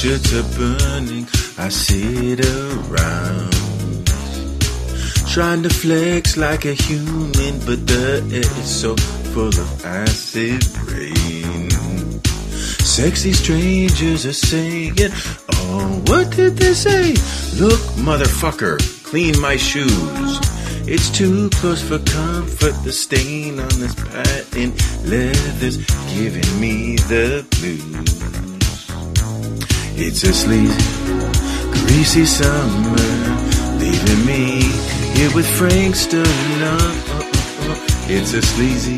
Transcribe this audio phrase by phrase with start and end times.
[0.00, 1.26] shirts are burning.
[1.58, 3.52] I sit around.
[5.28, 8.96] Trying to flex like a human, but the air is so
[9.34, 11.68] full of acid rain.
[12.96, 14.96] Sexy strangers are saying,
[15.52, 17.08] Oh, what did they say?
[17.62, 20.32] Look, motherfucker, clean my shoes.
[20.88, 22.74] It's too close for comfort.
[22.84, 25.76] The stain on this patent leather's
[26.14, 28.49] giving me the blues.
[30.02, 30.82] It's a sleazy,
[31.84, 32.96] greasy summer,
[33.76, 34.62] leaving me
[35.12, 36.24] here with Frank Stallone.
[36.64, 37.76] Uh, uh, uh,
[38.08, 38.96] it's a sleazy,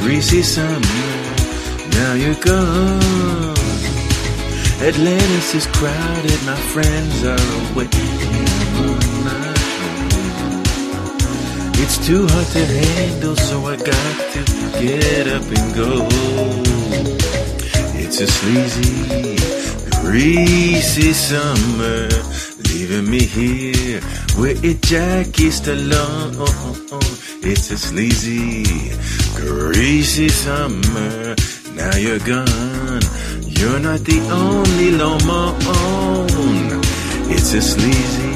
[0.00, 0.78] greasy summer.
[1.98, 3.56] Now you're gone.
[4.80, 7.88] Atlantis is crowded, my friends are away.
[11.82, 14.44] It's too hard to handle, so I got to
[14.80, 16.06] get up and go.
[17.98, 19.41] It's a sleazy,
[20.02, 22.08] greasy summer,
[22.68, 24.00] leaving me here
[24.36, 26.34] with a Jackie Stallone.
[27.44, 28.90] It's a sleazy,
[29.34, 31.34] greasy summer.
[31.74, 33.02] Now you're gone.
[33.42, 36.82] You're not the only Lomone.
[37.30, 38.34] It's a sleazy,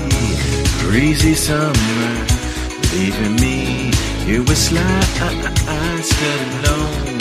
[0.87, 2.27] greasy summer,
[2.95, 3.91] leaving me
[4.25, 5.01] here with Sly
[6.11, 7.21] Stallone.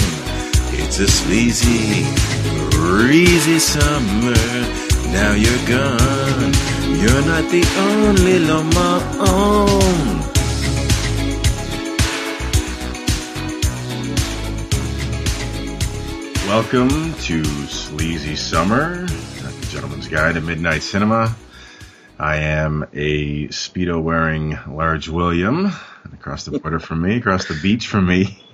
[0.77, 2.05] It's a sleazy,
[2.75, 4.35] greasy summer.
[5.11, 6.51] Now you're gone.
[6.99, 10.21] You're not the only Lomone.
[16.47, 21.35] Welcome to Sleazy Summer, the Gentleman's Guide to Midnight Cinema.
[22.19, 25.71] I am a Speedo wearing Large William.
[26.13, 28.44] Across the border from me, across the beach from me,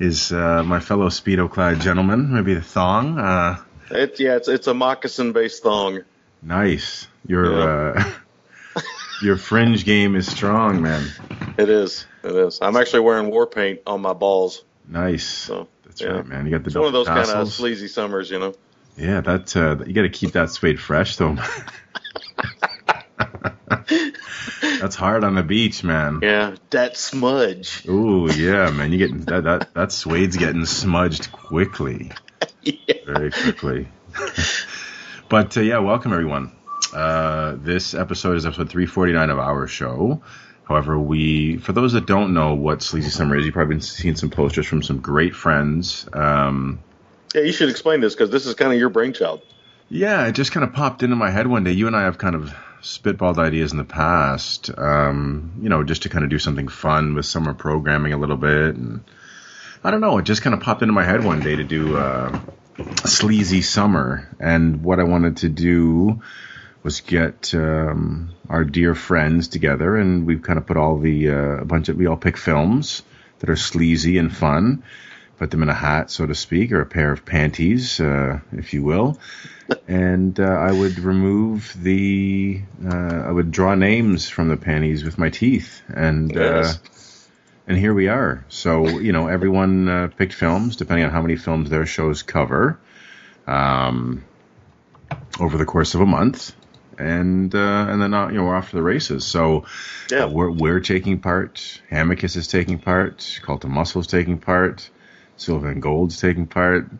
[0.00, 3.18] is uh, my fellow Speedo clad gentleman, maybe the thong.
[3.18, 3.58] Uh,
[3.90, 6.02] It's yeah, it's it's a moccasin based thong.
[6.42, 7.06] nice.
[7.26, 8.12] Your uh,
[9.22, 11.06] your fringe game is strong, man.
[11.58, 12.06] It is.
[12.22, 12.58] It is.
[12.62, 14.64] I'm actually wearing war paint on my balls.
[14.86, 15.26] Nice.
[15.26, 16.08] So That's yeah.
[16.08, 16.46] right, man.
[16.46, 18.54] You got the it's one of those kind of sleazy summers, you know.
[18.96, 21.36] Yeah, that uh, you got to keep that suede fresh though.
[24.80, 26.20] That's hard on the beach, man.
[26.22, 27.86] Yeah, that smudge.
[27.88, 28.92] Ooh, yeah, man.
[28.92, 32.12] You getting that that that suede's getting smudged quickly,
[32.62, 32.94] yeah.
[33.06, 33.88] very quickly.
[35.28, 36.52] but uh, yeah, welcome everyone.
[36.94, 40.22] Uh, this episode is episode 349 of our show.
[40.64, 44.16] However, we, for those that don't know what Sleazy Summer is, you've probably been seeing
[44.16, 46.06] some posters from some great friends.
[46.12, 46.80] Um,
[47.34, 49.40] Yeah, you should explain this because this is kind of your brainchild.
[49.88, 51.72] Yeah, it just kind of popped into my head one day.
[51.72, 56.02] You and I have kind of spitballed ideas in the past, um, you know, just
[56.02, 58.76] to kind of do something fun with summer programming a little bit.
[58.76, 59.04] And
[59.82, 61.96] I don't know, it just kind of popped into my head one day to do
[61.96, 62.38] uh,
[63.04, 64.28] sleazy summer.
[64.38, 66.22] And what I wanted to do
[66.82, 71.56] was get um, our dear friends together, and we've kind of put all the uh,
[71.60, 73.02] a bunch of we all pick films
[73.40, 74.82] that are sleazy and fun,
[75.38, 78.72] put them in a hat, so to speak, or a pair of panties, uh, if
[78.72, 79.18] you will.
[79.86, 85.16] And uh, I would remove the, uh, I would draw names from the panties with
[85.18, 86.74] my teeth, and Yes.
[86.74, 86.74] uh,
[87.66, 88.44] and here we are.
[88.48, 92.78] So you know, everyone uh, picked films depending on how many films their shows cover,
[93.46, 94.24] um,
[95.40, 96.54] over the course of a month,
[96.98, 99.24] and uh, and then uh, you know we're off to the races.
[99.24, 99.64] So
[100.10, 100.24] Yeah.
[100.24, 101.80] uh, we're we're taking part.
[101.90, 103.40] Hamicus is taking part.
[103.42, 104.88] Cult of Muscle is taking part.
[105.36, 106.90] Sylvan Gold's taking part.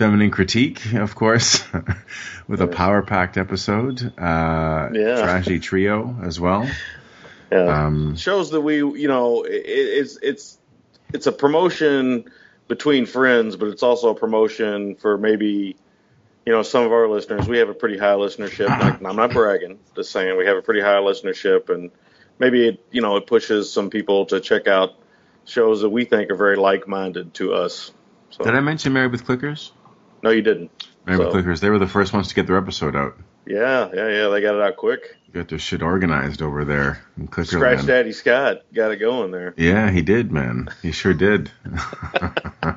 [0.00, 1.62] Feminine Critique, of course,
[2.48, 4.00] with a power packed episode.
[4.18, 5.20] Uh, Yeah.
[5.20, 6.66] Tragedy Trio as well.
[7.52, 7.84] Yeah.
[7.84, 10.58] Um, Shows that we, you know, it, it's it's
[11.12, 12.30] it's a promotion
[12.66, 15.76] between friends, but it's also a promotion for maybe,
[16.46, 17.46] you know, some of our listeners.
[17.46, 18.68] We have a pretty high listenership.
[18.68, 21.90] Like, I'm not bragging, just saying we have a pretty high listenership, and
[22.38, 24.94] maybe it, you know, it pushes some people to check out
[25.44, 27.92] shows that we think are very like-minded to us.
[28.30, 29.72] So, did I mention Married with Clickers?
[30.22, 30.70] No, you didn't.
[31.06, 31.60] Married So- with Clickers.
[31.60, 33.16] They were the first ones to get their episode out.
[33.46, 34.28] Yeah, yeah, yeah.
[34.28, 35.16] They got it out quick.
[35.32, 37.28] Got their shit organized over there in.
[37.44, 39.54] Scratch Daddy Scott got it going there.
[39.56, 40.68] Yeah, he did, man.
[40.82, 41.50] He sure did.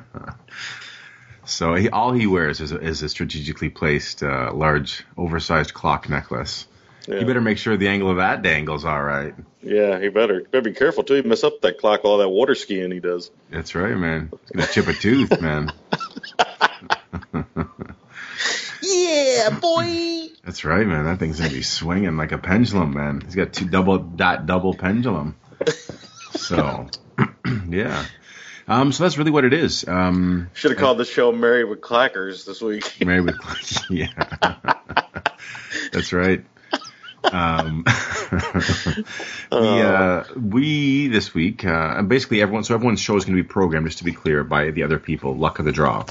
[1.44, 6.08] so he, all he wears is a, is a strategically placed, uh, large, oversized clock
[6.08, 6.66] necklace.
[7.06, 7.20] Yeah.
[7.20, 9.34] You better make sure the angle of that dangle's all right.
[9.62, 11.14] Yeah, he better better be careful too.
[11.14, 13.30] He mess up that clock, with all that water skiing he does.
[13.50, 14.30] That's right, man.
[14.30, 15.70] He's gonna chip a tooth, man.
[18.82, 20.28] Yeah, boy.
[20.44, 21.04] That's right, man.
[21.04, 23.22] That thing's gonna be swinging like a pendulum, man.
[23.24, 25.36] He's got two double dot double pendulum.
[26.32, 26.88] So,
[27.68, 28.04] yeah.
[28.66, 29.86] Um, so that's really what it is.
[29.86, 33.00] Um, Should have called the show "Married with Clackers" this week.
[33.04, 35.12] married with Clackers, yeah,
[35.92, 36.44] that's right.
[37.24, 37.84] Um,
[39.52, 43.48] we, uh, we this week, uh, basically everyone, so everyone's show is going to be
[43.48, 46.04] programmed, just to be clear, by the other people, luck of the draw.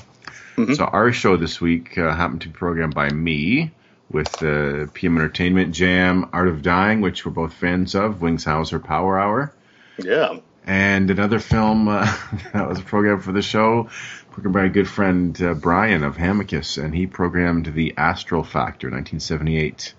[0.55, 3.71] So our show this week uh, happened to be programmed by me
[4.11, 8.79] with uh, PM Entertainment Jam, Art of Dying, which we're both fans of, Wings Hauser
[8.79, 9.53] Power Hour,
[9.97, 10.37] Yeah.
[10.67, 12.05] and another film uh,
[12.53, 13.89] that was programmed for the show,
[14.31, 18.87] programmed by a good friend uh, Brian of Hamicus, and he programmed The Astral Factor,
[18.91, 19.93] 1978.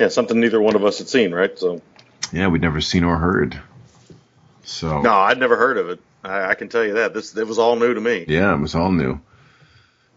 [0.00, 1.58] Yeah, something neither one of us had seen, right?
[1.58, 1.82] So,
[2.32, 3.60] Yeah, we'd never seen or heard.
[4.62, 6.00] So no, I'd never heard of it.
[6.24, 7.12] I, I can tell you that.
[7.14, 8.24] This it was all new to me.
[8.28, 9.20] yeah, it was all new.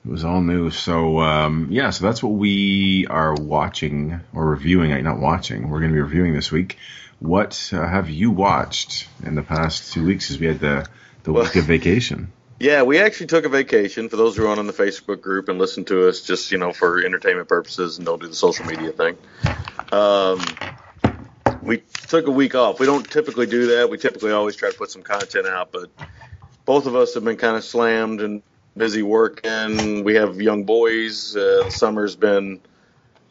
[0.06, 0.72] It was all new.
[0.72, 5.04] So um, yeah, so that's what we are watching or reviewing.
[5.04, 5.70] Not watching.
[5.70, 6.78] We're going to be reviewing this week.
[7.20, 10.32] What uh, have you watched in the past two weeks?
[10.32, 10.88] As we had the
[11.24, 12.32] the week of vacation.
[12.60, 14.10] Yeah, we actually took a vacation.
[14.10, 16.74] For those who are on the Facebook group and listen to us, just you know,
[16.74, 19.18] for entertainment purposes, and don't do the social media thing.
[19.92, 20.44] Um,
[21.62, 21.78] we
[22.08, 22.80] took a week off.
[22.80, 23.90] We don't typically do that.
[23.90, 25.90] We typically always try to put some content out, but
[26.66, 28.42] both of us have been kind of slammed and
[28.76, 30.04] busy working.
[30.04, 31.36] We have young boys.
[31.36, 32.62] Uh, summer's been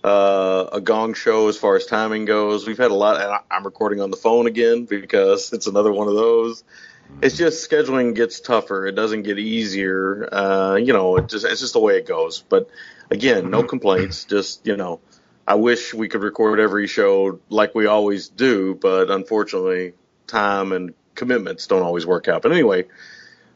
[0.05, 2.67] uh, a gong show as far as timing goes.
[2.67, 6.09] We've had a lot, and I'm recording on the phone again because it's another one
[6.09, 6.65] of those.
[7.23, 8.87] It's just scheduling gets tougher.
[8.87, 10.29] It doesn't get easier.
[10.33, 12.45] Uh, you know, it just it's just the way it goes.
[12.49, 12.71] But
[13.11, 14.25] again, no complaints.
[14.31, 15.01] Just you know,
[15.47, 19.95] I wish we could record every show like we always do, but unfortunately,
[20.29, 22.43] time and commitments don't always work out.
[22.43, 22.87] But anyway,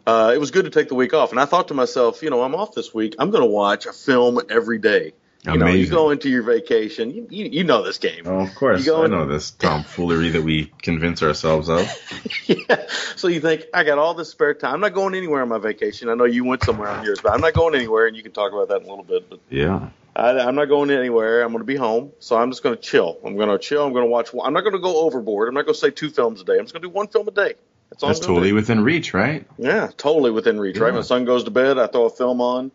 [0.07, 2.31] uh, it was good to take the week off, and I thought to myself, you
[2.31, 3.17] know, I'm off this week.
[3.19, 5.13] I'm going to watch a film every day.
[5.47, 7.11] You know, you go into your vacation.
[7.11, 8.23] You, you, you know this game.
[8.25, 8.89] Oh, of course.
[8.89, 11.87] I in- know this tomfoolery that we convince ourselves of.
[12.47, 12.87] yeah.
[13.17, 14.75] So you think I got all this spare time?
[14.75, 16.09] I'm not going anywhere on my vacation.
[16.09, 18.33] I know you went somewhere on yours, but I'm not going anywhere, and you can
[18.33, 19.29] talk about that in a little bit.
[19.29, 19.91] But Yeah.
[20.17, 21.43] I, I'm not going anywhere.
[21.43, 23.19] I'm going to be home, so I'm just going to chill.
[23.23, 23.85] I'm going to chill.
[23.85, 24.31] I'm going to watch.
[24.43, 25.49] I'm not going to go overboard.
[25.49, 26.55] I'm not going to say two films a day.
[26.55, 27.55] I'm just going to do one film a day.
[27.91, 28.03] That's.
[28.03, 28.55] That's totally do.
[28.55, 29.47] within reach, right?
[29.59, 30.79] Yeah, totally within reach.
[30.79, 30.89] Right.
[30.89, 30.97] Yeah.
[30.97, 31.79] My son goes to bed.
[31.79, 32.73] I throw a film on,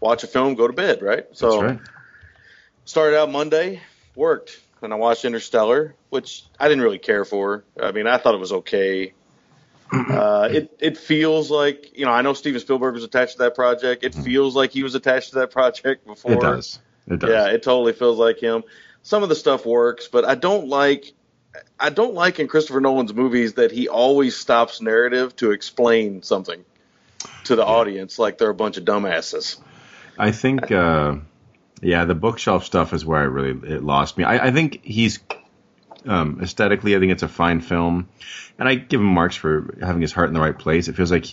[0.00, 1.02] watch a film, go to bed.
[1.02, 1.26] Right.
[1.32, 1.88] So That's right.
[2.84, 3.80] started out Monday,
[4.14, 7.64] worked, and I watched Interstellar, which I didn't really care for.
[7.80, 9.14] I mean, I thought it was okay.
[9.90, 13.54] Uh, it it feels like you know I know Steven Spielberg was attached to that
[13.54, 14.04] project.
[14.04, 16.32] It feels like he was attached to that project before.
[16.32, 16.78] It does.
[17.06, 17.30] It does.
[17.30, 18.64] Yeah, it totally feels like him.
[19.02, 21.14] Some of the stuff works, but I don't like
[21.78, 26.64] I don't like in Christopher Nolan's movies that he always stops narrative to explain something
[27.44, 29.58] to the audience like they're a bunch of dumbasses.
[30.18, 31.16] I think, uh,
[31.80, 34.24] yeah, the bookshelf stuff is where I really it lost me.
[34.24, 35.20] I, I think he's
[36.06, 38.08] um, aesthetically, I think it's a fine film,
[38.58, 40.88] and I give him marks for having his heart in the right place.
[40.88, 41.26] It feels like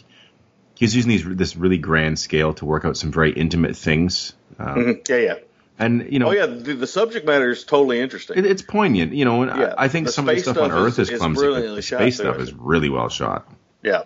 [0.75, 4.75] he's using these this really grand scale to work out some very intimate things, um,
[4.75, 5.10] Mhm.
[5.10, 5.36] Yeah, yeah.
[5.77, 8.38] And you know, Oh yeah, the, the subject matter is totally interesting.
[8.38, 9.13] it, it's poignant.
[9.13, 11.10] You know, and Yeah, I, I think some of the space stuff on Earth is,
[11.10, 13.51] is clumsy, but the space stuff is really well shot.
[13.83, 14.04] Yeah.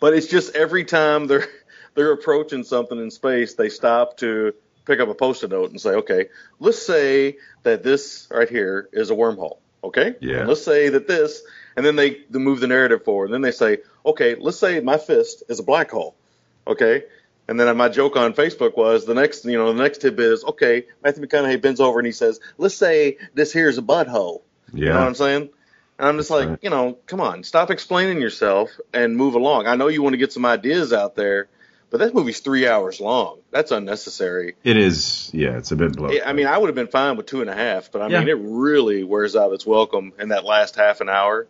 [0.00, 1.46] But it's just every time they're
[1.94, 4.54] they're approaching something in space, they stop to
[4.84, 6.28] pick up a post-it note and say, "Okay,
[6.60, 10.14] let's say that this right here is a wormhole." Okay?
[10.20, 10.38] Yeah.
[10.38, 11.42] And let's say that this
[11.76, 13.26] and then they, they move the narrative forward.
[13.26, 16.14] And then they say, "Okay, let's say my fist is a black hole."
[16.66, 17.04] Okay?
[17.48, 20.44] And then my joke on Facebook was the next, you know, the next tip is,
[20.44, 24.42] okay, Matthew McConaughey bends over and he says, "Let's say this here is a butthole."
[24.74, 25.48] Yeah, You know what I'm saying?
[25.98, 26.58] And I'm just like, right.
[26.60, 29.66] you know, come on, stop explaining yourself and move along.
[29.66, 31.48] I know you want to get some ideas out there,
[31.90, 33.38] but that movie's three hours long.
[33.50, 34.54] That's unnecessary.
[34.62, 35.30] it is.
[35.32, 36.22] Yeah, it's a bit bloated.
[36.22, 38.18] I mean, I would have been fine with two and a half, but I Yeah.
[38.20, 41.46] mean, it really wears out its welcome in that last half an hour.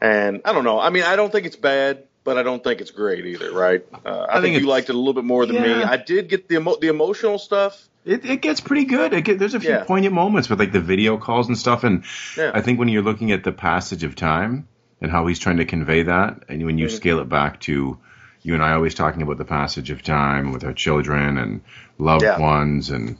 [0.00, 0.78] And I don't know.
[0.80, 3.82] I mean, I don't think it's bad, but I don't think it's great either, right?
[4.04, 5.72] Uh, I, think think, you liked it a little bit more than me.
[5.82, 7.88] I did get the emo- the emotional stuff.
[8.04, 9.14] It, it gets pretty good.
[9.14, 9.84] It get, there's a few Yeah.
[9.84, 12.04] poignant moments with like the video calls and stuff, and
[12.36, 12.50] Yeah.
[12.52, 14.68] I think when you're looking at the passage of time
[15.00, 16.90] and how he's trying to convey that, and when you Mhm.
[16.90, 17.96] scale it back to
[18.42, 21.60] you and I always talking about the passage of time with our children and
[21.98, 22.38] loved Yeah.
[22.38, 23.16] ones, and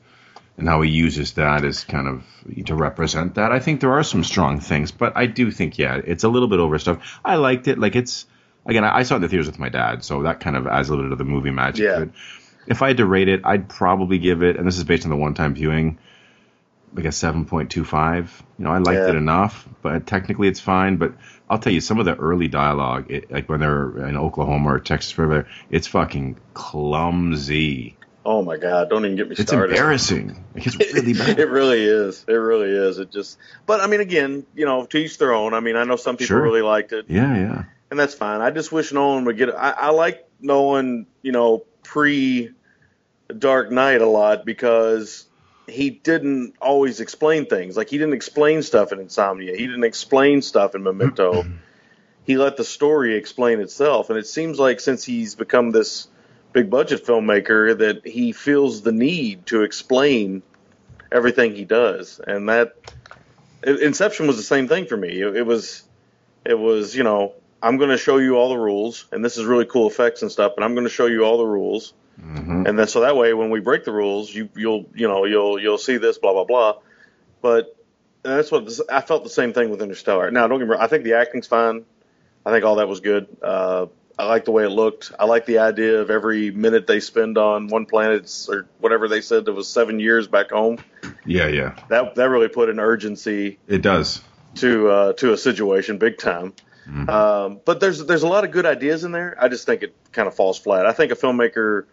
[0.58, 2.24] and how he uses that as kind of
[2.64, 3.52] to represent that.
[3.52, 6.48] I think there are some strong things, but I do think yeah, it's a little
[6.48, 7.02] bit overstuffed.
[7.24, 7.78] I liked it.
[7.78, 8.24] Like it's
[8.66, 10.66] again, I, I saw it in the theaters with my dad, so that kind of
[10.66, 12.04] adds a little bit of the movie magic Yeah.
[12.66, 15.10] If I had to rate it, I'd probably give it, and this is based on
[15.10, 15.98] the one-time viewing,
[16.94, 18.42] like a seven point two five.
[18.58, 19.10] You know, I liked Yeah.
[19.10, 20.96] it enough, but technically it's fine.
[20.96, 21.12] But
[21.48, 24.80] I'll tell you, some of the early dialogue, it, like when they're in Oklahoma or
[24.80, 27.96] Texas, wherever, it's fucking clumsy.
[28.24, 28.90] Oh my God!
[28.90, 29.70] Don't even get me It's started.
[29.70, 30.44] embarrassing.
[30.54, 31.38] Like, it's really bad.
[31.38, 32.24] it really is.
[32.26, 32.98] It really is.
[32.98, 33.38] It just.
[33.66, 35.54] But I mean, again, you know, to each their own.
[35.54, 36.42] I mean, I know some people Sure.
[36.42, 37.04] really liked it.
[37.08, 37.64] yeah, yeah.
[37.90, 38.40] And that's fine.
[38.40, 39.54] I just wish Nolan would get.
[39.54, 42.50] I, I like Nolan, you know, pre
[43.36, 45.26] Dark Knight a lot because
[45.66, 47.76] he didn't always explain things.
[47.76, 49.56] Like he didn't explain stuff in Insomnia.
[49.56, 51.44] He didn't explain stuff in Memento.
[52.24, 54.10] he let the story explain itself.
[54.10, 56.08] And it seems like since he's become this
[56.52, 60.42] big budget filmmaker that he feels the need to explain
[61.10, 62.20] everything he does.
[62.24, 62.76] And that
[63.62, 65.20] Inception was the same thing for me.
[65.20, 65.82] It, it was
[66.44, 69.44] it was, you know, I'm going to show you all the rules and this is
[69.44, 72.66] really cool effects and stuff, but I'm going to show you all the rules Mm-hmm.
[72.66, 75.60] And then so that way, when we break the rules, you you'll you know you'll
[75.60, 76.78] you'll see this blah blah blah.
[77.42, 77.76] But
[78.22, 80.30] that's what this, I felt the same thing with Interstellar.
[80.30, 81.84] Now don't get me wrong, I think the acting's fine.
[82.44, 83.26] I think all that was good.
[83.42, 83.86] Uh,
[84.18, 85.12] I like the way it looked.
[85.18, 89.20] I like the idea of every minute they spend on one planet or whatever they
[89.20, 90.78] said that was seven years back home.
[91.26, 91.76] Yeah, yeah.
[91.88, 93.58] That that really put an urgency.
[93.68, 94.22] It does
[94.56, 96.54] to uh, to a situation big time.
[96.88, 97.10] Mm-hmm.
[97.10, 99.36] Um, but there's there's a lot of good ideas in there.
[99.40, 100.86] I just think it kind of falls flat.
[100.86, 101.86] I think a filmmaker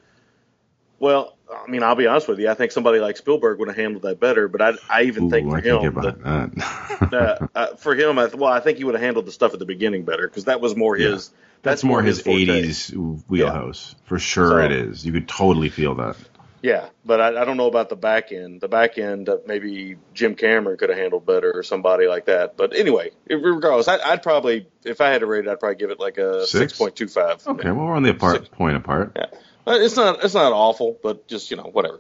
[1.04, 2.50] well, I mean, I'll be honest with you.
[2.50, 4.48] I think somebody like Spielberg would have handled that better.
[4.48, 8.28] But I, I even Ooh, think for I him, that, uh, uh, for him, I,
[8.28, 10.62] well, I think he would have handled the stuff at the beginning better because that
[10.62, 11.10] was more yeah.
[11.10, 11.30] his.
[11.62, 13.96] That's, that's more his, his 80s wheelhouse.
[13.98, 14.08] Yeah.
[14.08, 15.06] For sure, so, it is.
[15.06, 16.16] You could totally feel that.
[16.64, 18.62] Yeah, but I, I don't know about the back end.
[18.62, 22.56] The back end, uh, maybe Jim Cameron could have handled better or somebody like that.
[22.56, 25.92] But anyway, regardless, I, would probably, if I had to rate it, I'd probably give
[25.92, 27.46] it like a six point two five.
[27.46, 28.48] Okay, well we're on the apart Six.
[28.48, 29.12] point apart.
[29.14, 29.26] Yeah.
[29.68, 32.00] It's not it's not awful, but just you know whatever.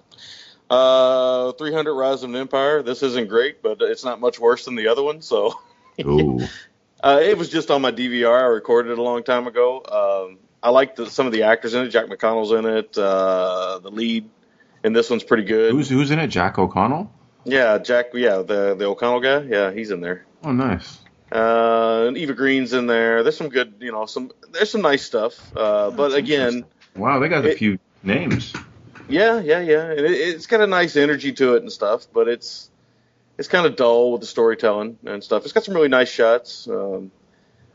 [0.70, 2.82] Uh, 300 Rise of an Empire.
[2.84, 5.22] This isn't great, but it's not much worse than the other one.
[5.22, 5.60] So,
[6.00, 8.40] uh, it was just on my DVR.
[8.40, 9.84] I recorded it a long time ago.
[10.32, 11.90] Um, I like some of the actors in it.
[11.90, 12.98] Jack McConnell's in it.
[12.98, 14.30] Uh, the lead
[14.84, 15.72] in this one's pretty good.
[15.72, 16.28] Who's who's in it?
[16.28, 17.12] Jack O'Connell.
[17.46, 18.08] Yeah, Jack.
[18.14, 19.42] Yeah, the the O'Connell guy.
[19.42, 20.26] Yeah, he's in there.
[20.44, 21.00] Oh, nice.
[21.32, 23.24] Uh, Eva Green's in there.
[23.24, 25.56] There's some good, you know, some there's some nice stuff.
[25.56, 26.64] Uh, but again,
[26.96, 28.54] Wow, they got a few names.
[29.10, 29.92] Yeah, yeah, yeah.
[29.92, 32.70] It, it's got a nice energy to it and stuff, but it's
[33.38, 35.44] it's kind of dull with the storytelling and stuff.
[35.44, 36.68] It's got some really nice shots.
[36.68, 37.12] Um,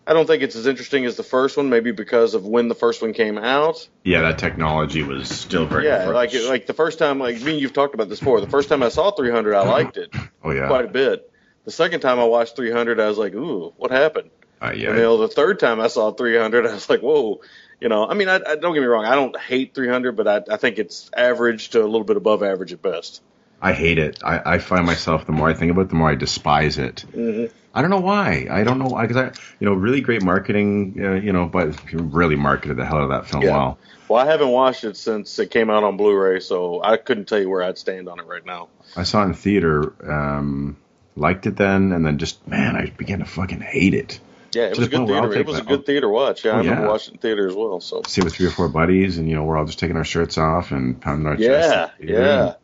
[0.09, 2.75] I don't think it's as interesting as the first one, maybe because of when the
[2.75, 3.87] first one came out.
[4.05, 5.85] Yeah, that technology was still very.
[5.85, 6.33] Yeah, fresh.
[6.33, 8.41] like like the first time, like me and you've talked about this before.
[8.41, 10.15] The first time I saw 300, I liked it.
[10.43, 11.31] Oh yeah, quite a bit.
[11.65, 14.31] The second time I watched 300, I was like, ooh, what happened?
[14.63, 14.89] Uh, yeah.
[14.89, 17.41] And you know, the third time I saw 300, I was like, whoa,
[17.81, 19.05] you know, I mean, I, I, don't get me wrong.
[19.05, 22.43] I don't hate 300, but I, I think it's average to a little bit above
[22.43, 23.21] average at best.
[23.61, 24.21] I hate it.
[24.25, 27.05] I, I find myself the more I think about it, the more I despise it.
[27.13, 27.53] Mm-hmm.
[27.79, 28.49] I don't know why.
[28.51, 30.97] I don't know why because I, you know, really great marketing.
[30.99, 33.53] Uh, you know, but really marketed the hell out of that film yeah.
[33.53, 33.79] well.
[34.09, 37.39] Well, I haven't watched it since it came out on Blu-ray, so I couldn't tell
[37.39, 38.69] you where I'd stand on it right now.
[38.97, 40.77] I saw it in theater, um,
[41.15, 44.19] liked it then, and then just man, I began to fucking hate it.
[44.53, 45.33] Yeah, it was a good theater.
[45.35, 46.45] It was a good theater watch.
[46.45, 46.89] Yeah, oh, I remember yeah.
[46.89, 47.79] watching theater as well.
[47.79, 50.05] So see with three or four buddies, and you know we're all just taking our
[50.05, 51.93] shirts off and pounding our yeah, chest.
[52.01, 52.55] Yeah, yeah.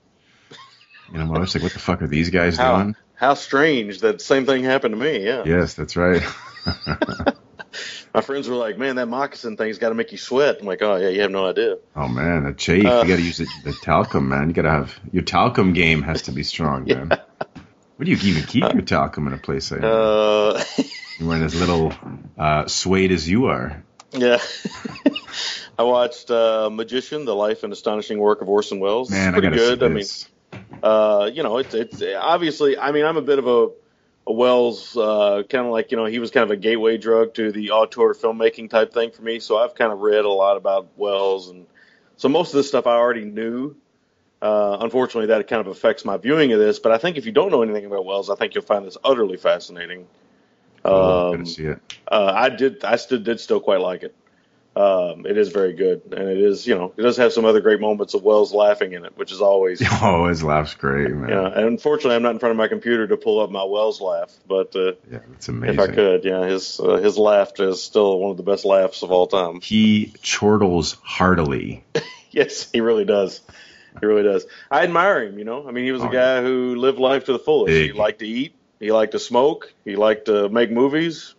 [1.12, 2.96] You know, I was like, what the fuck are these guys how, doing?
[3.14, 5.24] How strange that same thing happened to me.
[5.24, 5.44] Yeah.
[5.46, 6.22] Yes, that's right.
[8.14, 10.82] My friends were like, "Man, that moccasin thing's got to make you sweat." I'm like,
[10.82, 12.86] "Oh yeah, you have no idea." Oh man, a chafe.
[12.86, 14.48] Uh, you got to use the, the, talcum, man.
[14.48, 17.04] You got to have your talcum game has to be strong, yeah.
[17.04, 17.20] man.
[17.96, 19.92] Where do you even keep your talcum in a place like that?
[19.92, 20.62] Uh,
[21.18, 21.92] you weren't as little
[22.38, 23.82] uh, suede as you are.
[24.12, 24.38] Yeah.
[25.76, 29.10] I watched uh, Magician: The Life and Astonishing Work of Orson Welles.
[29.10, 29.82] Man, it's pretty I good.
[29.82, 30.04] I mean,
[30.82, 32.78] uh, you know, it's it's obviously.
[32.78, 33.68] I mean, I'm a bit of a,
[34.26, 37.34] a Welles uh, kind of like you know he was kind of a gateway drug
[37.34, 39.40] to the auteur filmmaking type thing for me.
[39.40, 41.66] So I've kind of read a lot about Welles, and
[42.16, 43.76] so most of this stuff I already knew.
[44.42, 46.78] Uh, unfortunately, that kind of affects my viewing of this.
[46.78, 48.98] But I think if you don't know anything about Welles, I think you'll find this
[49.02, 50.06] utterly fascinating.
[50.84, 51.80] Um, to see it.
[52.06, 52.84] Uh, I did.
[52.84, 54.14] I still did still quite like it.
[54.76, 57.60] Um, it is very good, and it is you know it does have some other
[57.60, 61.28] great moments of Welles laughing in it, which is always oh his laugh's great, man.
[61.28, 64.00] Yeah, and unfortunately I'm not in front of my computer to pull up my Welles
[64.00, 65.74] laugh, but uh, yeah, it's amazing.
[65.74, 69.02] If I could, yeah, his uh, his laugh is still one of the best laughs
[69.02, 69.60] of all time.
[69.60, 71.84] He chortles heartily.
[72.32, 73.42] yes, he really does.
[74.00, 74.44] He really does.
[74.72, 75.38] I admire him.
[75.38, 77.68] You know, I mean, he was a oh, guy who lived life to the fullest.
[77.68, 77.92] Big.
[77.92, 78.56] He liked to eat.
[78.80, 79.72] He liked to smoke.
[79.84, 81.34] He liked to make movies.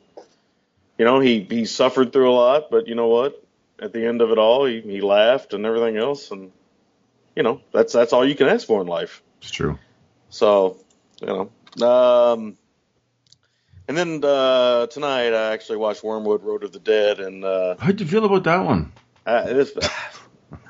[0.98, 3.42] You know, he he suffered through a lot, but you know what?
[3.82, 6.52] At the end of it all, he he laughed and everything else, and
[7.36, 9.22] you know that's that's all you can ask for in life.
[9.42, 9.78] It's true.
[10.30, 10.78] So,
[11.22, 12.58] you know, um,
[13.88, 18.00] and then uh, tonight I actually watched Wormwood Road of the Dead, and uh, how'd
[18.00, 18.94] you feel about that one?
[19.26, 19.78] Uh, it is,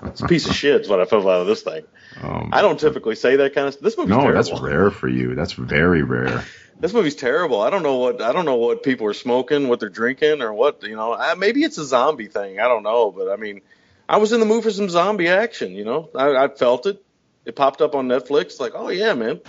[0.04, 0.82] It's a piece of shit.
[0.82, 1.84] Is what I felt out of this thing.
[2.22, 3.80] Um, I don't typically say that kind of.
[3.80, 4.44] This movie's no, terrible.
[4.44, 5.36] that's rare for you.
[5.36, 6.46] That's very rare.
[6.80, 7.62] This movie's terrible.
[7.62, 10.54] I don't know what I don't know what people are smoking, what they're drinking, or
[10.54, 11.14] what you know.
[11.14, 12.60] I, maybe it's a zombie thing.
[12.60, 13.62] I don't know, but I mean,
[14.10, 15.72] I was in the mood for some zombie action.
[15.72, 17.02] You know, I, I felt it.
[17.46, 18.60] It popped up on Netflix.
[18.60, 19.40] Like, oh yeah, man.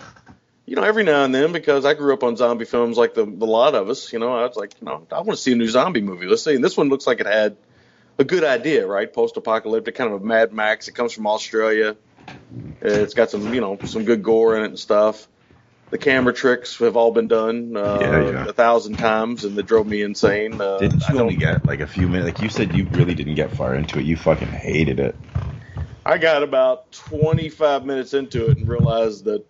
[0.66, 3.24] You know, every now and then, because I grew up on zombie films like the,
[3.24, 4.12] the lot of us.
[4.12, 6.26] You know, I was like, you know, I want to see a new zombie movie.
[6.26, 6.54] Let's see.
[6.54, 7.56] And this one looks like it had
[8.18, 9.12] a good idea, right?
[9.12, 10.88] Post-apocalyptic, kind of a Mad Max.
[10.88, 11.96] It comes from Australia.
[12.80, 15.28] It's got some, you know, some good gore in it and stuff.
[15.90, 18.48] The camera tricks have all been done uh, Yeah, yeah.
[18.48, 20.60] a thousand times, and that drove me insane.
[20.60, 22.24] Uh, Didn't you only get like a few minutes?
[22.26, 24.04] Like you said, you really didn't get far into it.
[24.04, 25.16] You fucking hated it.
[26.04, 29.44] I got about 25 minutes into it and realized that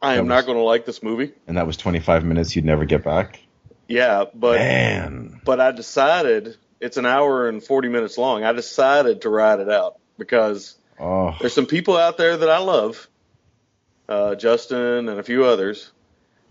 [0.00, 1.32] I am That not going to like this movie.
[1.46, 3.40] And that was 25 minutes you'd never get back.
[3.88, 5.40] Yeah, but Man.
[5.44, 8.42] but I decided it's an hour and 40 minutes long.
[8.42, 12.58] I decided to ride it out because Oh, there's some people out there that I
[12.58, 13.08] love,
[14.08, 15.90] uh, Justin and a few others,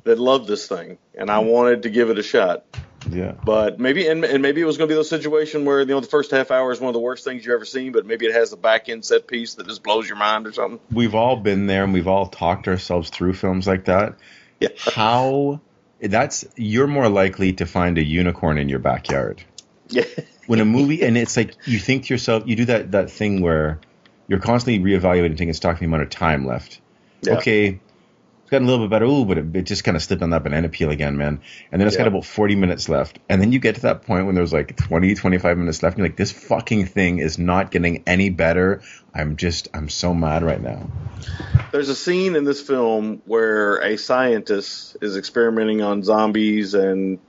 [0.03, 2.65] that love this thing, and I wanted to give it a shot.
[3.09, 3.33] yeah.
[3.43, 5.99] But maybe and, and maybe it was going to be the situation where you know
[5.99, 8.25] the first half hour is one of the worst things you've ever seen, but maybe
[8.25, 10.79] it has a back end set piece that just blows your mind or something.
[10.91, 14.15] We've all been there and we've all talked ourselves through films like that.
[14.59, 14.69] Yeah.
[14.77, 15.61] How
[15.99, 19.43] that's you're more likely to find a unicorn in your backyard.
[19.89, 20.05] Yeah.
[20.47, 23.41] when a movie and it's like you think to yourself you do that that thing
[23.41, 23.79] where
[24.27, 26.79] you're constantly reevaluating taking stock of the amount of time left
[27.21, 27.35] Yeah.
[27.35, 27.79] okay
[28.41, 29.05] it's gotten a little bit better.
[29.05, 31.39] Ooh but it, it just kind of slipped on that banana peel again man.
[31.71, 33.17] And then it's got about 40 minutes left.
[33.29, 35.99] And then you get to that point when there's like 20 25 minutes left and
[35.99, 38.81] you're like this fucking thing is not getting any better.
[39.13, 40.89] I'm just i'm so mad right now.
[41.71, 47.19] There's a scene in this film where a scientist is experimenting on zombies and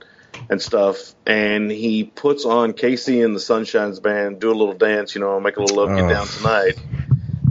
[0.49, 5.13] and stuff, and he puts on KC and the Sunshine's band, do a little dance,
[5.15, 6.09] you know, make a little love, get Oh.
[6.09, 6.73] down tonight,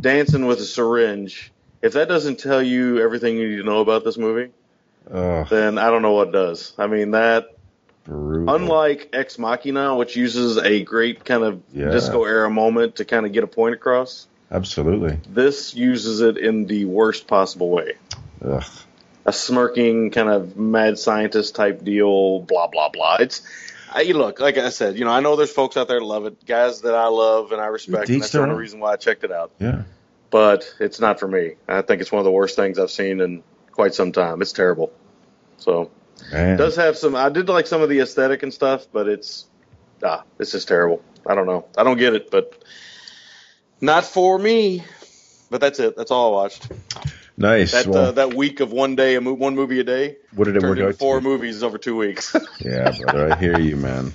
[0.00, 1.52] dancing with a syringe.
[1.82, 4.52] If that doesn't tell you everything you need to know about this movie,
[5.10, 6.72] Ugh, then I don't know what does.
[6.78, 7.56] I mean that
[8.04, 8.54] brutal.
[8.54, 11.90] unlike Ex Machina, which uses a great kind of Yeah.
[11.90, 16.66] disco era moment to kind of get a point across, absolutely this uses it in
[16.66, 17.94] the worst possible way.
[18.44, 18.64] Ugh.
[19.24, 23.16] a smirking kind of mad scientist type deal, blah blah blah.
[23.20, 23.42] It's
[23.94, 26.24] I, look, like I said, you know, I know there's folks out there that love
[26.26, 28.96] it, guys that I love and I respect, and that's the only reason why I
[28.96, 29.50] checked it out.
[29.58, 29.82] yeah
[30.32, 31.56] But it's not for me.
[31.68, 34.40] I think it's one of the worst things I've seen in quite some time.
[34.40, 34.90] It's terrible.
[35.58, 35.90] So
[36.32, 36.54] man.
[36.54, 37.14] it does have some.
[37.14, 39.44] I did like some of the aesthetic and stuff, but it's
[40.02, 41.02] ah, it's just terrible.
[41.26, 41.66] I don't know.
[41.76, 42.64] I don't get it, but
[43.80, 44.82] not for me.
[45.50, 45.98] But that's it.
[45.98, 46.72] That's all I watched.
[47.36, 50.16] nice That well, uh, that week of one day, one movie a day.
[50.34, 51.22] what did it turned work out four to?
[51.22, 52.34] movies over two weeks.
[52.64, 54.12] Yeah, brother, I hear you, man.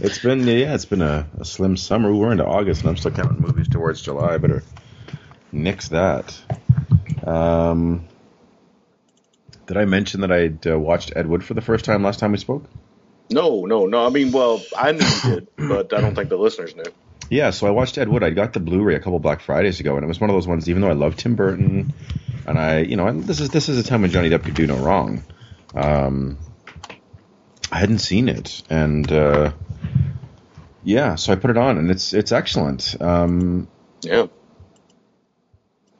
[0.00, 2.12] It's been yeah, it's been a, a slim summer.
[2.12, 4.36] We're into August, and I'm still counting movies towards July.
[4.36, 4.42] but.
[4.42, 4.62] better
[5.52, 6.40] nix that.
[7.26, 8.06] Um,
[9.66, 12.32] did I mention that I'd uh, watched Ed Wood for the first time last time
[12.32, 12.64] we spoke?
[13.30, 14.06] no, no, no.
[14.06, 16.84] I mean, well, I knew you did, but I don't think the listeners knew.
[17.30, 18.22] Yeah, so I watched Ed Wood.
[18.24, 20.46] I got the Blu-ray a couple Black Fridays ago, and it was one of those
[20.46, 20.68] ones.
[20.70, 21.92] Even though I love Tim Burton,
[22.46, 24.54] and I, you know, and this is this is a time when Johnny Depp could
[24.54, 25.22] do no wrong.
[25.74, 26.38] Um,
[27.70, 29.52] I hadn't seen it, and uh,
[30.82, 32.96] yeah, so I put it on, and it's it's excellent.
[33.00, 33.68] Um,
[34.00, 34.28] Yeah.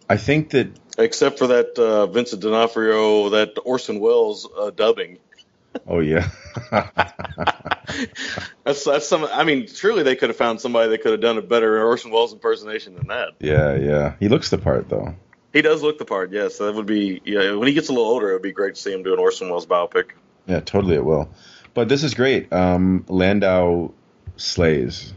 [0.08, 0.68] I think that
[0.98, 5.18] Except for that uh, Vincent D'Onofrio, that Orson Welles uh, dubbing.
[5.86, 6.28] oh yeah,
[8.64, 9.24] That's that's some.
[9.24, 12.10] I mean, surely they could have found somebody that could have done a better Orson
[12.10, 13.34] Welles impersonation than that.
[13.38, 14.14] yeah, yeah.
[14.18, 15.14] He looks the part though.
[15.52, 16.32] He does look the part.
[16.32, 17.20] Yes, that would be.
[17.24, 19.12] Yeah, when he gets a little older, it would be great to see him do
[19.12, 20.10] an Orson Welles biopic.
[20.46, 21.30] Yeah, totally it will.
[21.74, 22.52] But this is great.
[22.52, 23.92] Um, Landau
[24.36, 25.12] slays.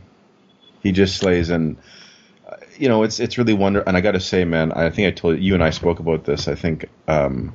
[0.83, 1.81] He just slays, and uh,
[2.81, 3.81] you know it's it's really wonder.
[3.81, 5.99] And I got to say, man, I think I told you, you and I spoke
[5.99, 6.47] about this.
[6.47, 7.53] I think um,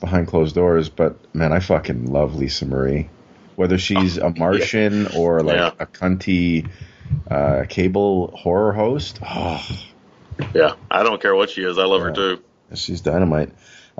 [0.00, 3.08] behind closed doors, but man, I fucking love Lisa Marie.
[3.54, 5.70] Whether she's a Martian or like Yeah.
[5.78, 6.68] a cunty
[7.30, 9.64] uh, cable horror host, oh,
[10.52, 11.78] Yeah, I don't care what she is.
[11.78, 12.42] I love her too.
[12.74, 13.52] She's dynamite.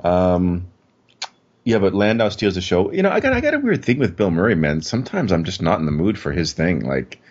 [0.03, 0.67] Um,
[1.63, 2.91] yeah, but Landau steals the show.
[2.91, 4.81] You know, I got I got a weird thing with Bill Murray, man.
[4.81, 6.81] Sometimes I'm just not in the mood for his thing.
[6.81, 7.21] Like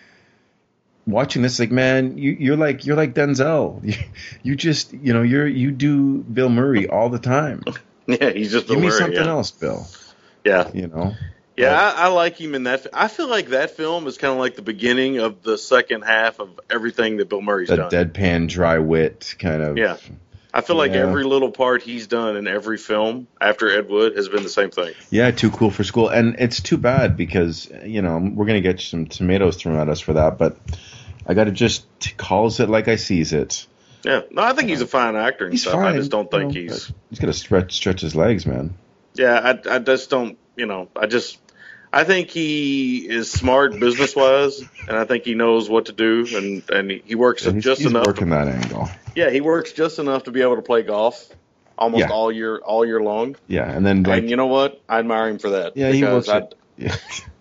[1.07, 3.83] watching this, like, man, you, you're like you're like Denzel.
[3.83, 3.93] You,
[4.43, 7.63] you just you know you're you do Bill Murray all the time.
[8.07, 9.29] Yeah, he's just Bill Give me Murray, something yeah.
[9.29, 9.87] else, Bill.
[10.43, 11.15] Yeah, You know.
[11.57, 12.85] yeah, I, I like him in that.
[12.93, 16.39] I feel like that film is kind of like the beginning of the second half
[16.39, 17.89] of everything that Bill Murray's The done.
[17.89, 19.75] deadpan, dry wit kind of.
[19.79, 19.97] Yeah.
[20.53, 20.99] I feel like Yeah.
[20.99, 24.69] every little part he's done in every film after Ed Wood has been the same
[24.69, 24.93] thing.
[25.09, 28.79] Yeah, too cool for school, and it's too bad because you know we're gonna get
[28.81, 30.37] some tomatoes thrown at us for that.
[30.37, 30.57] But
[31.25, 33.65] I got to just t- calls it like I sees it.
[34.03, 35.73] Yeah, no, I think he's a fine actor and He's stuff.
[35.73, 35.93] fine.
[35.93, 36.91] I just don't think you know, he's.
[37.09, 38.75] He's got to stretch stretch his legs, man.
[39.15, 39.33] Yeah,
[39.65, 40.37] I, I just don't.
[40.55, 41.39] You know, I just.
[41.91, 46.27] I think he is smart business wise, and I think he knows what to do,
[46.35, 48.05] and and he- works And he's, just he's enough.
[48.05, 48.89] working that angle.
[49.15, 51.29] Yeah, he works just enough to be able to play golf
[51.77, 52.09] almost Yeah.
[52.11, 53.37] all year all year long.
[53.47, 54.81] Yeah, and then like and you know what?
[54.89, 55.77] I admire him for that.
[55.77, 56.27] yeah, he works.
[56.29, 56.95] I'd, It, yeah.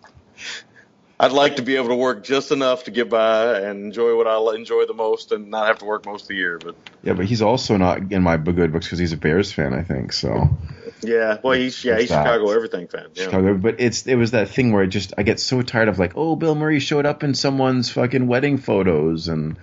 [1.19, 4.27] I'd like to be able to work just enough to get by and enjoy what
[4.27, 6.59] I enjoy the most, and not have to work most of the year.
[6.59, 9.75] But yeah, but he's also not in my good books because he's a Bears fan,
[9.75, 10.13] I think.
[10.13, 10.49] So
[11.03, 13.09] yeah, well, he's yeah, he's That's Chicago everything fan.
[13.15, 13.25] Yeah.
[13.25, 15.99] Chicago, but it's it was that thing where I just I get so tired of
[15.99, 19.57] like, oh, Bill Murray showed up in someone's fucking wedding photos, and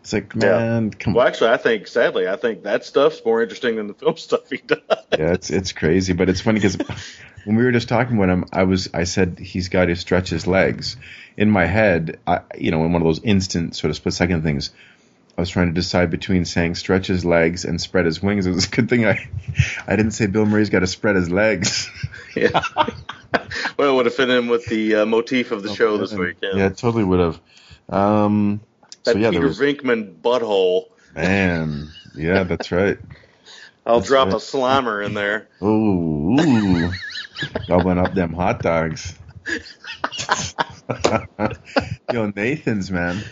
[0.00, 0.58] it's like, Yeah.
[0.58, 1.28] man, come Well, on.
[1.28, 4.56] actually, I think sadly, I think that stuff's more interesting than the film stuff he
[4.56, 4.80] does.
[5.16, 6.78] Yeah, it's it's crazy, but it's funny because
[7.44, 10.30] when we were just talking about him, I was I said he's got to stretch
[10.30, 10.96] his legs.
[11.36, 14.42] In my head, I you know, in one of those instant sort of split second
[14.42, 14.70] things,
[15.36, 18.46] I was trying to decide between saying stretch his legs and spread his wings.
[18.46, 19.28] It was a good thing I
[19.86, 21.90] I didn't say Bill Murray's got to spread his legs.
[22.36, 22.62] yeah.
[23.76, 26.36] well, it would have fit in with the uh, motif of the show this week.
[26.42, 26.50] Yeah.
[26.54, 27.40] Yeah, it totally would have.
[27.88, 28.60] Um,
[29.04, 30.86] that so yeah, Peter was Venkman butthole.
[31.14, 31.88] man.
[32.14, 32.98] Yeah, that's right.
[33.86, 34.34] I'll That's drop right.
[34.34, 35.48] a slimer in there.
[35.62, 36.92] Ooh, ooh.
[37.68, 39.14] Gobbling up them hot dogs.
[42.12, 43.22] Yo, Nathan's man.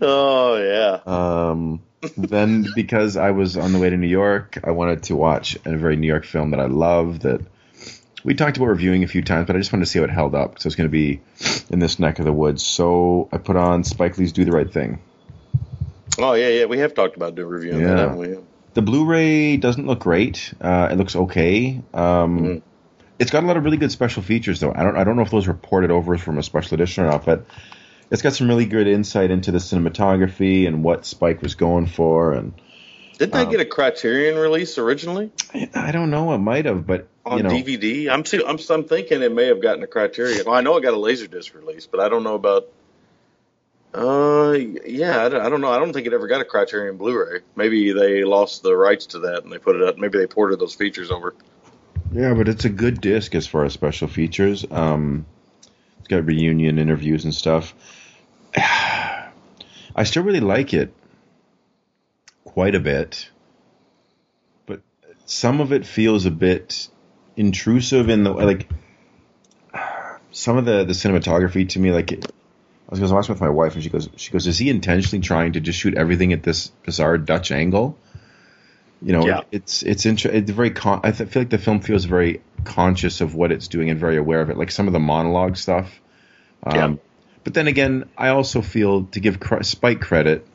[0.00, 1.00] Oh yeah.
[1.06, 1.82] Um,
[2.16, 5.76] then because I was on the way to New York, I wanted to watch a
[5.76, 7.40] very New York film that I love that
[8.24, 10.10] we talked about reviewing a few times, but I just wanted to see how it
[10.10, 11.20] held up because it was going to be
[11.70, 12.62] in this neck of the woods.
[12.64, 15.00] So I put on Spike Lee's Do the Right Thing.
[16.18, 16.64] Oh yeah, yeah.
[16.66, 17.96] We have talked about doing reviewing that, Yeah.
[17.98, 18.36] haven't we?
[18.74, 20.52] The Blu-ray doesn't look great.
[20.60, 21.80] Uh, it looks okay.
[21.94, 22.62] Um, Mhm.
[23.18, 24.72] It's got a lot of really good special features, though.
[24.74, 27.08] I don't I don't know if those were ported over from a special edition or
[27.08, 27.46] not, but
[28.10, 32.32] it's got some really good insight into the cinematography and what Spike was going for.
[32.32, 32.52] And
[33.18, 36.86] Didn't they Um, get a Criterion release originally I, I don't know, it might have,
[36.86, 38.08] but on you know, DVD?
[38.10, 40.42] I'm, see, I'm I'm thinking it may have gotten a Criterion.
[40.46, 42.68] Well, I know it got a Laserdisc release, but I don't know about.
[43.94, 44.52] Uh,
[44.84, 45.70] yeah, I don't, I don't know.
[45.70, 47.40] I don't think it ever got a Criterion Blu-ray.
[47.56, 49.96] Maybe they lost the rights to that and they put it up.
[49.96, 51.34] Maybe they ported those features over.
[52.12, 54.64] Yeah, but it's a good disc as far as special features.
[54.70, 55.26] Um,
[55.98, 57.74] it's got reunion interviews and stuff.
[58.56, 60.92] I still really like it
[62.44, 63.30] quite a bit,
[64.66, 64.80] but
[65.24, 66.88] some of it feels a bit
[67.36, 68.68] intrusive in the like.
[70.32, 73.48] Some of the the cinematography to me, like I was, I was watching with my
[73.48, 76.42] wife, and she goes, she goes, is he intentionally trying to just shoot everything at
[76.42, 77.98] this bizarre Dutch angle?
[79.02, 79.40] You know, Yeah.
[79.52, 80.70] it's it's inter- it's very.
[80.70, 84.00] Con- I th- feel like the film feels very conscious of what it's doing and
[84.00, 84.56] very aware of it.
[84.56, 86.00] Like some of the monologue stuff.
[86.64, 86.94] Um, Yeah.
[87.44, 90.46] But then again, I also feel to give cr- Spike credit,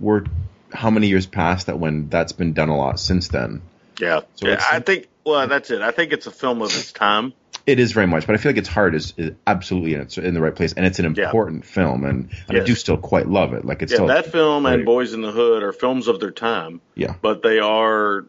[0.00, 0.24] we're
[0.72, 3.62] how many years past that when that's been done a lot since then.
[4.00, 4.62] Yeah, So yeah.
[4.72, 5.06] I think.
[5.24, 5.80] Well, that's it.
[5.82, 7.32] I think it's a film of its time.
[7.66, 10.16] It is very much, but I feel like its heart is, is absolutely in, its,
[10.18, 11.24] in the right place, and it's an Yeah.
[11.24, 13.64] important film, and, and I do still quite love it.
[13.64, 16.30] Like it's Yeah, still that film and Boys in the Hood are films of their
[16.30, 16.80] time.
[16.94, 17.14] Yeah.
[17.20, 18.24] but they are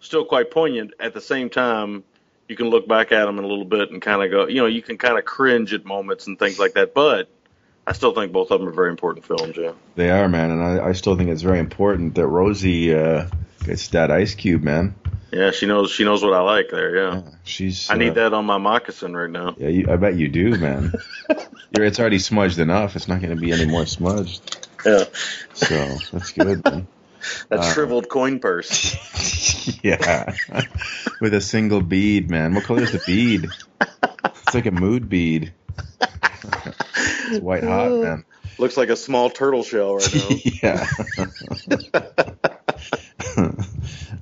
[0.00, 0.94] still quite poignant.
[0.98, 2.04] At the same time,
[2.48, 4.56] you can look back at them in a little bit and kind of go, you
[4.62, 6.94] know, you can kind of cringe at moments and things like that.
[6.94, 7.28] But
[7.86, 9.56] I still think both of them are very important films.
[9.58, 9.72] Yeah.
[9.94, 13.26] They are, man, and I, I still think it's very important that Rosie uh,
[13.64, 14.94] gets that ice cube, man.
[15.32, 15.90] Yeah, she knows.
[15.90, 16.96] She knows what I like there.
[16.96, 17.88] Yeah, She's.
[17.88, 19.54] I need uh, that on my moccasin right now.
[19.56, 20.92] Yeah, you, I bet you do, man.
[21.76, 22.96] You're, it's already smudged enough.
[22.96, 24.66] It's not going to be any more smudged.
[24.84, 25.04] Yeah,
[25.52, 26.64] So that's good.
[26.64, 26.88] man.
[27.48, 29.78] that Uh, shriveled coin purse.
[29.84, 30.32] yeah,
[31.20, 32.54] with a single bead, man.
[32.54, 33.48] What color is the bead?
[34.24, 35.52] It's like a mood bead.
[36.00, 38.24] it's white hot, man.
[38.58, 40.28] Looks like a small turtle shell right now.
[40.62, 40.86] yeah.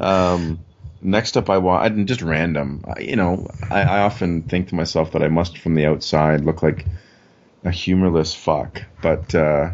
[0.00, 0.60] um,
[1.00, 2.84] next up, I want just random.
[2.86, 6.44] I, you know, I, I often think to myself that I must, from the outside,
[6.44, 6.86] look like
[7.64, 9.70] a humorless fuck, but uh,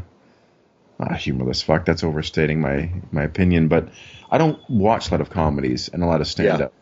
[0.99, 1.85] not a humorless fuck.
[1.85, 3.69] That's overstating my my opinion.
[3.69, 3.89] But
[4.31, 6.73] I don't watch a lot of comedies and a lot of stand up.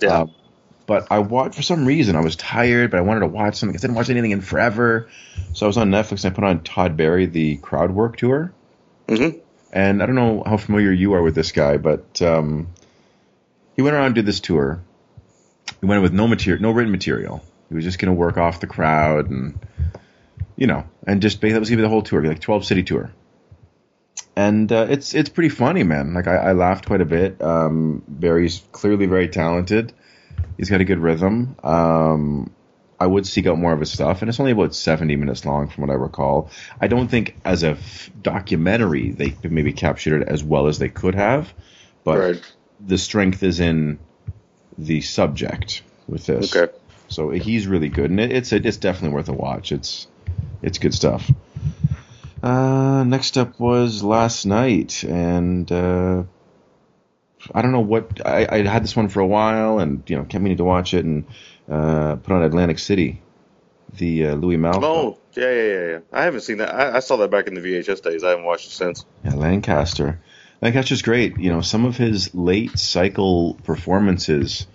[0.00, 0.20] Yeah.
[0.20, 0.34] Um,
[0.86, 2.16] but I watched for some reason.
[2.16, 3.76] I was tired, but I wanted to watch something.
[3.76, 5.08] I didn't watch anything in forever,
[5.52, 8.52] so I was on Netflix and I put on Todd Barry, the Crowd Work Tour.
[9.08, 9.28] hmm
[9.72, 12.66] And I don't know how familiar you are with this guy, but um,
[13.80, 14.82] he went around and did this tour.
[15.80, 17.42] He went with no material, no written material.
[17.70, 19.58] He was just going to work off the crowd and,
[20.54, 23.10] you know, and just that was to be the whole tour, like twelve city tour.
[24.36, 26.12] And uh, it's it's pretty funny, man.
[26.12, 27.40] Like I, I laughed quite a bit.
[27.40, 29.94] Um, Barry's clearly very talented.
[30.58, 31.56] He's got a good rhythm.
[31.64, 32.50] Um,
[32.98, 35.70] I would seek out more of his stuff, and it's only about 70 minutes long
[35.70, 36.50] from what I recall.
[36.82, 40.90] I don't think as a f- documentary they maybe captured it as well as they
[40.90, 41.54] could have,
[42.04, 42.52] but Right.
[42.86, 43.98] The strength is in
[44.78, 46.54] the subject with this.
[46.54, 46.72] Okay.
[47.08, 49.72] So he's really good, and it, it's it's definitely worth a watch.
[49.72, 50.06] It's
[50.62, 51.30] it's good stuff.
[52.42, 56.22] Uh, next up was last night, and uh,
[57.54, 60.24] I don't know what I, I had this one for a while, and you know
[60.24, 61.24] kept meaning to watch it, and
[61.68, 63.20] uh, put on Atlantic City,
[63.96, 64.84] the uh, Louis Malle.
[64.84, 65.98] Oh, yeah, yeah, yeah, yeah.
[66.12, 66.74] I haven't seen that.
[66.74, 68.24] I, I saw that back in the VHS days.
[68.24, 69.04] I haven't watched it since.
[69.24, 70.20] Yeah, Lancaster.
[70.62, 71.38] Lancaster's great.
[71.38, 74.66] You know, some of his late cycle performances,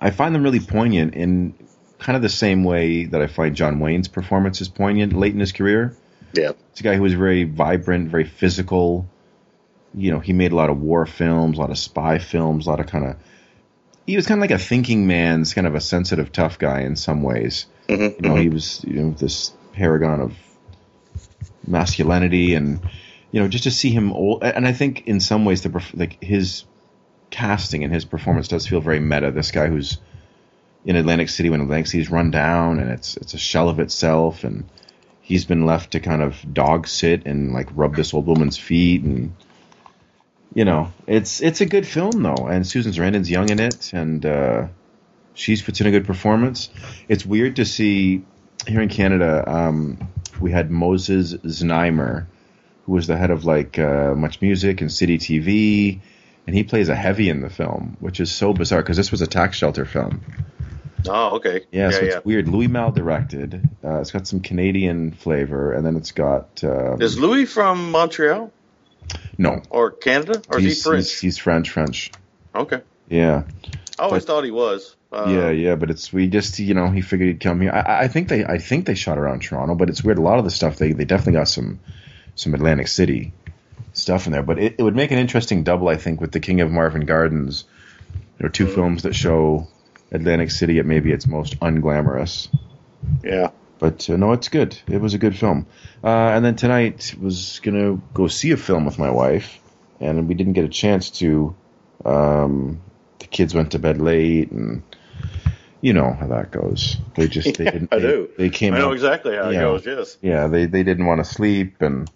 [0.00, 1.54] I find them really poignant in
[1.98, 5.52] kind of the same way that I find John Wayne's performances poignant late in his
[5.52, 5.96] career.
[6.32, 6.52] Yeah.
[6.70, 9.08] It's a guy who was very vibrant, very physical.
[9.94, 12.70] You know, he made a lot of war films, a lot of spy films, a
[12.70, 13.16] lot of kind of.
[14.06, 16.96] He was kind of like a thinking man's kind of a sensitive, tough guy in
[16.96, 17.66] some ways.
[17.88, 18.24] Mm-hmm.
[18.24, 20.34] You know, he was you know this paragon of
[21.66, 22.80] masculinity, and
[23.36, 24.42] you know, just to see him old.
[24.42, 26.64] And I think in some ways, the like his
[27.28, 29.30] casting and his performance does feel very meta.
[29.30, 29.98] This guy who's
[30.86, 34.42] in Atlantic City when Atlantic City's run down and it's it's a shell of itself,
[34.42, 34.64] and
[35.20, 39.02] he's been left to kind of dog sit and like rub this old woman's feet,
[39.02, 39.36] and
[40.54, 42.46] you know, it's it's a good film though.
[42.48, 44.68] And Susan Sarandon's young in it, and uh,
[45.34, 46.70] she's puts in a good performance.
[47.06, 48.24] It's weird to see
[48.66, 49.44] here in Canada.
[49.46, 50.08] Um,
[50.40, 52.28] we had Moses Znaimer,
[52.86, 56.00] who was the head of like uh, Much Music and City TV,
[56.46, 59.20] and he plays a heavy in the film, which is so bizarre because this was
[59.20, 60.22] a tax shelter film.
[61.08, 61.66] Oh, okay.
[61.70, 62.48] Yeah, so yeah, it's weird.
[62.48, 63.68] Louis Malle directed.
[63.84, 68.50] Uh, it's got some Canadian flavor, and then it's got um, Is Louis from Montreal
[69.38, 69.62] no.
[69.70, 71.04] or Canada, or is He's, he French?
[71.10, 72.10] he's he's French, French.
[72.54, 72.80] okay.
[73.08, 73.44] Yeah,
[73.98, 74.94] I always But- thought he was.
[75.12, 75.76] Uh, yeah, yeah.
[75.76, 77.70] But it's we just you know he figured he'd come here.
[77.72, 80.18] I, I think they I think they shot around Toronto, but it's weird.
[80.18, 81.78] A lot of the stuff they they definitely got some
[82.36, 83.32] some Atlantic City
[83.92, 84.42] stuff in there.
[84.44, 87.04] But it, it would make an interesting double, I think, with the King of Marvin
[87.06, 87.64] Gardens.
[88.38, 88.74] There are 2 Mhm.
[88.74, 89.66] films that show
[90.12, 92.48] Atlantic City at maybe its most unglamorous.
[93.24, 93.50] Yeah.
[93.78, 94.78] But uh, no, it's good.
[94.88, 95.66] It was a good film.
[96.04, 99.58] Uh, and then tonight was gonna go see a film with my wife,
[100.00, 101.54] and we didn't get a chance to.
[102.04, 102.80] Um,
[103.18, 104.82] the kids went to bed late, and
[105.80, 106.96] you know how that goes.
[107.16, 107.92] They just they Yeah, didn't.
[107.92, 108.28] I they, do.
[108.38, 109.58] They came I know exactly how Yeah.
[109.58, 109.86] it goes.
[109.86, 110.18] Yes.
[110.22, 112.10] Yeah, they they didn't want to sleep, and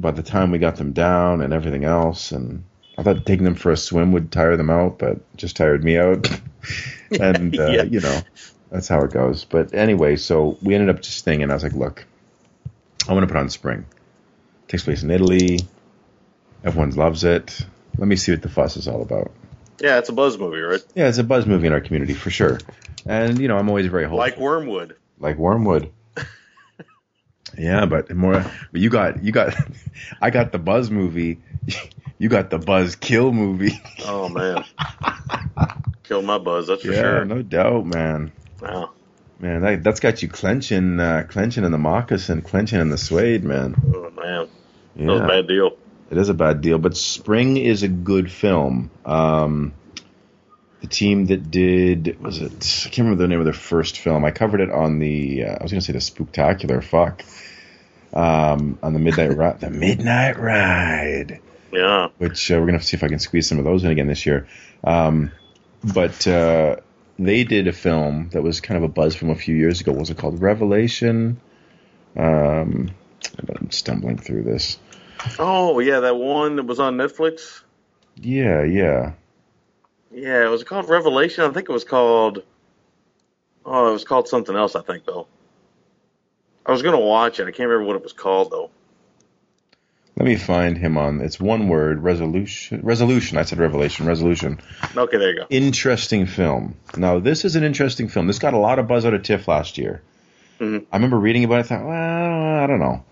[0.00, 2.64] by the time we got them down and everything else, and
[2.98, 5.98] I thought taking them for a swim would tire them out, but just tired me
[5.98, 6.28] out.
[7.20, 7.82] and uh, Yeah.
[7.84, 8.20] you know,
[8.70, 9.44] that's how it goes.
[9.44, 12.04] But anyway, so we ended up just staying, and I was like, look,
[13.08, 13.84] I want to put on Spring.
[14.68, 15.60] takes place in Italy.
[16.64, 17.64] Everyone loves it.
[17.98, 19.30] Let me see what the fuss is all about.
[19.80, 20.82] Yeah, it's a buzz movie, right?
[20.94, 22.58] Yeah, it's a buzz movie in our community for sure.
[23.06, 24.18] And you know, I'm always very hopeful.
[24.18, 24.96] Like Wormwood.
[25.18, 25.90] like Wormwood.
[27.58, 28.44] Yeah, but more.
[28.72, 29.54] But you got you got.
[30.20, 31.42] I got the Buzz movie.
[32.16, 33.72] You got the Buzz Kill movie.
[34.04, 34.64] Oh man,
[36.04, 36.68] killed my buzz.
[36.68, 37.24] That's for yeah, sure.
[37.24, 38.32] no doubt, man.
[38.60, 38.92] Wow.
[39.40, 43.42] Man, that, that's got you clenching, uh, clenching in the moccasin, clenching in the suede,
[43.44, 43.74] man.
[43.92, 44.48] Oh man,
[45.04, 45.72] that was a Yeah, bad deal.
[46.10, 46.78] it is a bad deal.
[46.78, 48.92] But Spring is a good film.
[49.04, 49.74] Um,
[50.84, 52.52] the team that did was it?
[52.52, 54.22] I can't remember the name of their first film.
[54.22, 55.44] I covered it on the.
[55.44, 56.84] Uh, I was going to say the Spooktacular.
[56.84, 57.24] Fuck.
[58.12, 59.60] Um, on the Midnight Ride.
[59.60, 61.40] The Midnight Ride.
[61.72, 62.08] Yeah.
[62.18, 63.90] which uh, we're gonna have to see if I can squeeze some of those in
[63.90, 64.46] again this year.
[64.84, 65.32] Um,
[65.82, 66.76] but uh,
[67.18, 69.90] they did a film that was kind of a buzz from a few years ago.
[69.92, 70.40] What was it called?
[70.40, 71.40] Revelation.
[72.14, 72.90] Um,
[73.48, 74.78] I'm stumbling through this.
[75.38, 77.62] Oh yeah, that one that was on Netflix.
[78.16, 79.12] Yeah, yeah.
[80.14, 81.44] Yeah, it was called Revelation.
[81.44, 82.42] I think it was called.
[83.66, 84.76] Oh, it was called something else.
[84.76, 85.26] I think though.
[86.66, 87.44] I was gonna watch it.
[87.44, 88.70] I can't remember what it was called though.
[90.16, 91.20] Let me find him on.
[91.20, 92.00] It's one word.
[92.02, 92.82] Resolution.
[92.84, 93.36] Resolution.
[93.36, 94.06] I said Revelation.
[94.06, 94.60] Resolution.
[94.96, 95.46] Okay, there you go.
[95.50, 96.76] Interesting film.
[96.96, 98.28] Now this is an interesting film.
[98.28, 100.02] This got a lot of buzz out of TIFF last year.
[100.60, 100.86] Mhm.
[100.92, 101.58] I remember reading about it.
[101.60, 103.02] I thought, well, I don't know,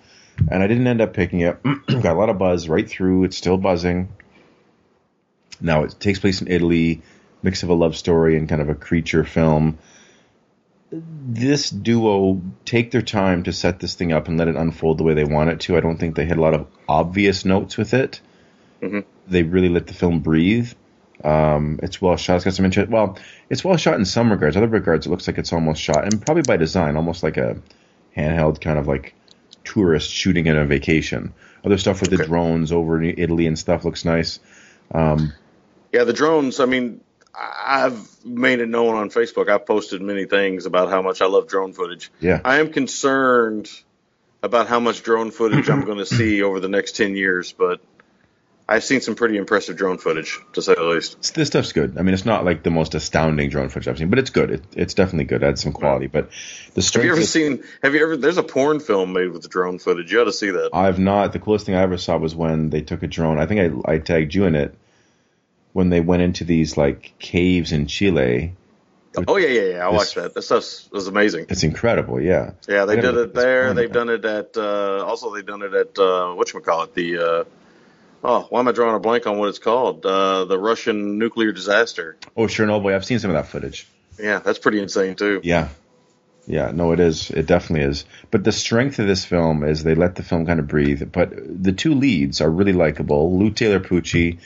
[0.49, 1.59] and I didn't end up picking it.
[1.89, 3.25] got a lot of buzz right through.
[3.25, 4.09] It's still buzzing.
[5.63, 7.03] Now it takes place in Italy,
[7.43, 9.79] mix of a love story and kind of a creature film.
[10.91, 15.05] This duo take their time to set this thing up and let it unfold the
[15.05, 15.77] way they want it to.
[15.77, 18.21] I don't think they hit a lot of obvious notes with it.
[18.83, 19.05] Mhm.
[19.29, 20.73] They really let the film breathe.
[21.25, 22.37] Um, it's well shot.
[22.37, 22.91] It's got some interest.
[22.91, 23.17] Well,
[23.49, 24.57] it's well shot in some regards.
[24.57, 27.57] Other regards, it looks like it's almost shot, and probably by design, almost like a
[28.17, 29.15] handheld kind of like
[29.65, 31.33] tourist shooting in a vacation.
[31.65, 34.41] Other stuff with the drones over in Italy and stuff looks nice.
[34.93, 35.33] Um,
[35.93, 36.59] Yeah, the drones.
[36.61, 37.01] I mean,
[37.35, 39.49] I've made it known on Facebook.
[39.49, 42.11] I've posted many things about how much I love drone footage.
[42.21, 42.41] Yeah.
[42.45, 43.71] I am concerned
[44.43, 47.81] about how much drone footage I'm going to see over the next 10 years, but
[48.69, 51.35] I've seen some pretty impressive drone footage, to say the least.
[51.35, 51.99] This stuff's good.
[51.99, 54.51] I mean, it's not like the most astounding drone footage I've seen, but it's good.
[54.51, 55.43] It, it's definitely good.
[55.43, 56.07] It adds some quality.
[56.07, 56.31] But
[56.75, 57.65] the Have you ever of- seen?
[57.83, 58.17] Have you ever?
[58.17, 60.11] There's a porn film made with the drone footage.
[60.11, 60.71] You ought to see that.
[60.73, 61.33] I've not.
[61.33, 63.39] The coolest thing I ever saw was when they took a drone.
[63.39, 64.75] I think I, I tagged you in it
[65.73, 68.55] when they went into these like caves in Chile.
[69.29, 69.87] Oh yeah, yeah, yeah.
[69.87, 70.35] I This- watched that.
[70.35, 71.47] That stuff was amazing.
[71.49, 72.21] It's incredible.
[72.21, 72.53] Yeah.
[72.69, 73.75] Yeah, they did it there.
[73.75, 74.57] They've done it at.
[74.57, 76.95] Uh, also, they've done it at uh, what call it?
[76.95, 77.19] The.
[77.19, 77.45] Uh,
[78.25, 80.07] oh, why am I drawing a blank on what it's called?
[80.07, 82.17] Uh, the Russian nuclear disaster.
[82.37, 82.95] Oh, Chernobyl.
[82.95, 83.87] I've seen some of that footage.
[84.19, 85.41] Yeah, that's pretty insane too.
[85.43, 85.69] Yeah.
[86.47, 87.31] Yeah, no, it is.
[87.31, 88.05] It definitely is.
[88.31, 91.13] But the strength of this film is they let the film kind of breathe.
[91.13, 93.39] But the two leads are really likable.
[93.39, 94.39] Lou Taylor Pucci,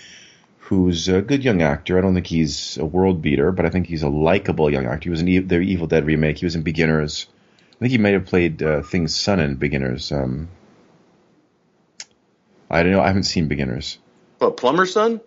[0.66, 1.96] who's a good young actor.
[1.96, 5.04] I don't think he's a world beater, but I think he's a likable young actor.
[5.04, 6.38] He was in e- the Evil Dead remake.
[6.38, 7.26] He was in Beginners.
[7.74, 10.10] I think he might have played uh, Thing's son in Beginners.
[10.10, 10.48] Um,
[12.68, 13.00] I don't know.
[13.00, 13.98] I haven't seen Beginners.
[14.38, 15.20] What plumber's son?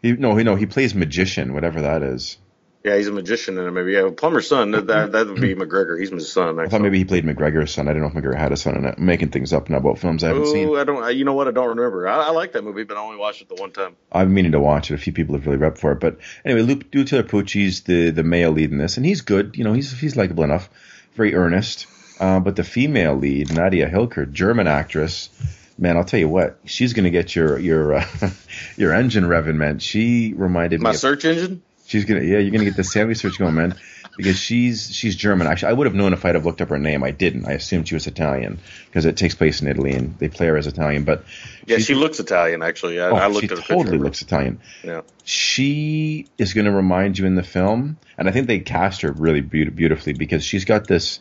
[0.00, 2.38] He, no, he no, he plays magician, whatever that is.
[2.84, 3.72] Yeah, he's a magician in.
[3.72, 4.72] Maybe yeah, a plumber's son.
[4.72, 5.98] That that, would be McGregor.
[5.98, 6.60] He's my son.
[6.60, 7.88] I thought maybe he played McGregor's son.
[7.88, 8.96] I don't know if McGregor had a son in it.
[8.98, 10.68] I'm making things up now about films I haven't seen.
[10.68, 11.02] Ooh, I don't.
[11.02, 11.48] I- You know what?
[11.48, 12.06] I don't remember.
[12.06, 13.96] I, I like that movie, but I only watched it the one time.
[14.12, 14.94] I've been meaning to watch it.
[14.94, 16.00] A few people have really repped for it.
[16.00, 16.60] But anyway,
[16.92, 19.56] Lou Taylor Pucci's the the male lead in this, and he's good.
[19.56, 20.68] You know, he's he's likable enough,
[21.14, 21.86] very earnest.
[22.20, 25.30] Uh, but the female lead, Nadia Hilker, German actress,
[25.78, 28.06] man, I'll tell you what, she's going to get your your uh,
[28.76, 29.78] your engine revving, man.
[29.78, 30.94] She reminded My me.
[30.96, 31.62] Of, search engine.
[31.94, 33.76] She's gonna yeah, you're gonna get the Sammy search going, man.
[34.16, 35.46] Because she's she's German.
[35.46, 37.02] Actually, I would have known if I'd have looked up her name.
[37.02, 37.46] I didn't.
[37.46, 40.56] I assumed she was Italian because it takes place in Italy and they play her
[40.56, 41.04] as Italian.
[41.04, 41.24] But
[41.66, 42.62] Yeah, she looks Italian.
[42.62, 45.00] Actually, I, oh, I looked she at totally looks Italian Yeah.
[45.24, 49.10] she is going to remind you in the film, and I think they cast her
[49.10, 51.18] really beaut- beautifully because she's got this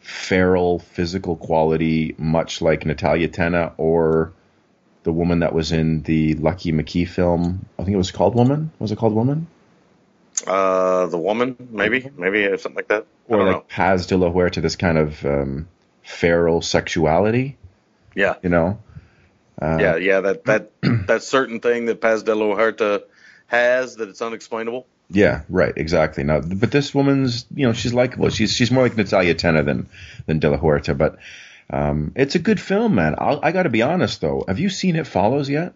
[0.00, 4.32] feral physical quality, much like Natalia Tena or
[5.04, 7.64] the woman that was in the Lucky McKee film.
[7.78, 8.72] I think it was called Woman.
[8.80, 9.46] Was it called Woman?
[10.46, 13.06] Uh, the woman, maybe, maybe uh, something like that.
[13.28, 13.64] Or like know.
[13.68, 15.68] Paz de la Huerta, this kind of um,
[16.02, 17.56] feral sexuality,
[18.14, 18.78] Yeah, you know?
[19.60, 20.20] Uh, yeah, yeah.
[20.20, 20.70] That that
[21.06, 23.04] that certain thing that Paz de la Huerta
[23.46, 24.86] has that it's unexplainable.
[25.08, 26.24] Yeah, right, exactly.
[26.24, 28.28] Now, but this woman's, you know, she's likable.
[28.30, 29.88] She's she's more like Natalia Tena than
[30.26, 31.18] than De La Huerta, but
[31.70, 33.14] um, it's a good film, man.
[33.16, 34.44] I'll, I got to be honest though.
[34.48, 35.74] Have you seen It Follows yet?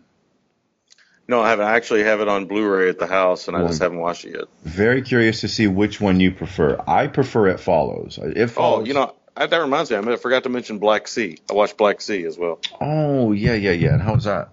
[1.31, 1.67] No, I haven't.
[1.67, 4.35] I actually have it on Blu-ray at the house, and I just haven't watched it
[4.35, 4.49] yet.
[4.65, 6.83] Very curious to see which one you prefer.
[6.89, 8.19] I prefer It Follows.
[8.21, 8.81] It Follows.
[8.83, 9.97] Oh, you know, that reminds me.
[9.97, 11.39] I, mean, I forgot to mention Black Sea.
[11.49, 12.59] I watched Black Sea as well.
[12.81, 13.95] Oh yeah, yeah, yeah.
[13.95, 14.49] And was that?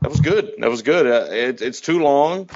[0.00, 0.54] That was good.
[0.56, 1.06] That was good.
[1.06, 2.48] Uh, it, it's too long,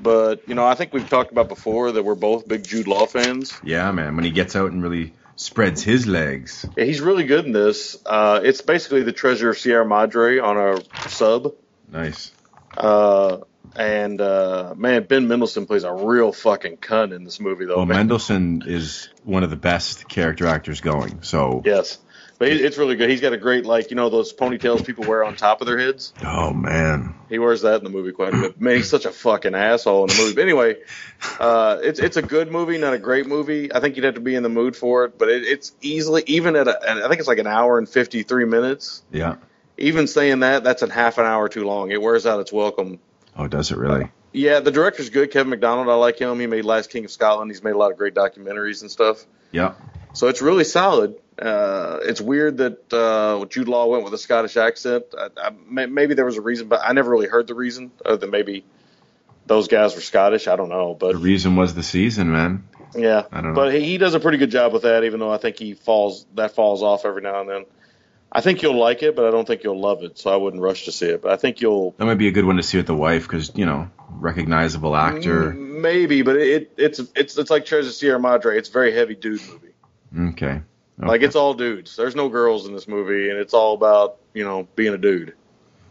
[0.00, 3.06] but you know, I think we've talked about before that we're both big Jude Law
[3.06, 3.58] fans.
[3.64, 4.14] Yeah, man.
[4.14, 6.64] When he gets out and really spreads his legs.
[6.76, 7.96] Yeah, he's really good in this.
[8.06, 11.54] Uh, it's basically the Treasure of Sierra Madre on a sub.
[11.90, 12.30] Nice.
[12.76, 13.38] Uh,
[13.76, 17.76] and uh, man, Ben Mendelsohn plays a real fucking cunt in this movie, though.
[17.78, 17.96] Well, man.
[17.98, 21.22] Mendelsohn is one of the best character actors going.
[21.22, 21.98] So, Yes,
[22.38, 23.10] but it- it's really good.
[23.10, 25.78] He's got a great like you know those ponytails people wear on top of their
[25.78, 26.12] heads.
[26.24, 28.60] oh man, He wears that in the movie quite a bit.
[28.60, 30.34] Man, he's such a fucking asshole in the movie.
[30.34, 30.76] But anyway,
[31.40, 33.72] uh, it's it's a good movie, not a great movie.
[33.74, 36.22] I think you'd have to be in the mood for it, but it, it's easily
[36.26, 39.02] even at a, I think it's like an hour and fifty three minutes.
[39.10, 39.36] yeah.
[39.76, 41.90] Even saying that, that's a half an hour too long.
[41.90, 43.00] It wears out its welcome.
[43.36, 44.10] Oh, does it really?
[44.32, 45.88] Yeah, the director's good, Kevin Macdonald.
[45.88, 46.38] I like him.
[46.40, 47.50] He made Last King of Scotland.
[47.50, 49.24] He's made a lot of great documentaries and stuff.
[49.52, 49.74] Yeah.
[50.12, 51.16] So it's really solid.
[51.40, 55.04] Uh, it's weird that uh, Jude Law went with a Scottish accent.
[55.18, 55.50] I, I,
[55.86, 58.64] maybe there was a reason, but I never really heard the reason, other than maybe
[59.46, 60.46] those guys were Scottish.
[60.46, 62.68] I don't know, But The reason was the season, man.
[62.94, 63.60] yeah, I don't know.
[63.60, 65.74] But he, he does a pretty good job with that, even though I think he
[65.74, 67.64] falls that falls off every now and then.
[68.34, 70.18] I think you'll like it, but I don't think you'll love it.
[70.18, 71.22] So I wouldn't rush to see it.
[71.22, 73.22] But I think you'll That might be a good one to see with the wife
[73.22, 75.52] because you know recognizable actor.
[75.52, 78.58] Maybe, but it, it's it's it's like Treasure Sierra Madre.
[78.58, 80.30] It's a very heavy dude movie.
[80.32, 80.62] Okay.
[80.98, 81.96] Like it's all dudes.
[81.96, 85.34] There's no girls in this movie, and it's all about you know being a dude.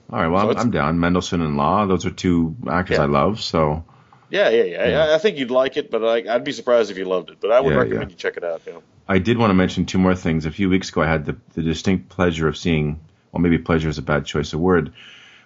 [0.10, 0.28] all right.
[0.28, 1.00] Well, so I'm, I'm down.
[1.00, 1.86] Mendelsohn and Law.
[1.86, 3.04] Those are two actors Yeah.
[3.04, 3.42] I love.
[3.42, 3.84] So
[4.30, 4.88] Yeah, yeah, yeah.
[4.88, 5.04] Yeah.
[5.06, 7.38] I, I think you'd like it, but like, I'd be surprised if you loved it.
[7.42, 8.14] But I would Yeah, recommend yeah.
[8.14, 8.62] you check it out.
[8.66, 8.84] You know.
[9.08, 10.46] I did want to mention two more things.
[10.46, 13.00] A few weeks ago, I had the, the distinct pleasure of seeing.
[13.32, 14.94] Well, maybe pleasure is a bad choice of word.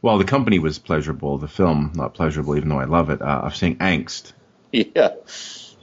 [0.02, 1.38] Well, the company was pleasurable.
[1.38, 3.22] The film not pleasurable, even though I love it.
[3.22, 4.34] Uh, of seeing Angst.
[4.74, 5.12] Yeah,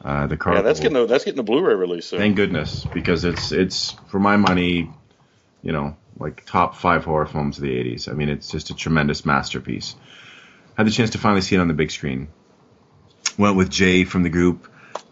[0.05, 0.57] Uh, the car.
[0.57, 0.61] yeah.
[0.63, 2.19] That's getting a, that's getting a Blu-ray release soon.
[2.19, 4.91] Thank goodness, because it's it's for my money,
[5.63, 8.09] you know, like top five horror films of the '80s.
[8.09, 9.97] I mean, it's just a tremendous masterpiece.
[10.77, 12.29] Had the chance to finally see it on the big screen.
[13.39, 14.69] went with Jay from the group.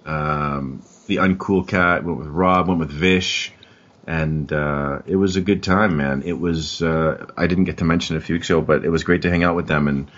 [0.07, 2.69] Um, the Uncool Cat went with Rob.
[2.69, 3.53] Went with Vish.
[4.07, 6.23] And uh, it was a good time, man.
[6.25, 6.83] It was.
[6.83, 9.23] Uh, I didn't get to mention it a few weeks ago, but it was great
[9.23, 10.11] to hang out with them, and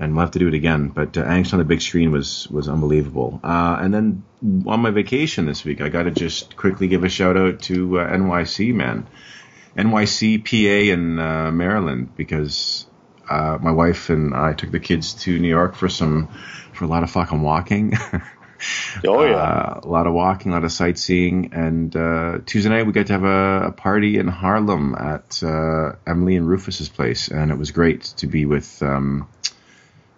[0.00, 0.88] and we'll have to do it again.
[0.88, 3.40] But uh, Angst on the big screen was was unbelievable.
[3.42, 4.24] Uh, and then
[4.66, 8.00] on my vacation this week, I got to just quickly give a shout out to
[8.00, 9.06] uh, NYC, man.
[9.76, 12.86] NYC, PA, and uh, Maryland, because
[13.28, 16.28] uh, my wife and I took the kids to New York for some
[16.72, 17.92] for a lot of fucking walking.
[19.06, 19.36] Oh yeah.
[19.36, 23.06] Uh, a lot of walking, a lot of sightseeing, and uh, Tuesday night we got
[23.06, 27.58] to have a, a party in Harlem at uh, Emily and Rufus's place, and it
[27.58, 29.28] was great to be with um,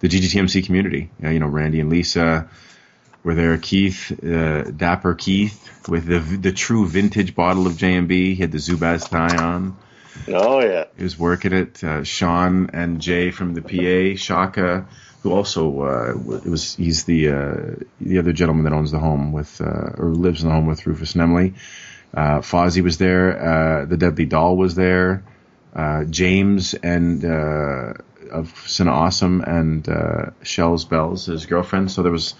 [0.01, 1.11] the GGTMC community.
[1.22, 2.49] You know, Randy and Lisa
[3.22, 3.57] were there.
[3.59, 8.11] Keith, uh, Dapper Keith, with the the true vintage bottle of JMB.
[8.11, 9.76] He had the Zubaz tie on.
[10.28, 10.84] oh yeah.
[10.97, 11.84] He was working it.
[11.84, 14.86] Uh, Sean and Jay from the PA, Shaka,
[15.22, 19.60] who also uh, was he's the uh, the other gentleman that owns the home with
[19.60, 21.54] uh, or lives in the home with Rufus and Emily.
[22.12, 23.82] Uh, Fozzie was there.
[23.82, 25.22] Uh, the Deadly Doll was there.
[25.74, 27.94] Uh, James and uh,
[28.32, 31.90] of Cine Awesome and Shells Bells, his girlfriend.
[31.90, 32.34] So there was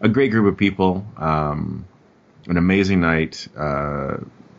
[0.00, 1.04] a great group of people.
[1.16, 1.86] Um,
[2.46, 3.48] an amazing night.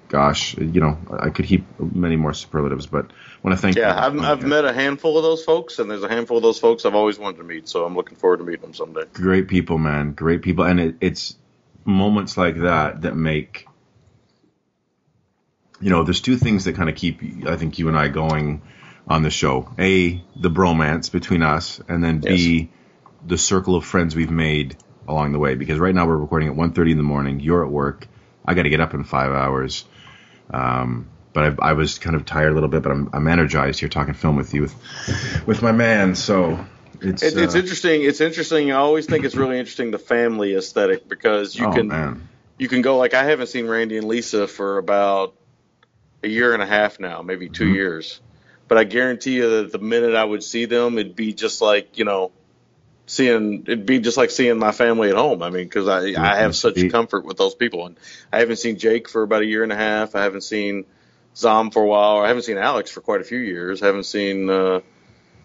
[0.10, 3.76] Gosh, you know, I could heap many more superlatives, but I want to thank.
[3.76, 6.60] Yeah, I've, I've met a handful of those folks, and there's a handful of those
[6.60, 7.68] folks I've always wanted to meet.
[7.68, 9.04] So I'm looking forward to meeting them someday.
[9.14, 11.36] great people, man, great people, and it, it's
[11.84, 13.68] moments like that that make.
[15.82, 18.62] You know, there's two things that kind of keep, I think, you and I going
[19.08, 19.74] on the show.
[19.78, 22.72] A, the bromance between us, and then B,
[23.26, 24.78] the circle of friends we've made
[25.08, 25.56] along the way.
[25.56, 27.40] Because right now we're recording at 1.30 in the morning.
[27.40, 28.08] You're at work.
[28.46, 29.86] I got to get up in five hours.
[30.52, 33.80] Um, but I, I was kind of tired a little bit, but I'm, I'm energized
[33.80, 34.76] here talking film with you with
[35.46, 36.16] with my man.
[36.16, 36.66] So
[37.02, 38.04] it's It, it's uh, interesting.
[38.04, 38.72] It's interesting.
[38.72, 42.28] I always think it's really interesting the family aesthetic because you oh, can man.
[42.58, 45.36] you can go like I haven't seen Randy and Lisa for about
[46.24, 47.74] a year and a half now, maybe 2 Mhm.
[47.76, 48.20] years.
[48.68, 51.98] But I guarantee you that the minute I would see them, it'd be just like
[51.98, 52.32] you know,
[53.08, 55.42] seeing it'd be just like seeing my family at home.
[55.42, 57.98] I mean, because I I have such Be- comfort with those people, and
[58.32, 60.16] I haven't seen Jake for about a year and a half.
[60.16, 60.86] I haven't seen
[61.36, 62.18] Zom for a while.
[62.18, 63.82] I haven't seen Alex for quite a few years.
[63.82, 64.82] I haven't seen uh,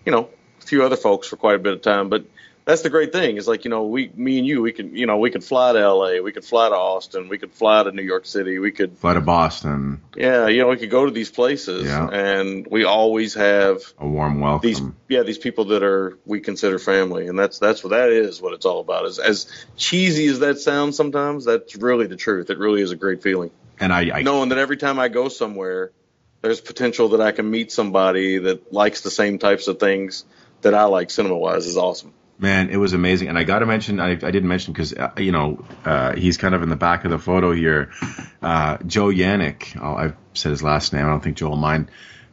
[0.05, 0.29] you know
[0.61, 2.27] a few other folks for quite a bit of time, but.
[2.65, 5.07] That's the great thing is like you know we me and you we could you
[5.07, 6.21] know we could fly to L.A.
[6.21, 9.15] we could fly to Austin we could fly to New York City we could Fly
[9.15, 12.07] to Boston, yeah, you know, we could go to these places, Yeah.
[12.09, 14.69] and we always have a warm welcome.
[14.69, 18.41] these, yeah, these people that are we consider family, and that's that's what that is.
[18.41, 19.47] What it's all about is as
[19.77, 20.97] cheesy as that sounds.
[20.97, 22.49] Sometimes that's really the truth.
[22.51, 23.51] It really is a great feeling,
[23.81, 25.91] and I, I knowing that every time I go somewhere,
[26.43, 30.25] there's potential that I can meet somebody that likes the same types of things
[30.61, 31.11] that I like.
[31.11, 32.13] Cinema wise is awesome.
[32.39, 33.29] Man, it was amazing.
[33.29, 36.37] And I got to mention, I, I didn't mention because uh, you know uh, he's
[36.37, 37.91] kind of in the back of the photo here.
[38.43, 41.07] Uh, Joe Yannick, oh, I've said his last name.
[41.07, 41.91] I don't think Joe will mind,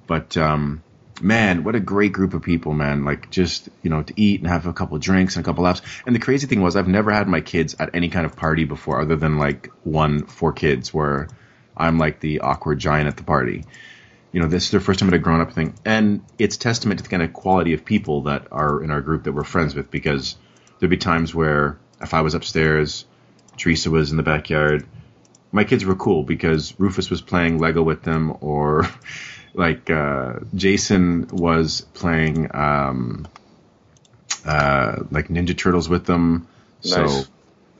[0.07, 0.35] but.
[0.37, 0.83] Um,
[1.21, 3.03] Man, what a great group of people, man.
[3.03, 5.81] Like just, you know, to eat and have a couple drinks and a couple laughs.
[6.05, 8.63] And the crazy thing was I've never had my kids at any kind of party
[8.63, 11.27] before other than like one for kids where
[11.75, 13.65] I'm like the awkward giant at the party.
[14.31, 15.73] You know, this is their first time at a grown up thing.
[15.85, 19.23] And it's testament to the kind of quality of people that are in our group
[19.23, 20.35] that we're friends with because
[20.79, 23.05] there'd be times where if I was upstairs,
[23.57, 24.85] Teresa was in the backyard,
[25.51, 28.87] my kids were cool because Rufus was playing Lego with them or
[29.53, 33.27] like uh, Jason was playing um,
[34.45, 36.47] uh, like Ninja Turtles with them.
[36.81, 37.29] So, Nice.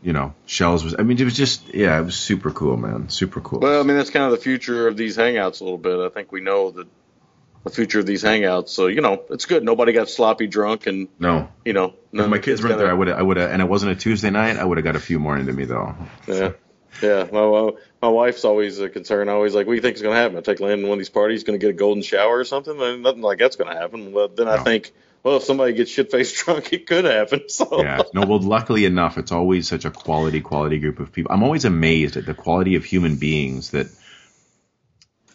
[0.01, 3.09] You know, Shells was, I mean, it was just, yeah, it was super cool, man.
[3.09, 3.59] Super cool.
[3.59, 5.99] Well, I mean, that's kind of the future of these hangouts a little bit.
[5.99, 6.87] I think we know that
[7.63, 8.69] the future of these hangouts.
[8.69, 9.63] So you know, it's good.
[9.63, 13.07] Nobody got sloppy drunk, and no, you know, if my kids weren't there, I would
[13.07, 14.99] have, I would have, and it wasn't a Tuesday night, I would have got a
[14.99, 15.95] few more into me though.
[16.27, 16.51] Yeah.
[17.03, 17.71] Yeah, my
[18.01, 19.29] my- wife's always a concern.
[19.29, 20.37] Always like, what do you think is going to happen?
[20.37, 22.43] I take Landon to one of these parties, going to get a golden shower or
[22.43, 22.75] something.
[23.03, 24.11] Nothing like that's going to happen.
[24.11, 24.91] But then I think,
[25.23, 27.49] well, if somebody gets shit faced drunk, it could happen.
[27.49, 28.01] So yeah.
[28.13, 31.31] No, well, luckily enough, it's always such a quality, quality group of people.
[31.31, 33.87] I'm always amazed at the quality of human beings that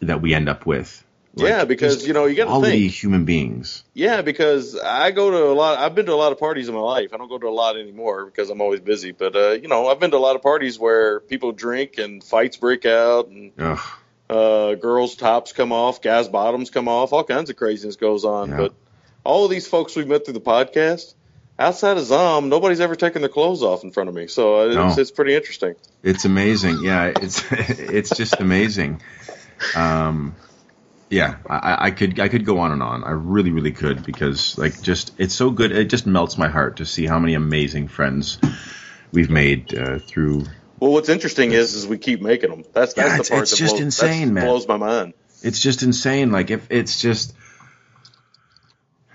[0.01, 1.03] that we end up with.
[1.37, 2.93] Like, yeah, because you know you got to quality think.
[2.93, 3.82] human beings.
[3.93, 5.78] Yeah, because I go to a lot.
[5.78, 7.12] I've been to a lot of parties in my life.
[7.12, 9.11] I don't go to a lot anymore because I'm always busy.
[9.11, 12.22] But uh, you know, I've been to a lot of parties where people drink and
[12.22, 13.80] fights break out, and Ugh.
[14.30, 18.51] uh, girls' tops come off, guys' bottoms come off, all kinds of craziness goes on.
[18.51, 18.57] Yeah.
[18.57, 18.74] But
[19.25, 21.14] all of these folks we've met through the podcast,
[21.59, 24.27] outside of Zom, nobody's ever taken their clothes off in front of me.
[24.27, 24.95] So uh, it's, No.
[25.03, 25.75] it's pretty interesting.
[26.03, 26.79] It's amazing.
[26.83, 29.01] Yeah, it's it's just amazing.
[29.75, 30.35] Um,
[31.11, 33.05] yeah, I, I could I could go on and on.
[33.05, 35.70] I really really could because like just it's so good.
[35.72, 38.39] It just melts my heart to see how many amazing friends
[39.12, 40.45] we've made uh, through.
[40.81, 42.64] Well, what's interesting is is we keep making them.
[42.72, 44.45] That's that's Yeah, the part it's that just blows, insane, man.
[44.45, 45.14] blows my mind.
[45.43, 46.33] It's just insane.
[46.33, 47.35] Like if it's just.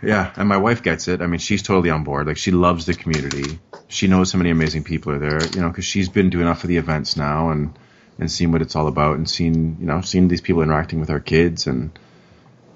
[0.02, 1.22] Yeah, and my wife gets it.
[1.22, 2.28] I mean, she's totally on board.
[2.28, 3.60] Like she loves the community.
[3.88, 5.40] She knows how many amazing people are there.
[5.54, 7.78] You know, because she's been doing enough of the events now and
[8.20, 11.10] and seen what it's all about and seen you know seen these people interacting with
[11.10, 11.98] our kids and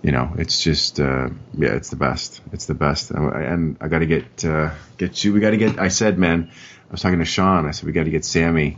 [0.01, 3.77] you know it's just uh, yeah it's the best it's the best and I, and
[3.81, 6.91] I got to get uh, get you we got to get I said man I
[6.91, 8.77] was talking to Sean I said we got to get Sammy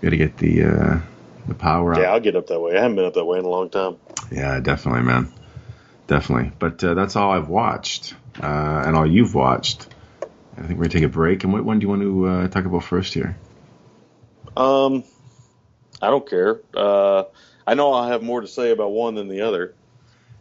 [0.00, 0.98] we got to get the uh,
[1.46, 2.76] the power Yeah, up I'll get up that way.
[2.76, 3.96] I haven't been up that way in a long time.
[4.30, 5.32] yeah definitely man
[6.08, 9.86] definitely but uh, that's all I've watched uh, and all you've watched
[10.56, 12.48] I think we're gonna take a break and what one do you want to uh,
[12.48, 13.36] talk about first here
[14.56, 15.04] Um,
[16.02, 16.60] I don't care.
[16.74, 17.24] Uh,
[17.66, 19.74] I know I'll have more to say about one than the other.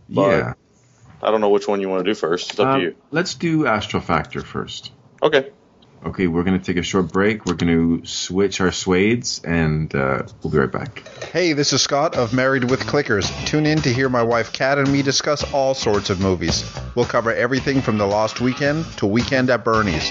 [0.09, 0.53] But- yeah
[1.21, 2.51] I don't know which one you want to do first.
[2.51, 2.95] It's up Um, to you.
[3.11, 4.91] let's do Astral Factor first
[5.21, 5.51] Okay.
[6.05, 7.45] Okay, we're going to take a short break.
[7.45, 11.05] We're going to switch our swades, and uh, we'll be right back.
[11.33, 13.29] Hey, this is Scott of Married with Clickers.
[13.45, 16.63] Tune in to hear my wife Kat and me discuss all sorts of movies.
[16.95, 20.09] We'll cover everything from The Lost Weekend to Weekend at Bernie's,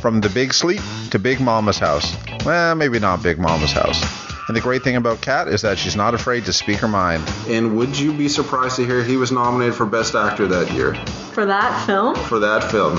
[0.00, 0.82] from The Big Sleep
[1.12, 2.14] to Big Mama's House.
[2.44, 4.02] Well, maybe not Big Mama's House.
[4.48, 7.22] And the great thing about Kat is that she's not afraid to speak her mind.
[7.48, 10.94] And would you be surprised to hear he was nominated for Best Actor that year
[11.32, 12.16] For that film?
[12.16, 12.96] for that film?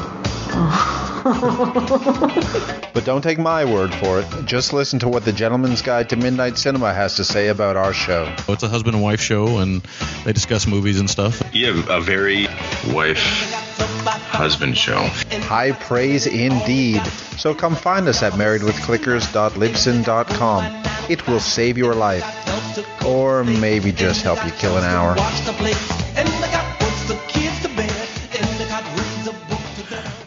[3.00, 4.26] But don't take my word for it.
[4.46, 7.94] Just listen to what the Gentleman's Guide to Midnight Cinema has to say about our
[7.94, 8.26] show.
[8.48, 9.82] Oh, it's a husband and wife show, and
[10.26, 11.42] they discuss movies and stuff.
[11.54, 12.48] Yeah, a very
[12.92, 13.20] wife
[14.32, 15.08] husband show.
[15.44, 17.06] High praise indeed.
[17.38, 20.84] So come find us at marriedwithclickers.libsyn.com.
[21.10, 22.26] It will save your life.
[23.06, 25.16] Or maybe just help you kill an hour.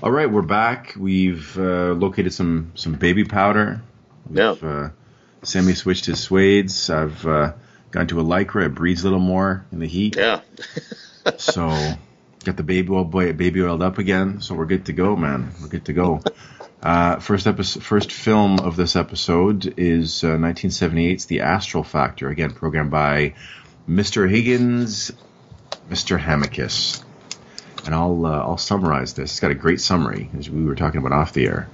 [0.03, 0.95] All right, we're back.
[0.99, 3.83] We've uh, located some some baby powder.
[4.29, 4.57] Yeah.
[4.61, 4.91] Uh,
[5.45, 6.93] Sammy switched his swades.
[6.93, 7.53] I've uh,
[7.93, 8.67] gone to a lycra.
[8.67, 10.17] It breathes a little more in the heat.
[10.17, 10.41] Yeah.
[11.37, 11.69] So
[12.45, 14.41] got the baby oil boy, baby oiled up again.
[14.41, 15.53] So we're good to go, man.
[15.63, 16.21] We're good to go.
[16.83, 22.29] Uh, first episode, first film of this episode is uh, 1978's The Astral Factor.
[22.29, 23.35] Again, programmed by
[23.89, 24.29] Mr.
[24.29, 25.13] Higgins,
[25.89, 26.19] Mr.
[26.19, 27.05] Hamicus.
[27.85, 29.33] And I'll uh, I'll summarize this.
[29.33, 31.69] It's got a great summary, as we were talking about off the air.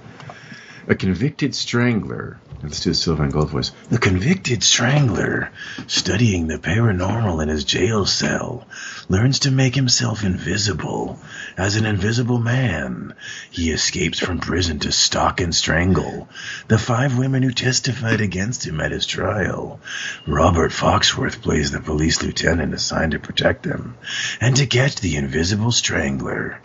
[0.86, 2.38] A convicted strangler.
[2.61, 3.70] Let's do the Sylvan Gold voice.
[3.88, 5.52] The convicted strangler,
[5.86, 8.66] studying the paranormal in his jail cell,
[9.09, 11.20] learns to make himself invisible.
[11.56, 13.14] As an invisible man,
[13.50, 16.28] he escapes from prison to stalk and strangle
[16.66, 19.80] the five women who testified against him at his trial.
[20.26, 23.96] Robert Foxworth plays the police lieutenant assigned to protect them
[24.40, 26.61] and to catch the invisible strangler.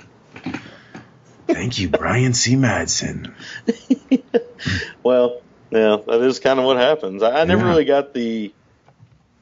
[1.45, 2.55] Thank you, Brian C.
[2.55, 3.33] Madsen.
[5.03, 5.41] Well,
[5.73, 7.23] yeah, that is kind of what happens.
[7.23, 7.69] I, I never Yeah.
[7.69, 8.53] really got the.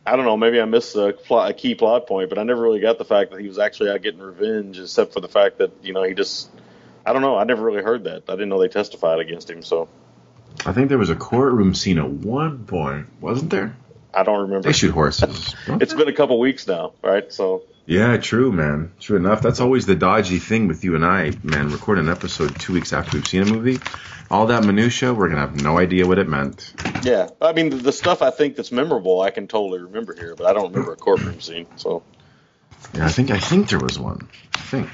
[0.06, 0.36] I don't know.
[0.36, 3.06] Maybe I missed a, plot, a key plot point, but I never really got the
[3.06, 6.04] fact that he was actually out getting revenge, except for the fact that you know
[6.04, 6.50] he just.
[7.06, 7.36] I don't know.
[7.38, 8.24] I never really heard that.
[8.28, 9.90] I didn't know they testified against him, so
[10.66, 13.76] I think there was a courtroom scene at one point, wasn't there?
[14.14, 14.68] I don't remember.
[14.68, 15.56] They shoot horses.
[15.68, 17.32] it's been a couple weeks now, right?
[17.32, 18.92] So Yeah, true, man.
[19.00, 19.42] True enough.
[19.42, 21.70] That's always the dodgy thing with you and I, man.
[21.70, 23.80] Record an episode two weeks after we've seen a movie.
[24.30, 26.74] All that minutia, we're gonna have no idea what it meant.
[27.04, 30.46] yeah, I mean the, stuff I think that's memorable, I can totally remember here, but
[30.46, 31.68] I don't remember a courtroom scene.
[31.76, 32.04] So
[32.94, 34.30] Yeah, I think I think there was one.
[34.56, 34.90] I think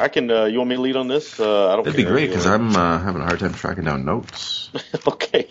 [0.00, 0.30] I can.
[0.30, 1.38] Uh, you want me to lead on this?
[1.38, 1.84] Uh, I don't.
[1.84, 4.70] that'd be great because I'm uh, having a hard time tracking down notes.
[5.06, 5.48] okay.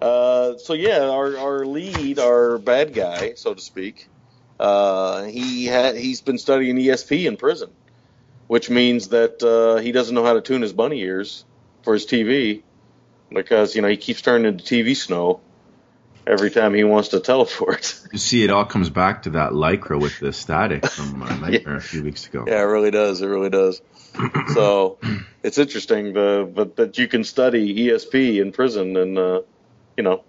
[0.00, 4.08] Uh, so yeah, our our lead, our bad guy, so to speak,
[4.60, 7.70] uh, he had he's been studying ESP in prison,
[8.46, 11.46] which means that uh, he doesn't know how to tune his bunny ears
[11.82, 12.62] for his TV
[13.30, 15.40] because you know he keeps turning into TV snow
[16.26, 17.98] every time he wants to teleport.
[18.12, 21.76] You see, it all comes back to that lycra with the static from uh, Nightmare
[21.76, 22.44] a few weeks ago.
[22.46, 23.22] Yeah, it really does.
[23.22, 23.80] It really does.
[24.52, 24.98] so
[25.42, 29.40] it's interesting, the, but that you can study ESP in prison, and uh,
[29.96, 30.22] you know,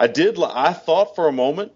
[0.00, 0.42] I did.
[0.42, 1.70] I thought for a moment,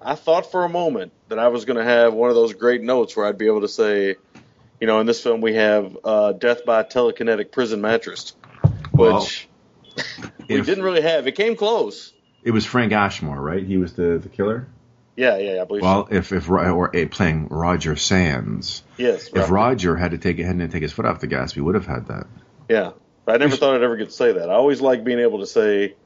[0.00, 2.82] I thought for a moment that I was going to have one of those great
[2.82, 4.16] notes where I'd be able to say,
[4.80, 8.34] you know, in this film we have uh, death by telekinetic prison mattress,
[8.92, 9.48] Well, which
[10.48, 11.26] we didn't really have.
[11.26, 12.12] It came close.
[12.44, 13.62] It was Frank Ashmore, right?
[13.62, 14.68] He was the, the killer.
[15.16, 15.82] Yeah, yeah, yeah, I believe.
[15.82, 15.86] so.
[15.86, 19.50] Well, if if Ro- or uh, playing Roger Sands, yes, if.
[19.50, 21.86] Roger had to take had to take his foot off the gas, we would have
[21.86, 22.28] had that.
[22.68, 22.92] Yeah,
[23.24, 24.48] but I never thought I'd ever get to say that.
[24.48, 25.96] I always like being able to say,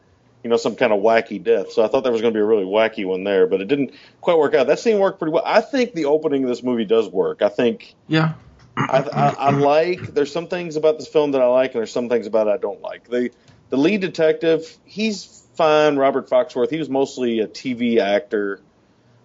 [0.43, 1.73] you know, some kind of wacky death.
[1.73, 3.69] So I thought there was going to be a really wacky one there, but it
[3.69, 4.67] didn't quite work out.
[4.67, 5.45] That scene worked pretty well.
[5.47, 7.43] I think the opening of this movie does work.
[7.43, 8.35] I think Yeah,
[8.77, 10.01] I, I, I like.
[10.15, 12.51] There's some things about this film that I like, and there's some things about it
[12.51, 13.09] I don't like.
[13.09, 13.31] The
[13.71, 15.97] the lead detective, he's fine.
[15.97, 18.61] Robert Foxworth, he was mostly a TV actor.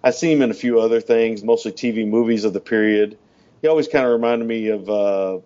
[0.04, 3.18] I see him in a few other things, mostly TV movies of the period.
[3.62, 5.40] He always kind of reminded me of, uh,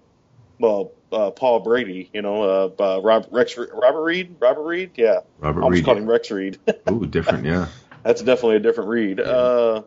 [0.59, 5.19] well, uh, Paul Brady, you know, uh, uh, Rob, Rex, Robert Reed, Robert Reed, yeah.
[5.39, 5.85] Robert I almost Reed.
[5.85, 6.59] called him Rex Reed.
[6.89, 7.67] Ooh, different, yeah.
[8.03, 9.19] That's definitely a different read.
[9.19, 9.83] Uh,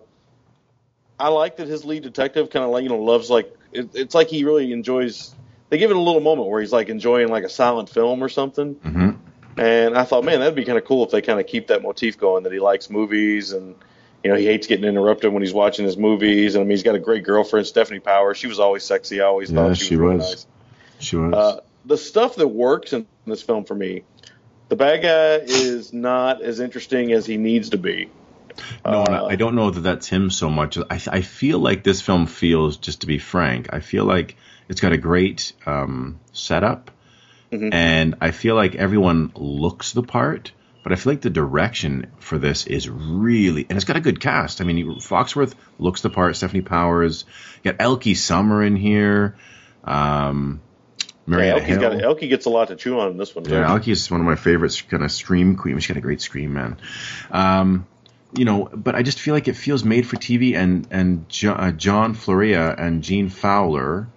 [1.19, 4.15] I like that his lead detective kind of like you know loves like it, it's
[4.15, 5.35] like he really enjoys.
[5.71, 8.29] They give it a little moment where he's like enjoying like a silent film or
[8.29, 8.75] something.
[8.75, 9.11] hmm
[9.57, 11.83] And I thought, man, that'd be kind of cool if they kind of keep that
[11.83, 13.75] motif going that he likes movies and
[14.23, 16.55] you know he hates getting interrupted when he's watching his movies.
[16.55, 18.35] And I mean, he's got a great girlfriend, Stefanie Power.
[18.35, 19.21] She was always sexy.
[19.21, 20.47] I always Yeah, thought she, she was, was.
[21.05, 21.35] She was.
[21.35, 24.03] Uh, the stuff that works in this film for me,
[24.69, 28.11] the bad guy is not as interesting as he needs to be.
[28.85, 30.79] No, Uh, I don't know that that's him so much.
[30.79, 34.37] I, I feel like this film feels, just to be frank, I feel like
[34.69, 36.91] it's got a great um, setup,
[37.53, 37.75] Mhm.
[37.75, 40.53] and I feel like everyone looks the part.
[40.83, 44.21] But I feel like the direction for this is really, and it's got a good
[44.21, 44.61] cast.
[44.61, 46.35] I mean, Foxworth looks the part.
[46.35, 47.25] Stefanie Powers,
[47.63, 49.35] you got Elke Sommer in here.
[49.83, 50.61] Um,
[51.27, 51.81] Marietta Elke's Hill.
[51.81, 53.45] got Elke gets a lot to chew on in this one.
[53.47, 53.69] Yeah.
[53.69, 55.79] Elke is one of my favorites, kind of scream queen.
[55.79, 56.77] She's got a great scream, man.
[57.31, 57.87] Um,
[58.37, 61.53] you know, but I just feel like it feels made for TV, and and jo-
[61.53, 64.09] uh, John Florea and Gene Fowler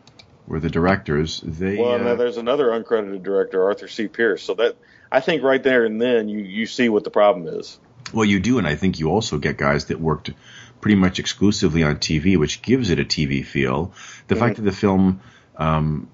[0.47, 1.41] were the directors.
[1.41, 4.08] They Well, uh, then there's another uncredited director, Arthur C.
[4.08, 4.43] Pierce.
[4.43, 4.76] So that
[5.12, 7.80] I think right there and then you you see what the problem is.
[8.14, 10.32] well, you do, and I think you also get guys that worked
[10.82, 13.93] pretty much exclusively on TV, which gives it a TV feel.
[14.28, 15.22] The fact that the film.
[15.60, 16.10] Um,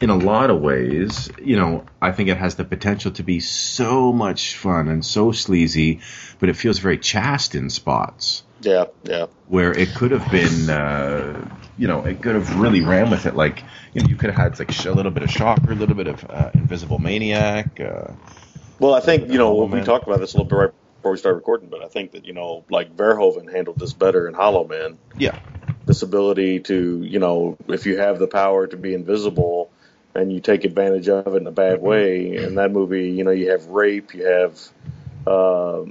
[0.00, 3.40] in a lot of ways, you know, I think it has the potential to be
[3.40, 6.00] so much fun and so sleazy,
[6.38, 8.42] but it feels very chaste in spots.
[8.60, 9.26] Yeah, yeah.
[9.48, 13.36] where it could have been, uh, you know, it could have really ran with it.
[13.36, 15.94] Like, you know, you could have had like a little bit of Shocker, a little
[15.94, 17.78] bit of uh, Invisible Maniac.
[17.80, 18.12] Uh,
[18.78, 21.18] Well, I think you know we talked about this a little bit right before we
[21.18, 24.66] started recording, but I think that you know like Verhoeven handled this better in Hollow
[24.66, 24.98] Man.
[25.16, 25.38] yeah,
[25.84, 29.70] This ability to you know if you have the power to be invisible
[30.16, 32.36] and you take advantage of it in a bad way.
[32.36, 34.60] In that movie, you know you have rape, you have.
[35.26, 35.84] Uh,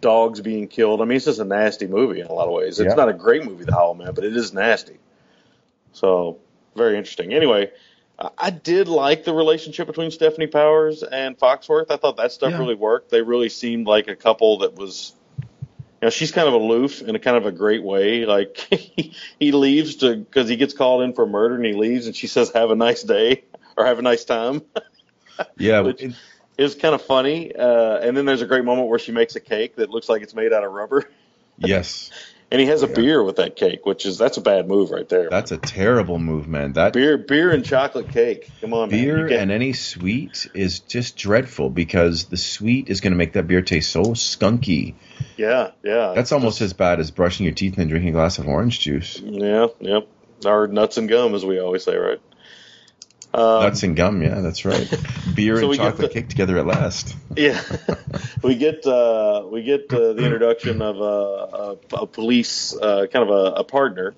[0.00, 1.00] dogs being killed.
[1.00, 2.78] I mean, it's just a nasty movie in a lot of ways.
[2.78, 2.94] It's Yeah.
[2.94, 4.98] not a great movie, The Hollow Man, but it is nasty.
[5.92, 6.38] So
[6.76, 7.32] very interesting.
[7.32, 7.70] Anyway,
[8.38, 11.86] I- did like the relationship between Stefanie Powers and Foxworth.
[11.90, 12.58] I thought that stuff Yeah.
[12.58, 13.10] really worked.
[13.10, 15.14] They really seemed like a couple that was.
[16.02, 18.24] You know, she's kind of aloof in a kind of a great way.
[18.26, 22.06] Like he, he leaves to because he gets called in for murder and he leaves,
[22.06, 23.42] and she says, "Have a nice day"
[23.80, 24.62] or "Have a nice time."
[25.58, 25.80] yeah.
[25.80, 26.04] Which-
[26.58, 27.54] was kind of funny.
[27.56, 30.20] Uh, and then there's a great moment where she makes a cake that looks like
[30.22, 31.08] it's made out of rubber,
[31.58, 32.10] yes,
[32.50, 32.94] and he has a Yeah.
[32.96, 35.30] beer with that cake, which is that's a bad move right there.
[35.30, 36.74] that's a terrible move, man.
[36.74, 38.50] That beer, beer and chocolate cake.
[38.60, 43.12] Come on, beer get- and any sweet is just dreadful because the sweet is going
[43.12, 44.96] to make that beer taste so skunky.
[45.38, 46.12] yeah, yeah.
[46.14, 49.18] That's almost as bad as brushing your teeth and drinking a glass of orange juice.
[49.18, 50.08] Yeah, yep.
[50.44, 52.20] Or nuts and gum, as we always say, right?
[53.32, 54.88] Um, Nuts and gum, yeah, that's right.
[55.34, 57.14] Beer So and chocolate the- cake together at last.
[57.36, 57.60] yeah,
[58.42, 61.02] we get uh, we get uh, the introduction of a,
[61.94, 64.14] a, a police uh, kind of a, a partner,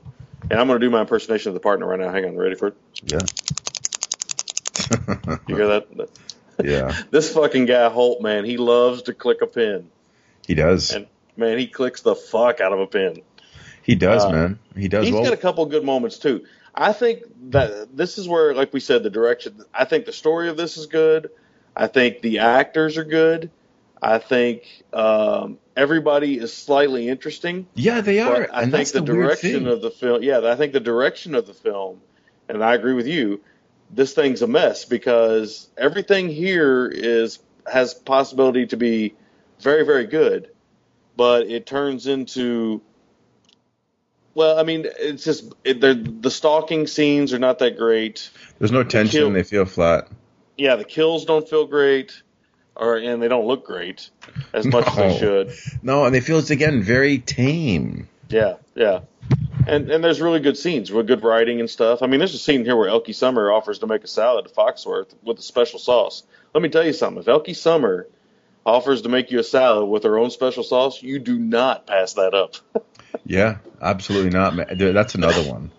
[0.51, 2.11] and I'm going to do my impersonation of the partner right now.
[2.11, 2.75] Hang on, ready for it?
[3.05, 3.19] Yeah.
[5.49, 6.09] You hear that?
[6.63, 9.89] yeah, This fucking guy Holt, man, he loves to click a pin,
[10.47, 10.91] he does.
[10.93, 11.07] and
[11.37, 13.23] man, he clicks the fuck out of a pin.
[13.83, 14.59] He does, Uh, man.
[14.77, 15.25] He does He's well.
[15.25, 16.45] got a couple good moments too.
[16.75, 19.65] I think that this is where, like we said, the direction.
[19.75, 21.31] I think the story of this is good.
[21.77, 23.51] I think the actors are good.
[24.01, 27.69] I think um, everybody is slightly interesting.
[27.75, 28.49] yeah, they are.
[28.53, 30.23] I and think that's the, the, direction of the film.
[30.23, 32.01] Yeah, I think the direction of the film,
[32.49, 33.43] and I agree with you.
[33.91, 37.39] This thing's a mess because everything here is
[37.71, 39.15] has possibility to be
[39.61, 40.51] very, very good,
[41.17, 42.83] but it turns into.
[44.35, 48.31] Well, I mean, it's just it, they're- the stalking scenes are not that great.
[48.59, 49.21] There's no tension.
[49.21, 50.09] kill- They feel flat.
[50.57, 52.13] Yeah, the kills don't feel great,
[52.77, 54.09] or and they don't look great
[54.53, 55.53] as much as they should.
[55.83, 58.09] No, and they feel it's again very tame.
[58.29, 59.01] Yeah, yeah.
[59.67, 62.03] And and there's really good scenes with good writing and stuff.
[62.03, 64.53] I mean, there's a scene here where Elke Sommer offers to make a salad to
[64.55, 66.23] Foxworth with a special sauce.
[66.55, 67.21] Let me tell you something.
[67.23, 68.07] If Elke Sommer
[68.65, 72.15] offers to make you a salad with her own special sauce, you do not pass
[72.15, 72.57] that up.
[73.25, 74.57] Yeah, absolutely not.
[74.79, 75.71] That's another one.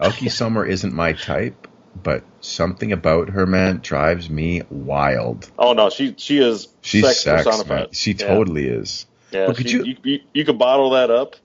[0.00, 1.68] Elke Sommer isn't my type,
[2.02, 5.48] but something about her, man, drives me wild.
[5.58, 7.78] Oh no, she she is She's sex, sex, personified.
[7.78, 7.88] man.
[7.92, 8.26] She Yeah.
[8.26, 9.06] totally is.
[9.30, 11.36] Yeah, But could she- you- you, you could bottle that up,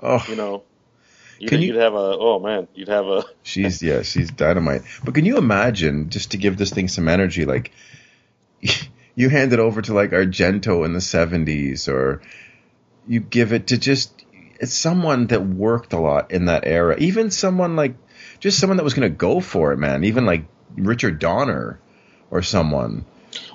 [0.00, 0.62] Oh, you know.
[1.40, 4.82] You Can would you- have a oh man, you'd have a she's yeah, she's dynamite.
[5.04, 7.72] But can you imagine just to give this thing some energy, like
[9.14, 12.22] you hand it over to like Argento in the 70s or
[13.06, 14.12] you give it to just
[14.60, 16.96] it's someone that worked a lot in that era.
[16.98, 17.94] Even someone like
[18.40, 20.04] just someone that was going to go for it, man.
[20.04, 20.44] Even like
[20.76, 21.80] Richard Donner
[22.30, 23.04] or someone.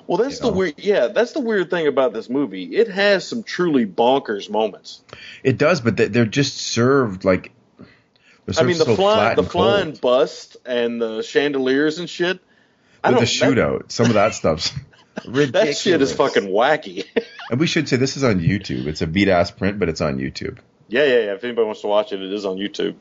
[0.06, 0.56] Well, that's You the know.
[0.58, 0.74] weird.
[0.78, 2.64] Yeah, that's the weird thing about this movie.
[2.76, 5.02] It has some truly bonkers moments.
[5.42, 7.86] It does, but they- they're just served like they're
[8.48, 10.00] I served mean, the so flying, flat the flying cold.
[10.00, 12.40] bust and the chandeliers and shit.
[13.02, 13.92] I with the don't- that- shootout.
[13.92, 14.72] Some of that stuff's
[15.26, 15.50] ridiculous.
[15.52, 17.04] That shit is fucking wacky.
[17.50, 18.86] And we should say this is on YouTube.
[18.86, 20.58] It's a beat ass print, but it's on YouTube.
[20.88, 21.34] yeah, yeah, yeah.
[21.34, 22.94] If anybody wants to watch it, it is on YouTube.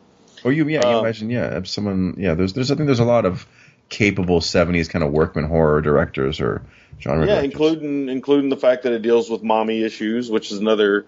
[0.43, 2.33] Or you, yeah, you Um, imagine, yeah, if someone, yeah.
[2.33, 3.45] There's, there's, I think there's a lot of
[3.89, 6.63] capable '70s kind of workman horror directors or
[6.99, 7.27] genre.
[7.27, 7.51] Yeah, directors.
[7.51, 11.05] including including the fact that it deals with mommy issues, which is another,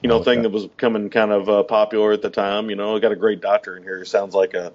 [0.00, 0.42] you know, Oh, thing okay.
[0.42, 2.70] that was becoming kind of uh, popular at the time.
[2.70, 4.72] You know, I got a great doctor in here who sounds like a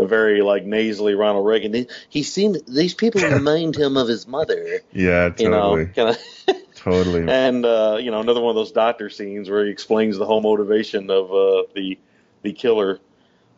[0.00, 1.74] a very like nasally Ronald Reagan.
[1.74, 4.80] He, he seemed these people remind him of his mother.
[4.92, 6.08] Yeah, You totally, know, kind
[6.48, 6.56] of.
[6.74, 7.28] totally.
[7.28, 10.40] and uh, you know another one of those doctor scenes where he explains the whole
[10.40, 11.98] motivation of uh, the
[12.42, 12.98] the killer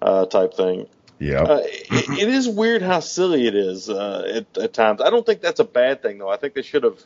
[0.01, 0.86] uh, type thing.
[1.20, 5.01] yeah, Uh, it, it is weird how silly it is uh, at, at times.
[5.01, 6.28] I don't think that's a bad thing though.
[6.28, 6.99] I think they should have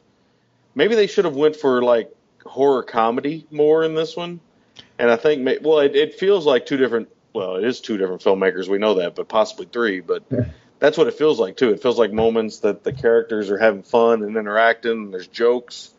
[0.74, 2.10] maybe they should have went for like
[2.46, 4.40] horror comedy more in this one.
[4.98, 8.22] And I think well it, it feels like two different well it is two different
[8.22, 10.22] filmmakers we know that but possibly three but
[10.78, 11.70] that's what it feels like too.
[11.70, 15.90] It feels like moments that the characters are having fun and interacting and there's jokes.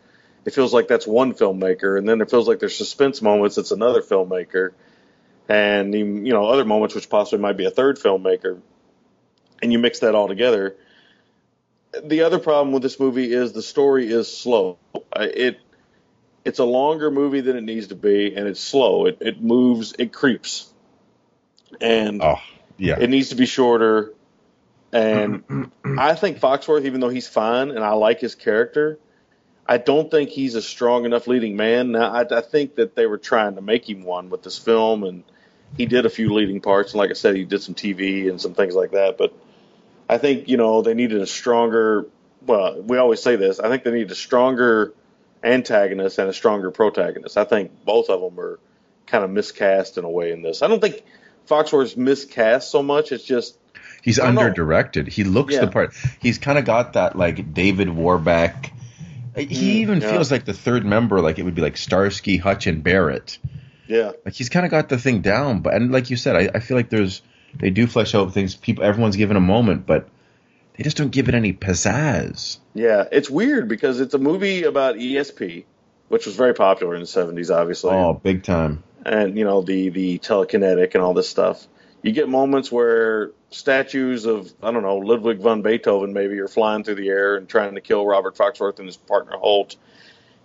[0.45, 3.71] It feels like that's one filmmaker and then it feels like there's suspense moments it's
[3.71, 4.71] another filmmaker.
[5.49, 8.61] And you know other moments which possibly might be a third filmmaker
[9.61, 10.75] and you mix that all together.
[12.03, 14.77] The other problem with this movie is the story is slow.
[15.15, 15.59] It
[16.45, 19.07] it's a longer movie than it needs to be and it's slow.
[19.07, 20.71] It, it moves it creeps
[21.81, 22.39] and oh,
[22.77, 24.13] yeah, it needs to be shorter
[24.93, 28.99] and i think foxworth even though he's fine and i like his character
[29.67, 31.91] I don't think he's a strong enough leading man.
[31.91, 35.03] Now, I, I think that they were trying to make him one with this film,
[35.03, 35.23] and
[35.75, 36.93] he did a few leading parts.
[36.93, 39.17] And like I said, he did some TV and some things like that.
[39.17, 39.33] But
[40.07, 42.05] I think you know they needed a stronger.
[42.45, 43.59] Well, we always say this.
[43.59, 44.93] I think they needed a stronger
[45.43, 47.37] antagonist and a stronger protagonist.
[47.37, 48.59] I think both of them are
[49.05, 50.61] kind of miscast in a way in this.
[50.61, 51.03] I don't think
[51.47, 53.11] Foxworth's miscast so much.
[53.11, 53.57] It's just
[54.01, 54.41] he's I don't know.
[54.41, 55.07] under directed.
[55.07, 55.61] He looks Yeah.
[55.61, 55.93] the part.
[56.21, 58.73] He's kind of got that like David Warbeck.
[59.35, 60.11] He Mm, even yeah.
[60.11, 63.37] feels like the third member, like it would be like Starsky, Hutch, and Barrett.
[63.87, 65.59] yeah, Like he's kind of got the thing down.
[65.61, 67.21] But and like you said, I, I feel like there's
[67.59, 68.55] they do flesh out things.
[68.55, 70.09] People, everyone's given a moment, but
[70.75, 72.57] they just don't give it any pizzazz.
[72.73, 73.05] yeah.
[73.11, 75.65] It's weird because it's a movie about ESP,
[76.09, 77.91] which was very popular in the '70s, obviously.
[77.91, 78.83] Oh, big time.
[79.07, 81.65] And you know the the telekinetic and all this stuff.
[82.03, 86.83] You get moments where statues of I don't know Ludwig von Beethoven maybe are flying
[86.83, 89.77] through the air and trying to kill Robert Foxworth and his partner Holt.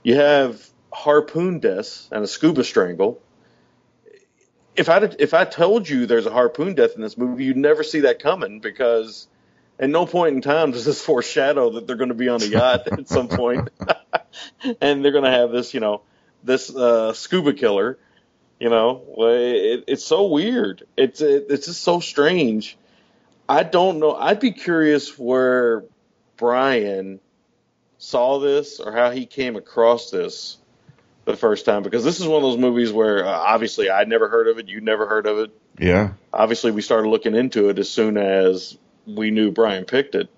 [0.02, 3.20] You have harpoon deaths and a scuba strangle.
[4.76, 7.82] If I if I told you there's a harpoon death in this movie, you'd never
[7.82, 9.26] see that coming because
[9.78, 12.46] at no point in time does this foreshadow that they're going to be on a
[12.46, 13.68] yacht at some point,
[14.80, 16.02] and they're going to have this you know
[16.42, 17.98] this uh, scuba killer
[18.62, 20.84] you know, it, it's so weird.
[20.96, 22.78] It's it, it's just so strange.
[23.48, 24.14] I don't know.
[24.14, 25.82] I'd be curious where
[26.36, 27.18] Brian
[27.98, 30.58] saw this or how he came across this
[31.24, 34.28] the first time because this is one of those movies where uh, obviously I'd never
[34.28, 34.68] heard of it.
[34.68, 35.50] You'd never heard of it.
[35.80, 36.12] Yeah.
[36.32, 40.30] Obviously, we started looking into it as soon as we knew Brian picked it.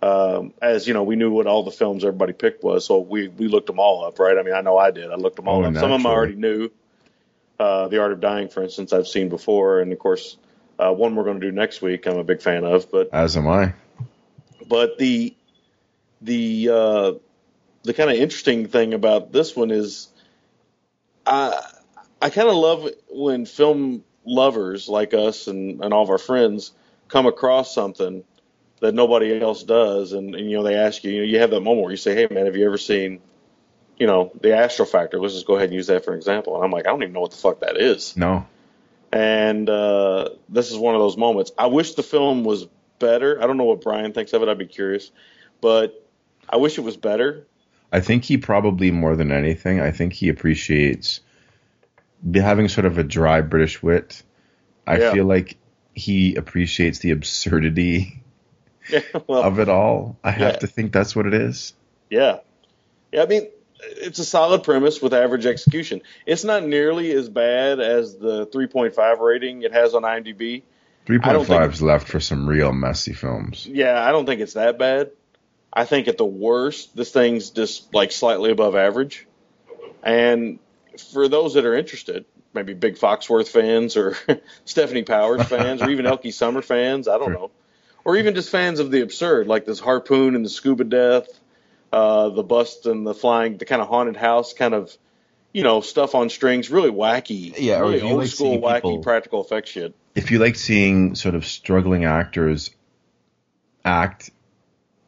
[0.00, 3.26] Um, as you know, we knew what all the films everybody picked was, so we
[3.26, 4.38] we looked them all up, right?
[4.38, 5.10] I mean, I know I did.
[5.10, 5.74] I looked them all Oh, up.
[5.74, 6.70] Some of them I already knew.
[7.58, 10.36] Uh, the Art of Dying, for instance, I've seen before, and of course,
[10.78, 12.06] uh, one we're going to do next week.
[12.06, 13.74] I'm a big fan of, but As am I.
[14.68, 15.34] but the
[16.20, 17.12] the uh,
[17.82, 20.08] the kind of interesting thing about this one is
[21.26, 21.60] I
[22.22, 26.72] I kind of love when film lovers like us and, and all of our friends
[27.08, 28.22] come across something
[28.80, 31.50] that nobody else does, and, and you know they ask you, you know, you have
[31.50, 33.20] that moment where you say, "Hey man, have you ever seen?"
[33.98, 35.18] You know, the Astral Factor.
[35.20, 36.54] Let's just go ahead and use that for an example.
[36.56, 38.46] And I'm like, I don't even know what the fuck that is No.
[39.12, 41.50] and uh, this is one of those moments.
[41.58, 42.66] I wish the film was
[42.98, 43.42] better.
[43.42, 44.48] I don't know what Brian thinks of it.
[44.48, 45.10] I'd be curious,
[45.60, 46.04] but
[46.48, 47.46] I wish it was better.
[47.92, 51.20] I think he probably more than anything, I think he appreciates
[52.34, 54.22] having sort of a dry British wit.
[54.86, 55.12] I Yeah.
[55.12, 55.56] feel like
[55.94, 58.22] he appreciates the absurdity
[58.90, 60.16] Yeah, well, of it all.
[60.24, 61.74] I have to think that's what it is.
[62.10, 62.38] yeah,
[63.12, 63.22] yeah.
[63.22, 63.48] I mean,
[63.80, 66.02] it's a solid premise with average execution.
[66.26, 70.62] It's not nearly as bad as the 3.5 rating it has on IMDb.
[71.08, 73.66] I don't think- 3.5's left for some real messy films.
[73.66, 75.10] Yeah, I don't think it's that bad.
[75.72, 79.26] I think at the worst, this thing's just like slightly above average.
[80.02, 80.58] And
[81.12, 82.24] for those that are interested,
[82.54, 84.12] maybe big Foxworth fans or
[84.66, 87.50] Stefanie Powers fans or even Elke Sommer fans, I don't know.
[88.04, 91.26] Or even just fans of the absurd, like this harpoon and the scuba death,
[91.92, 94.96] uh, the bust and the flying, the kind of haunted house kind of,
[95.52, 99.42] you know, stuff on strings, really wacky, Yeah, really old like school wacky people- practical
[99.42, 99.94] effects shit.
[100.14, 102.70] If you like seeing sort of struggling actors
[103.84, 104.30] act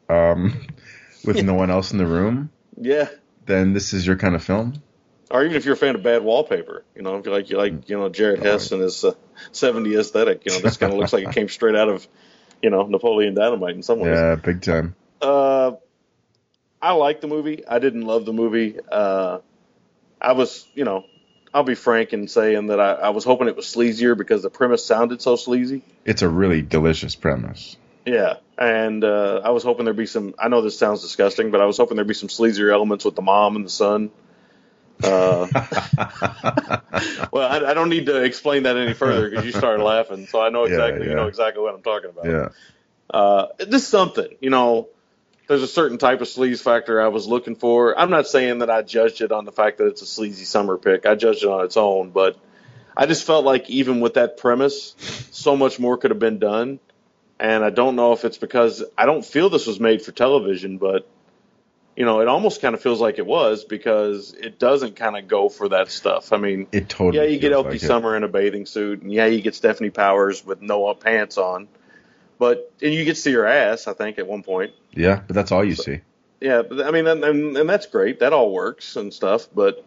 [0.09, 0.67] um,
[1.25, 3.09] with no one else in the room, Yeah.
[3.45, 4.81] then this is your kind of film.
[5.29, 7.57] Or even if you're a fan of bad wallpaper, you know, if you like you
[7.57, 9.13] like you know Jared Hess and his uh,
[9.53, 12.05] 70 aesthetic, you know, this kind of looks like it came straight out of,
[12.61, 14.17] you know, Napoleon Dynamite in some ways.
[14.17, 14.93] Yeah, big time.
[15.21, 15.73] Uh,
[16.81, 17.67] I like the movie.
[17.67, 18.79] I didn't love the movie.
[18.91, 19.39] Uh,
[20.19, 21.05] I was, you know,
[21.53, 24.49] I'll be frank in saying that I, I was hoping it was sleazier because the
[24.49, 25.83] premise sounded so sleazy.
[26.05, 27.75] It's a really delicious premise.
[28.05, 30.33] Yeah, and uh, I was hoping there'd be some.
[30.39, 33.15] I know this sounds disgusting, but I was hoping there'd be some sleazier elements with
[33.15, 34.09] the mom and the son.
[35.03, 35.47] Uh,
[37.31, 40.41] well, I, I don't need to explain that any further because you started laughing, so
[40.41, 41.09] I know Yeah, exactly.
[41.09, 42.25] You know exactly what I'm talking about.
[42.25, 42.49] yeah.
[43.11, 44.89] uh, just something, you know.
[45.47, 47.97] There's a certain type of sleaze factor I was looking for.
[47.97, 50.77] I'm not saying that I judged it on the fact that it's a sleazy summer
[50.77, 51.05] pick.
[51.05, 52.37] I judged it on its own, but
[52.95, 54.95] I just felt like even with that premise,
[55.31, 56.79] so much more could have been done.
[57.39, 60.77] And I don't know if it's because I don't feel this was made for television,
[60.77, 61.07] but
[61.95, 65.27] you know, it almost kind of feels like it was because it doesn't kind of
[65.27, 66.31] go for that stuff.
[66.31, 67.17] I mean, It totally.
[67.17, 67.81] yeah, you get Elke like it.
[67.81, 71.67] Sommer in a bathing suit, and yeah, you get Stefanie Powers with no pants on,
[72.41, 74.73] but and you get to see her ass, I think, at one point.
[74.93, 75.99] Yeah, but that's all you see.
[76.39, 78.19] Yeah, but I mean, and, and, and that's great.
[78.19, 79.85] That all works and stuff, but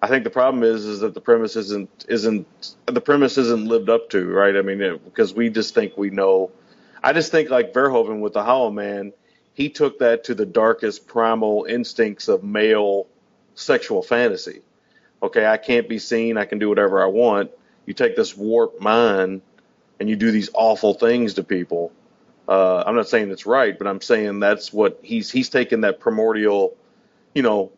[0.00, 3.90] I think the problem is is that the premise isn't isn't the premise isn't lived
[3.90, 4.56] up to, right?
[4.56, 6.50] I mean, it, because we just think we know.
[7.04, 9.12] I just think like Verhoeven with the Hollow Man,
[9.52, 13.06] he took that to the darkest primal instincts of male
[13.54, 14.62] sexual fantasy.
[15.22, 16.38] Okay, I can't be seen.
[16.38, 17.50] I can do whatever I want.
[17.84, 19.42] You take this warped mind
[20.02, 21.92] and you do these awful things to people.
[22.48, 26.00] Uh, I'm not saying it's right, but I'm saying that's what he's he's taken that
[26.00, 26.76] primordial,
[27.36, 27.70] you know,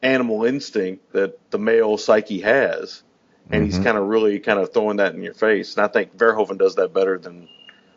[0.00, 3.02] animal instinct that the male psyche has,
[3.50, 5.74] and he's kind of really kind of throwing that in your face.
[5.76, 7.48] And I think Verhoeven does that better than,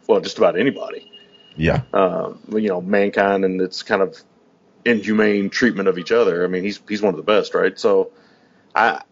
[0.07, 1.11] well, just about anybody.
[1.55, 4.17] Yeah, Um, you know, mankind and its kind of
[4.83, 6.43] inhumane treatment of each other.
[6.43, 7.77] I mean, he's he's one of the best, right?
[7.79, 8.11] So,
[8.73, 9.03] I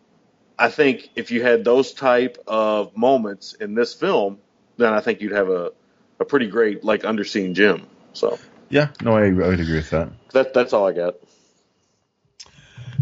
[0.58, 4.40] I think if you had those type of moments in this film,
[4.78, 5.72] then I think you'd have a
[6.20, 7.88] a pretty great like underseen gym.
[8.14, 8.90] So yeah.
[9.02, 10.10] No, I, I would agree with that.
[10.34, 11.16] that that's all I got.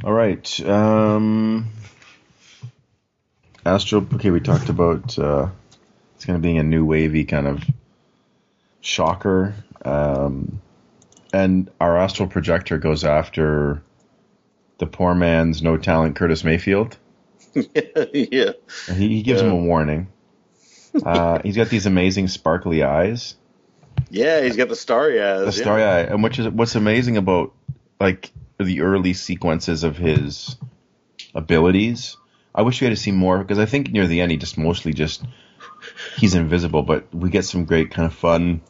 [0.03, 0.59] All right.
[0.67, 1.69] Um,
[3.65, 4.07] Astral.
[4.15, 5.49] Okay, we talked about uh,
[6.15, 7.63] it's kind of being a new wavy kind of
[8.81, 9.53] shocker,
[9.85, 10.59] um,
[11.31, 13.83] and our astral projector goes after
[14.79, 16.97] the poor man's no talent, Curtis Mayfield.
[17.53, 18.53] yeah,
[18.87, 19.47] He, he gives Yeah.
[19.47, 20.07] him a warning.
[21.03, 23.35] Uh, he's got these amazing sparkly eyes,
[24.11, 25.39] yeah, he's got the starry eyes.
[25.39, 25.63] the yeah.
[25.63, 27.53] starry eye, and which is what's amazing about
[27.99, 30.57] like the early sequences of his
[31.33, 32.17] abilities.
[32.53, 34.57] I wish we had to see more because I think near the end he just
[34.57, 35.23] mostly just
[36.17, 38.61] he's invisible, but we get some great kind of fun,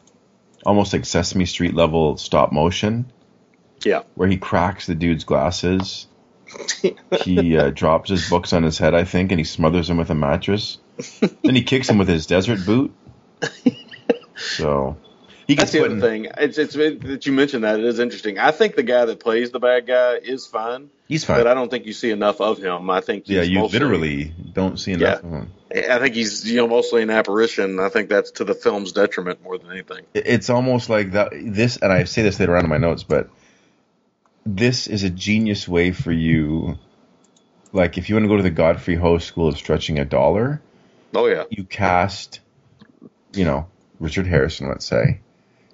[0.64, 3.10] almost like Sesame Street level stop motion
[3.84, 6.06] Yeah, where he cracks the dude's glasses.
[7.22, 10.10] he uh, drops his books on his head, I think, and he smothers him with
[10.10, 10.78] a mattress.
[11.42, 12.92] then he kicks him with his desert boot.
[14.36, 14.96] So
[15.46, 16.32] he that's gets the put other in, thing.
[16.38, 18.38] It's it's that you mentioned that it is interesting.
[18.38, 21.38] I think the guy that plays the bad guy is fine, He's fine.
[21.38, 22.90] but I don't think you see enough of him.
[22.90, 25.28] I think he's yeah, you mostly- literally don't see enough Yeah.
[25.28, 25.52] of him.
[25.90, 27.78] I think he's you know mostly an apparition.
[27.78, 30.04] I think that's to the film's detriment more than anything.
[30.12, 31.30] It's almost like that.
[31.32, 33.30] This, and I say this later on in my notes, but
[34.44, 36.78] this is a genius way for you.
[37.72, 40.60] Like, if you want to go to the Godfrey Ho School of Stretching a Dollar,
[41.14, 42.40] Oh yeah, you cast,
[43.34, 43.66] you know,
[44.00, 45.20] Richard Harrison, let's say,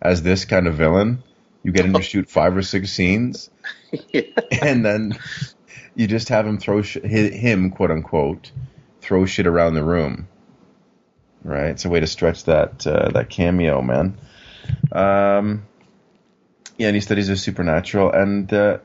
[0.01, 1.23] as this kind of villain.
[1.63, 3.51] You get him to shoot five or six scenes,
[4.63, 5.19] and then
[5.95, 8.53] you just have him throw sh- hi- him, quote unquote,
[9.01, 10.29] throw shit around the room.
[11.45, 14.19] Right, it's a way to stretch that uh, that cameo, man.
[14.93, 15.68] Um,
[16.79, 18.79] yeah, and he studies the supernatural, and uh,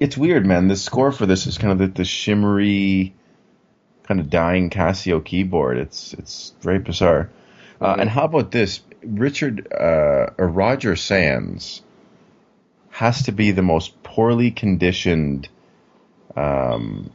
[0.00, 0.68] it's weird, man.
[0.68, 3.14] The score for this is kind of the, the shimmery,
[4.04, 5.78] kind of dying Casio keyboard.
[5.78, 7.30] It's it's very bizarre.
[7.80, 8.80] Uh, and how about this?
[9.04, 11.82] Richard uh, or Roger Sands
[12.90, 15.48] has to be the most poorly conditioned.
[16.34, 17.12] Um,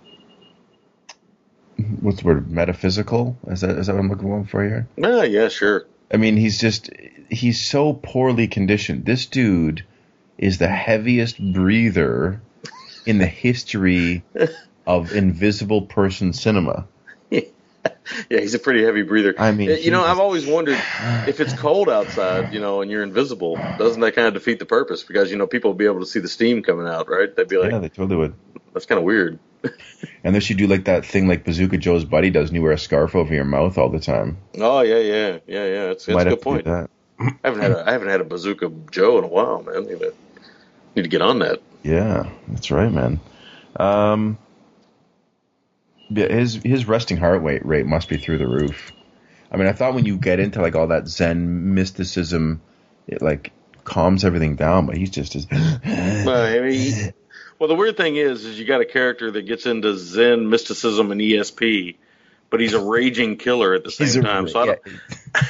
[2.01, 2.51] what's the word?
[2.51, 3.35] Metaphysical?
[3.47, 4.87] Is that is that what I'm looking for here?
[4.95, 5.85] yeah, yeah, sure.
[6.13, 6.89] I mean, he's just
[7.29, 9.05] he's so poorly conditioned.
[9.05, 9.83] This dude
[10.37, 12.41] is the heaviest breather
[13.05, 14.23] in the history
[14.85, 16.87] of invisible person cinema.
[18.29, 19.35] Yeah, he's a pretty heavy breather.
[19.37, 20.77] I mean, uh, you know, I've always wondered
[21.27, 24.65] if it's cold outside, you know, and you're invisible, doesn't that kind of defeat the
[24.65, 25.03] purpose?
[25.03, 27.33] Because you know, people will be able to see the steam coming out, right?
[27.33, 28.33] They'd be like, yeah, they totally would.
[28.73, 29.39] that's kind of weird.
[30.23, 32.73] And they should do like that thing like Bazooka Joe's buddy does, and you wear
[32.73, 34.37] a scarf over your mouth all the time.
[34.55, 35.85] Oh yeah, yeah, yeah, yeah.
[35.87, 36.65] That's, that's a good point.
[36.65, 36.89] that.
[37.19, 39.87] I haven't had a, I haven't had a bazooka Joe in a while, man.
[39.87, 40.13] Need to,
[40.95, 41.61] need to get on that.
[41.83, 43.19] Yeah, that's right, man.
[43.75, 44.37] Um,
[46.09, 48.91] yeah, his his resting heart rate rate must be through the roof.
[49.51, 52.61] I mean, I thought when you get into like all that Zen mysticism,
[53.07, 53.51] it like
[53.83, 57.13] calms everything down, but he's just as Well, I mean,
[57.57, 61.11] well, the weird thing is, is you got a character that gets into Zen mysticism
[61.11, 61.95] and ESP,
[62.49, 64.47] but he's a raging killer at the same He's a- time.
[64.49, 64.79] So I don't,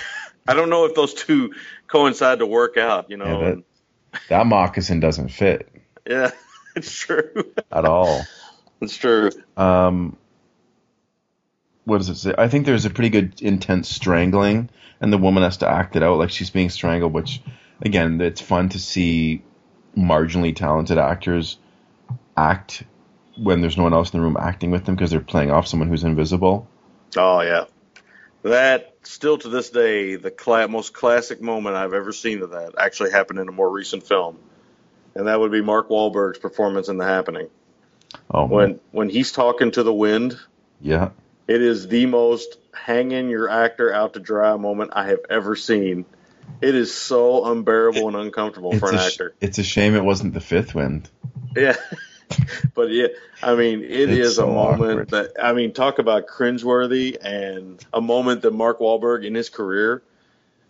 [0.48, 1.54] I don't know if those two
[1.88, 3.10] coincide to work out.
[3.10, 3.64] You know, Yeah, that-
[4.30, 5.70] that moccasin doesn't fit
[6.10, 6.32] yeah,
[6.76, 7.54] it's true.
[7.72, 8.24] at all.
[8.82, 9.30] it's true.
[9.58, 10.16] Um,
[11.86, 12.34] what does it say?
[12.38, 14.70] I think there's a pretty good intense strangling,
[15.02, 17.14] and the woman has to act it out like she's being strangled.
[17.14, 17.42] Which,
[17.82, 19.44] again, it's fun to see
[19.98, 21.58] marginally talented actors
[22.36, 22.84] act
[23.38, 25.68] when there's no one else in the room acting with them because they're playing off
[25.68, 26.68] someone who's invisible.
[27.16, 27.66] Oh yeah,
[28.44, 32.74] that still to this day the cla- most classic moment I've ever seen of that
[32.78, 34.38] actually happened in a more recent film,
[35.16, 37.48] and that would be Mark Wahlberg's performance in The Happening
[38.32, 40.38] Oh, when when he's talking to the wind.
[40.82, 41.10] yeah,
[41.48, 46.06] It is the most hanging your actor out to dry moment I have ever seen.
[46.62, 49.36] It is so unbearable and uncomfortable for an a, sh- actor.
[49.42, 51.10] it's a shame it wasn't the fifth wind.
[51.56, 51.76] Yeah.
[52.74, 53.08] but yeah,
[53.42, 55.10] I mean, it It's is so a moment awkward.
[55.10, 60.02] that I mean, talk about cringeworthy and a moment that Mark Wahlberg in his career.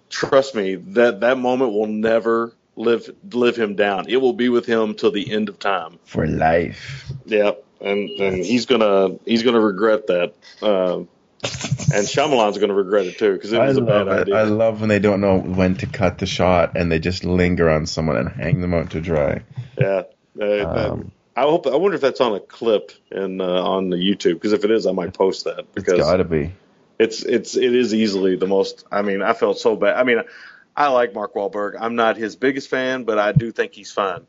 [0.09, 4.05] Trust me, that that moment will never live live him down.
[4.07, 5.99] It will be with him till the end of time.
[6.05, 7.11] For life.
[7.25, 7.51] Yeah,
[7.81, 10.33] and and he's gonna he's gonna regret that.
[10.61, 11.09] Um,
[11.93, 14.11] and Shyamalan's gonna regret it too because it was a bad it.
[14.21, 14.35] idea.
[14.35, 17.69] I love when they don't know when to cut the shot and they just linger
[17.69, 19.43] on someone and hang them out to dry.
[19.77, 20.03] Yeah.
[20.39, 21.67] Uh, Um, I hope.
[21.67, 24.71] I wonder if that's on a clip in uh, on the YouTube because if it
[24.71, 26.51] is, I might post that It's because got to be.
[26.97, 28.85] it's it's it is easily the most.
[28.91, 29.97] I mean, I felt so bad.
[29.97, 30.23] I mean,
[30.75, 31.77] I like Mark Wahlberg.
[31.79, 34.25] I'm not his biggest fan, but I do think he's fine.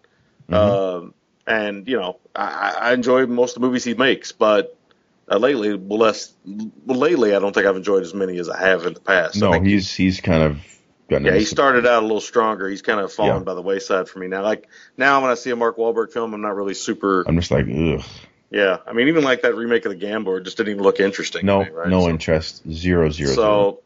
[0.50, 0.54] Mm-hmm.
[0.54, 1.14] Um,
[1.46, 4.76] and you know, I, I enjoy most of the movies he makes, but
[5.30, 6.34] uh, lately, less.
[6.84, 9.36] Lately, I don't think I've enjoyed as many as I have in the past.
[9.36, 10.77] No, he's he's kind of
[11.08, 12.68] yeah, he started out a little stronger.
[12.68, 13.42] He's kind of fallen Yeah.
[13.42, 14.42] by the wayside for me now.
[14.42, 17.24] Like now, when I see a Mark Wahlberg film, I'm not really super.
[17.26, 18.04] I'm just like, ugh.
[18.50, 21.44] Yeah, I mean, even like that remake of the Gambler just didn't even look interesting.
[21.44, 21.88] No, me, right?
[21.88, 22.62] no so, interest.
[22.70, 23.34] Zero, zero, zero.
[23.34, 23.80] So,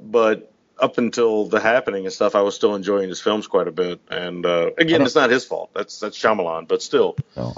[0.00, 3.72] but up until the happening and stuff, I was still enjoying his films quite a
[3.72, 4.00] bit.
[4.10, 5.70] And uh, again, it's not his fault.
[5.74, 7.54] That's that's Shyamalan, but still, No.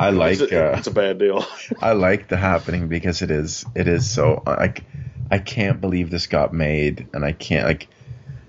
[0.00, 1.44] I like it's, a, uh, it's a bad deal.
[1.80, 4.82] I like the happening because it is it is so like
[5.30, 7.88] I can't believe this got made and I can't like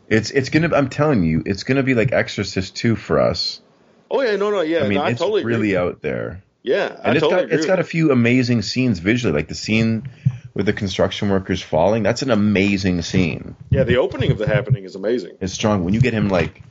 [0.07, 3.61] it's it's gonna I'm telling you it's gonna be like Exorcist two for us.
[4.09, 5.55] oh yeah, no, no, yeah, I mean no, I it's totally agree.
[5.55, 6.43] really out there.
[6.63, 7.57] Yeah, I and it's totally got agree.
[7.57, 10.07] it's got a few amazing scenes visually, like the scene
[10.53, 12.03] with the construction workers falling.
[12.03, 13.55] That's an amazing scene.
[13.69, 15.37] yeah, the opening of the happening is amazing.
[15.41, 16.61] It's strong when you get him like,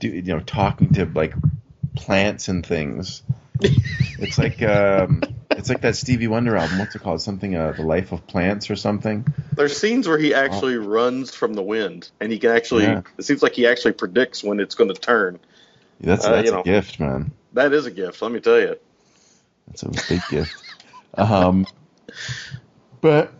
[0.00, 1.34] do, you know, talking to like
[1.96, 3.22] plants and things.
[3.60, 6.78] It's like um, it's like that Stevie Wonder album.
[6.78, 7.20] What's it called?
[7.20, 9.26] Something uh, the Life of Plants or something.
[9.54, 12.84] There's scenes where he actually runs from the wind, and he can actually.
[12.84, 13.02] Yeah.
[13.16, 15.38] It seems like he actually predicts when it's going to turn.
[16.00, 16.62] That's Uh, that's a know.
[16.62, 17.32] gift, man.
[17.54, 18.76] That is a gift, let me tell you.
[19.66, 20.54] That's a big gift.
[21.14, 21.66] Um,
[23.00, 23.32] but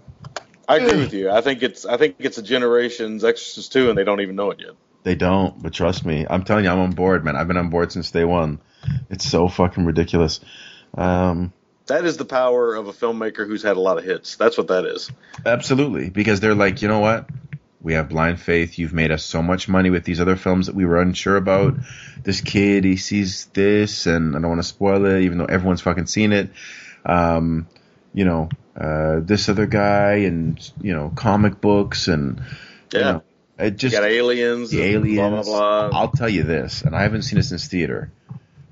[0.68, 1.30] I agree with you.
[1.30, 4.50] I think it's I think it's a generation's Exorcist two, and they don't even know
[4.50, 4.72] it yet.
[5.04, 5.62] they don't.
[5.62, 7.36] But trust me, I'm telling you, I'm on board, man.
[7.36, 8.58] I've been on board since day one.
[9.10, 10.40] It's so fucking ridiculous.
[10.96, 11.52] Um,
[11.86, 14.36] That is the power of a filmmaker who's had a lot of hits.
[14.36, 15.10] That's what that is.
[15.44, 17.28] Absolutely, because they're like, you know what?
[17.80, 18.78] We have blind faith.
[18.78, 21.76] You've made us so much money with these other films that we were unsure about.
[22.24, 25.80] This kid, he sees this, and I don't want to spoil it, even though everyone's
[25.80, 26.50] fucking seen it.
[27.06, 27.68] Um,
[28.12, 32.40] you know, uh, this other guy, and you know, comic books, and
[32.92, 33.12] you Yeah.
[33.12, 33.22] know,
[33.58, 35.16] it just you got aliens, the and aliens.
[35.16, 35.98] blah blah blah.
[36.00, 38.10] I'll tell you this, and I haven't seen it since theater.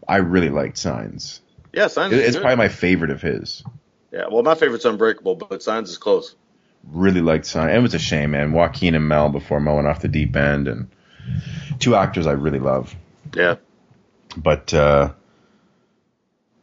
[0.09, 1.41] I really liked Signs.
[1.73, 2.13] yeah, Signs.
[2.13, 2.43] It- It's good.
[2.43, 3.63] probably my favorite of his.
[4.13, 4.25] yeah.
[4.31, 6.35] Well, my favorite's Unbreakable, but Signs is close.
[6.93, 7.75] really liked Signs.
[7.77, 8.53] It was a shame, man.
[8.53, 10.89] Joaquin and Mel before Mel went off the deep end, and
[11.81, 12.95] two actors I really love.
[13.35, 13.57] Yeah.
[14.37, 15.13] But uh,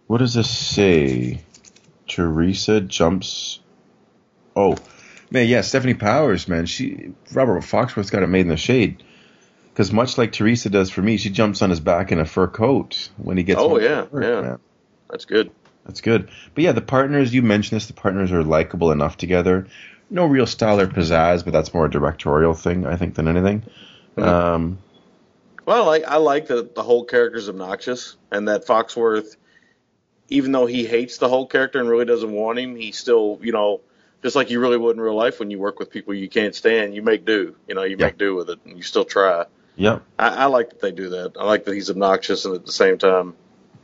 [0.07, 1.41] what does this say?
[2.07, 3.59] Teresa jumps.
[4.55, 4.77] Oh,
[5.31, 6.65] man, yeah, Stefanie Powers, man.
[6.67, 9.03] She Robert Foxworth's got it made in the shade.
[9.73, 12.47] Because much like Teresa does for me, she jumps on his back in a fur
[12.47, 13.59] coat when he gets.
[13.59, 14.41] Oh, yeah, work, yeah.
[14.41, 14.59] man.
[15.09, 15.49] That's good.
[15.85, 16.29] That's good.
[16.53, 17.87] But yeah, the partners you mentioned this.
[17.87, 19.67] The partners are likable enough together.
[20.11, 23.63] No real style or pizzazz, but that's more a directorial thing, I think, than anything.
[24.15, 24.23] Mhm.
[24.23, 24.77] Um,
[25.65, 29.37] Well, I like I like that the whole character's obnoxious, and that Foxworth,
[30.29, 33.53] even though he hates the whole character and really doesn't want him, he still, you
[33.53, 33.81] know,
[34.21, 36.53] just like you really would in real life when you work with people you can't
[36.53, 37.55] stand, you make do.
[37.67, 38.05] You know, you Yeah.
[38.05, 39.45] make do with it, and you still try.
[39.75, 40.03] Yep.
[40.19, 41.33] I, I like that they do that.
[41.39, 43.35] I like that he's obnoxious, and at the same time,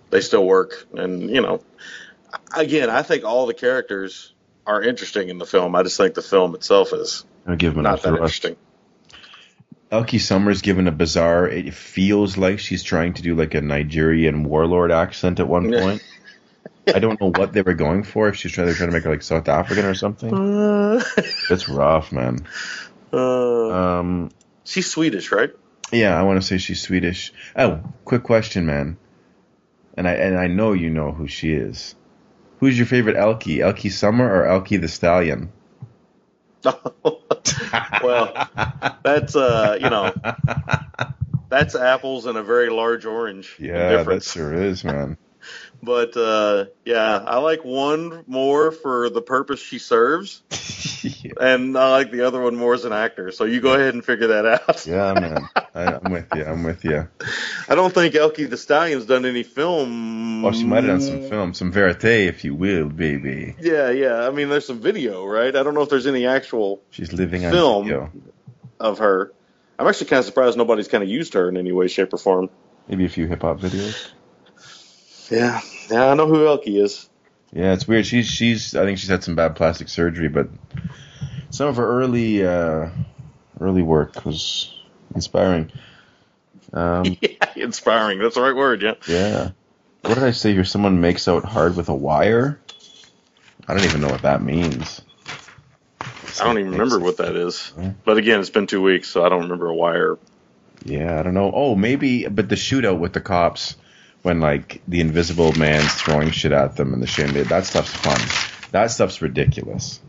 [0.10, 0.88] they still work.
[0.94, 1.62] And you know,
[2.56, 4.34] again, I think all the characters
[4.66, 5.76] are interesting in the film.
[5.76, 8.46] I just think the film itself is I'll give him not that thrust.
[8.46, 8.56] interesting.
[9.92, 11.48] Elke Sommers given a bizarre.
[11.48, 16.04] It feels like she's trying to do like a Nigerian warlord accent at one point.
[16.94, 18.28] I don't know what they were going for.
[18.30, 20.34] If she's trying, they're trying to make her like South African or something.
[20.34, 21.04] Uh,
[21.50, 22.46] It's rough, man.
[23.12, 23.70] uh,
[24.00, 24.30] Um,
[24.64, 25.52] she's Swedish, right?
[25.92, 27.34] Yeah, I want to say she's Swedish.
[27.56, 28.98] Oh, quick question, man.
[29.96, 31.96] And I and I know you know who she is.
[32.60, 33.60] Who's your favorite Elkie?
[33.60, 35.52] Elke Sommer or Elkie the Stallion?
[38.04, 38.50] well,
[39.04, 40.14] that's uh, you know,
[41.50, 43.56] that's apples and a very large orange.
[43.60, 45.18] yeah, that sure is, man.
[45.82, 50.41] But uh, yeah, I like one more for the purpose she serves,
[51.23, 51.32] yeah.
[51.39, 53.32] and I like the other one more as an actor.
[53.32, 54.86] So you go ahead and figure that out.
[54.86, 55.47] Yeah, man.
[55.73, 56.43] I, I'm with you.
[56.43, 57.07] I'm with you.
[57.69, 60.41] I don't think Elkie the Stallion's done any film.
[60.41, 63.55] Well, she might have done some film, some verite, if you will, baby.
[63.59, 64.27] Yeah, yeah.
[64.27, 65.55] I mean, there's some video, right?
[65.55, 67.84] I don't know if there's any actual She's living on Film.
[67.86, 68.11] video.
[68.80, 69.32] of her.
[69.77, 72.17] I'm actually kind of surprised nobody's kind of used her in any way, shape, or
[72.17, 72.49] form.
[72.89, 74.09] Maybe a few hip hop videos.
[75.30, 76.11] Yeah, yeah.
[76.11, 77.09] I know who Elkie is.
[77.51, 78.05] Yeah, it's weird.
[78.05, 78.75] She's she's.
[78.75, 80.49] I think she's had some bad plastic surgery, but
[81.49, 82.89] some of her early uh,
[83.59, 84.73] early work was
[85.15, 85.71] inspiring.
[86.73, 88.19] Um, yeah, inspiring.
[88.19, 88.82] That's the right word.
[88.82, 88.95] Yeah.
[89.07, 89.51] yeah.
[90.01, 90.63] What did I say here?
[90.63, 92.59] Someone makes out hard with a wire.
[93.67, 95.01] I don't even know what that means.
[96.39, 97.73] I don't even remember what that is.
[97.77, 97.91] Yeah.
[98.05, 100.17] But again, it's been two weeks, so I don't remember a wire.
[100.86, 101.51] Yeah, I don't know.
[101.53, 103.75] Oh, maybe, but the shootout with the cops
[104.22, 107.47] when like the invisible man's throwing shit at them and the shindig.
[107.47, 108.20] That stuff's fun.
[108.72, 109.99] That stuff's ridiculous.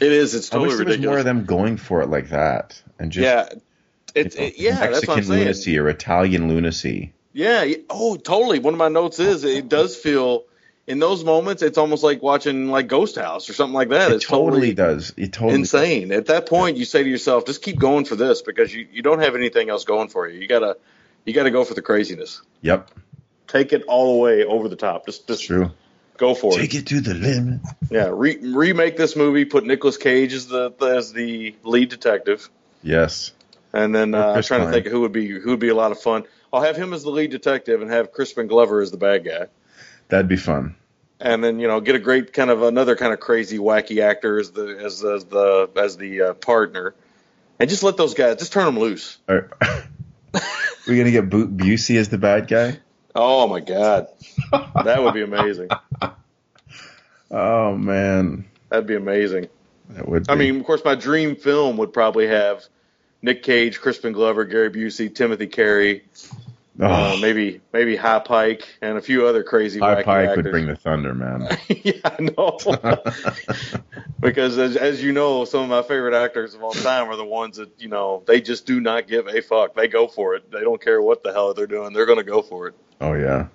[0.00, 0.34] It is.
[0.34, 3.10] It's I wish totally there was more of them going for it like that and
[3.12, 3.58] just yeah.
[4.14, 4.70] It's you know, it, yeah.
[4.70, 5.40] Mexican That's what I'm saying.
[5.40, 7.12] lunacy or Italian lunacy.
[7.32, 7.64] Yeah.
[7.64, 7.76] yeah.
[7.90, 8.60] Oh, totally.
[8.60, 10.44] One of my notes is it does feel
[10.86, 14.10] in those moments it's almost like watching like Ghost House or something like that.
[14.10, 15.12] It it's totally does.
[15.16, 16.12] It totally insane.
[16.12, 19.02] At that point, you say to yourself, just keep going for this because you, you
[19.02, 20.40] don't have anything else going for you.
[20.40, 20.78] You gotta
[21.24, 22.40] you gotta go for the craziness.
[22.62, 22.90] Yep,
[23.48, 25.06] Take it all the way over the top.
[25.06, 25.70] Just just true.
[26.16, 26.60] go for it.
[26.60, 27.60] Take it to the limit.
[27.90, 29.44] Yeah, re- remake this movie.
[29.44, 32.48] Put Nicolas Cage as the, as the lead detective,
[32.82, 33.32] Yes.
[33.72, 35.92] and then uh, I'm trying to think who would be who would be a lot
[35.92, 36.24] of fun.
[36.52, 39.46] I'll have him as the lead detective and have Crispin Glover as the bad guy,
[40.08, 40.74] That'd be fun.
[41.20, 44.38] and then you know get a great kind of another kind of crazy wacky actor
[44.40, 46.94] as the as, as the as the uh, partner,
[47.60, 49.18] and just let those guys just turn them loose.
[49.28, 49.50] Are,
[50.88, 52.78] we gonna get Bu- Busey as the bad guy?
[53.18, 54.08] Oh my god,
[54.84, 55.68] that would be amazing.
[57.28, 59.48] Oh man, That'd be amazing.
[59.90, 60.26] that would.
[60.26, 60.32] Be.
[60.32, 62.64] I mean, of course, my dream film would probably have
[63.22, 66.04] Nick Cage, Crispin Glover, Gary Busey, Timothy Carey.
[66.78, 70.44] Uh, oh, maybe maybe Hy Pyke and a few other crazy Hy Pyke actors.
[70.44, 71.48] would bring the thunder, man.
[71.68, 72.58] yeah, I know.
[74.20, 77.24] because as, as you know, some of my favorite actors of all time are the
[77.24, 79.74] ones that you know they just do not give a fuck.
[79.74, 80.50] They go for it.
[80.52, 81.92] They don't care what the hell they're doing.
[81.92, 82.74] They're going to go for it.
[83.00, 83.46] Oh yeah,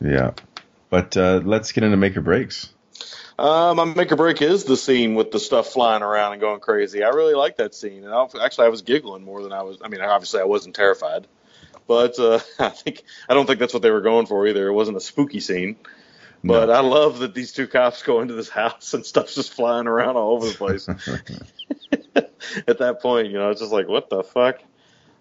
[0.00, 0.32] yeah.
[0.90, 2.72] But uh, let's get into make or breaks.
[3.38, 6.60] Uh, my make or break is the scene with the stuff flying around and going
[6.60, 7.02] crazy.
[7.02, 9.78] I really like that scene, and I, actually I was giggling more than I was.
[9.82, 11.26] I mean, obviously I wasn't terrified,
[11.86, 14.68] but uh, I think I don't think that's what they were going for either.
[14.68, 15.76] It wasn't a spooky scene.
[16.44, 16.72] But No.
[16.72, 20.16] I love that these two cops go into this house and stuff's just flying around
[20.16, 20.88] all over the place.
[22.66, 24.60] At that point, you know, it's just like, what the fuck?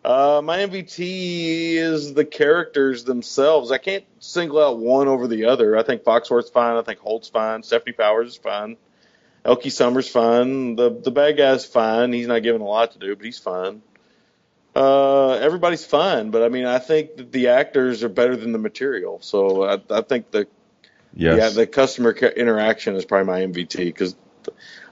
[0.03, 3.71] Uh, my MVT is the characters themselves.
[3.71, 5.77] I can't single out one over the other.
[5.77, 6.75] I think Foxworth's fine.
[6.75, 7.61] I think Holt's fine.
[7.61, 8.77] Stefanie Powers is fine.
[9.45, 10.75] Elke Sommers fine.
[10.75, 12.13] The the bad guy's fine.
[12.13, 13.81] He's not given a lot to do, but he's fine.
[14.75, 18.59] Uh, everybody's fine, but I mean, I think that the actors are better than the
[18.59, 19.19] material.
[19.21, 20.47] So I, I think the
[21.13, 21.37] yes.
[21.37, 24.15] yeah, the customer interaction is probably my MVT because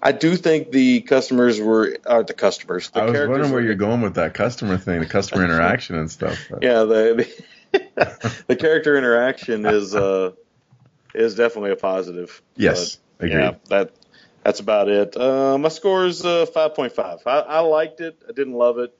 [0.02, 2.90] I do think the customers were uh, the customers.
[2.90, 5.96] The I was wondering where were- you're going with that customer thing, the customer interaction
[5.98, 6.38] and stuff.
[6.50, 7.28] but- Yeah, the
[7.72, 10.32] the, the character interaction is uh
[11.14, 12.42] is definitely a positive.
[12.56, 13.40] Yes, But, agreed.
[13.42, 13.92] Yeah, that
[14.44, 15.18] that's about it.
[15.18, 17.20] Uh, my score is uh, five point five.
[17.26, 18.22] I, I liked it.
[18.28, 18.96] I didn't love it.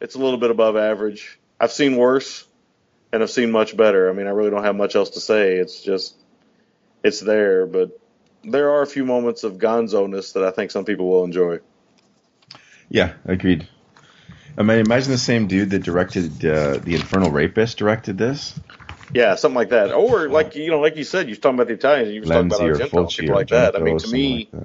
[0.00, 1.38] It's a little bit above average.
[1.60, 2.46] I've seen worse,
[3.12, 4.08] and I've seen much better.
[4.10, 5.56] I mean, I really don't have much else to say.
[5.56, 6.16] It's just,
[7.04, 8.00] it's there, but
[8.44, 11.60] there are a few moments of gonzo-ness that I think some people will enjoy.
[12.88, 13.68] Yeah, agreed.
[14.58, 18.58] I mean, imagine the same dude that directed uh, the Infernal Rapist directed this.
[19.14, 19.92] Yeah, something like that.
[19.92, 22.12] Or like you know, like you said, you were talking about the Italians.
[22.12, 23.76] You were talking about Argento, people like that.
[23.76, 24.62] I mean, to me, like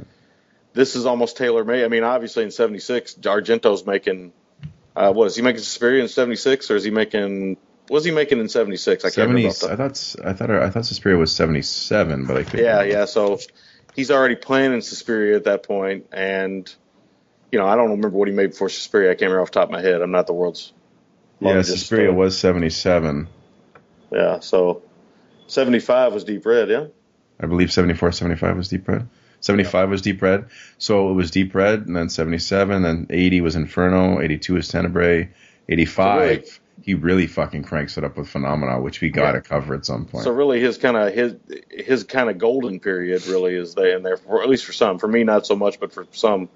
[0.74, 1.84] this is almost tailor made.
[1.84, 4.32] I mean, obviously in '76, Argento's making.
[4.96, 7.58] Uh, what is he making Suspiria in '76, or is he making?
[7.90, 9.04] Was he making in '76?
[9.04, 9.72] I can't 70, remember.
[9.72, 13.06] I thought I thought I thought Suspiria was seventy seven, but I could Yeah, yeah.
[13.06, 13.40] So
[13.98, 16.74] he's already playing in Suspiria at that point, and
[17.52, 19.12] you know, I don't remember what he made before Suspiria.
[19.12, 20.02] I can't remember off the top of my head.
[20.02, 20.72] I'm not the world's.
[21.42, 21.62] yeah.
[21.64, 23.28] Suspiria was seventy seven.
[24.10, 24.84] Yeah, so
[25.48, 26.70] 75 was Deep Red.
[26.70, 26.86] Yeah.
[27.42, 29.08] I believe 74, 75 was Deep Red.
[29.42, 30.46] 75 was Deep Red.
[30.78, 35.30] So it was Deep Red, and then 77, then 80 was Inferno, 82 was Tenebrae,
[35.68, 36.06] 85.
[36.06, 36.46] So really-
[36.84, 40.06] he really fucking cranks it up with Phenomena, which we got to cover at some
[40.06, 40.24] point.
[40.24, 41.36] So really, his kind of his
[41.70, 45.00] his kind of golden period really is there, and there for at least for some.
[45.00, 46.50] For me, not so much, but for some,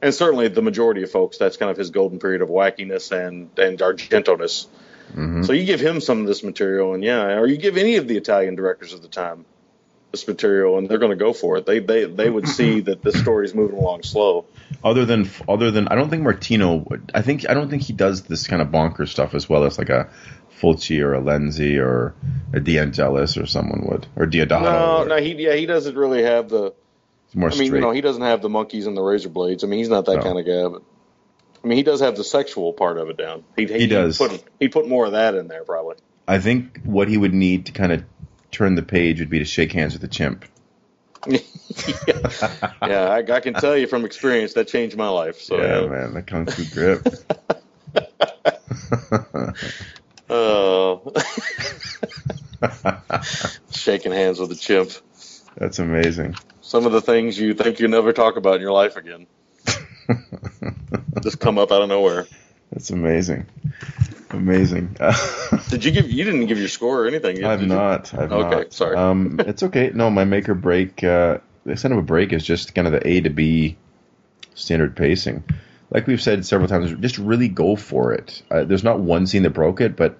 [0.00, 3.50] and certainly the majority of folks, that's kind of his golden period of wackiness and
[3.58, 4.68] and Argento-ness.
[5.14, 5.46] Mhm.
[5.46, 8.08] So you give him some of this material, and yeah, or you give any of
[8.08, 9.44] the Italian directors of the time
[10.12, 11.66] this material, and they're going to go for it.
[11.66, 14.46] They they they would see that this story is moving along slow.
[14.82, 16.76] Other than other than I don't think Martino.
[16.88, 19.64] would- I think I don't think he does this kind of bonker stuff as well
[19.64, 20.08] as like a
[20.60, 22.14] Fulci or a Lenzi or
[22.52, 24.62] a De Angelis or someone would or Deodato.
[24.62, 26.72] No, or- no, he yeah he doesn't really have the.
[27.34, 27.78] more I mean, straight.
[27.78, 29.64] you know, he doesn't have the monkeys and the razor blades.
[29.64, 30.22] I mean, he's not that No.
[30.22, 30.68] kind of guy.
[30.68, 30.82] But
[31.62, 33.42] I mean, he does have the sexual part of it down.
[33.56, 34.18] He, He does.
[34.18, 35.96] He'd put, he'd put more of that in there probably.
[36.28, 38.04] I think what he would need to kind of
[38.50, 40.44] turn the page would be to shake hands with the chimp.
[41.26, 41.38] Yeah,
[42.86, 45.40] yeah I, I can tell you from experience that changed my life.
[45.40, 45.86] So yeah, yeah.
[45.86, 47.06] man, the kung fu grip.
[50.28, 50.98] Uh,
[53.70, 54.92] shaking hands with a chimp.
[55.56, 56.34] That's amazing.
[56.60, 59.26] Some of the things you think you never talk about in your life again
[61.22, 62.26] just come up out of nowhere.
[62.70, 63.46] That's amazing.
[64.36, 64.96] Amazing.
[65.68, 66.10] Did you give?
[66.10, 67.44] You didn't give your score or anything.
[67.44, 68.12] I've did not.
[68.14, 68.72] I've Okay, not.
[68.72, 68.96] sorry.
[68.96, 69.90] Um, it's okay.
[69.94, 71.02] No, my make or break.
[71.04, 73.76] Uh, the extent of a break is just kind of the A to B
[74.54, 75.44] standard pacing.
[75.90, 78.42] Like we've said several times, just really go for it.
[78.50, 80.18] Uh, there's not one scene that broke it, but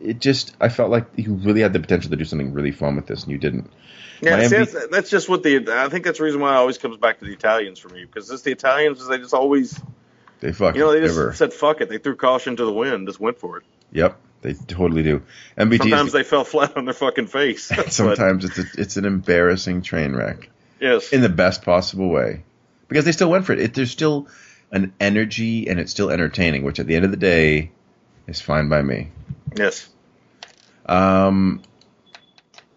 [0.00, 2.96] it just I felt like you really had the potential to do something really fun
[2.96, 3.70] with this, and you didn't.
[4.20, 5.66] Yeah, see, MV that's, that's just what the.
[5.68, 8.04] I think that's the reason why it always comes back to the Italians for me
[8.04, 9.06] because it's the Italians.
[9.06, 9.80] They just always,
[10.44, 11.32] They fucking you know, they just never.
[11.32, 11.88] said fuck it.
[11.88, 13.08] They threw caution to the wind.
[13.08, 13.64] Just went for it.
[13.92, 15.22] Yep, they totally do.
[15.56, 17.72] MVT Sometimes they fell flat on their fucking face.
[17.74, 20.50] But, sometimes it's a, it's an embarrassing train wreck.
[20.80, 21.14] yes.
[21.14, 22.42] in the best possible way
[22.88, 23.58] because they still went for it.
[23.58, 23.72] it.
[23.72, 24.28] There's still
[24.70, 27.70] an energy and it's still entertaining, which at the end of the day
[28.26, 29.12] is fine by me.
[29.56, 29.88] yes.
[30.84, 31.62] Um,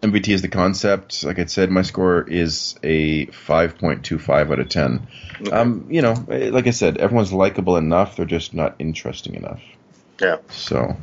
[0.02, 1.24] MVT is the concept.
[1.24, 5.08] Like I said, my score is a 5.25 out of 10.
[5.40, 5.50] Okay.
[5.50, 8.16] Um, you know, like I said, everyone's likable enough.
[8.16, 9.60] They're just not interesting enough.
[10.20, 10.36] yeah.
[10.50, 10.96] So,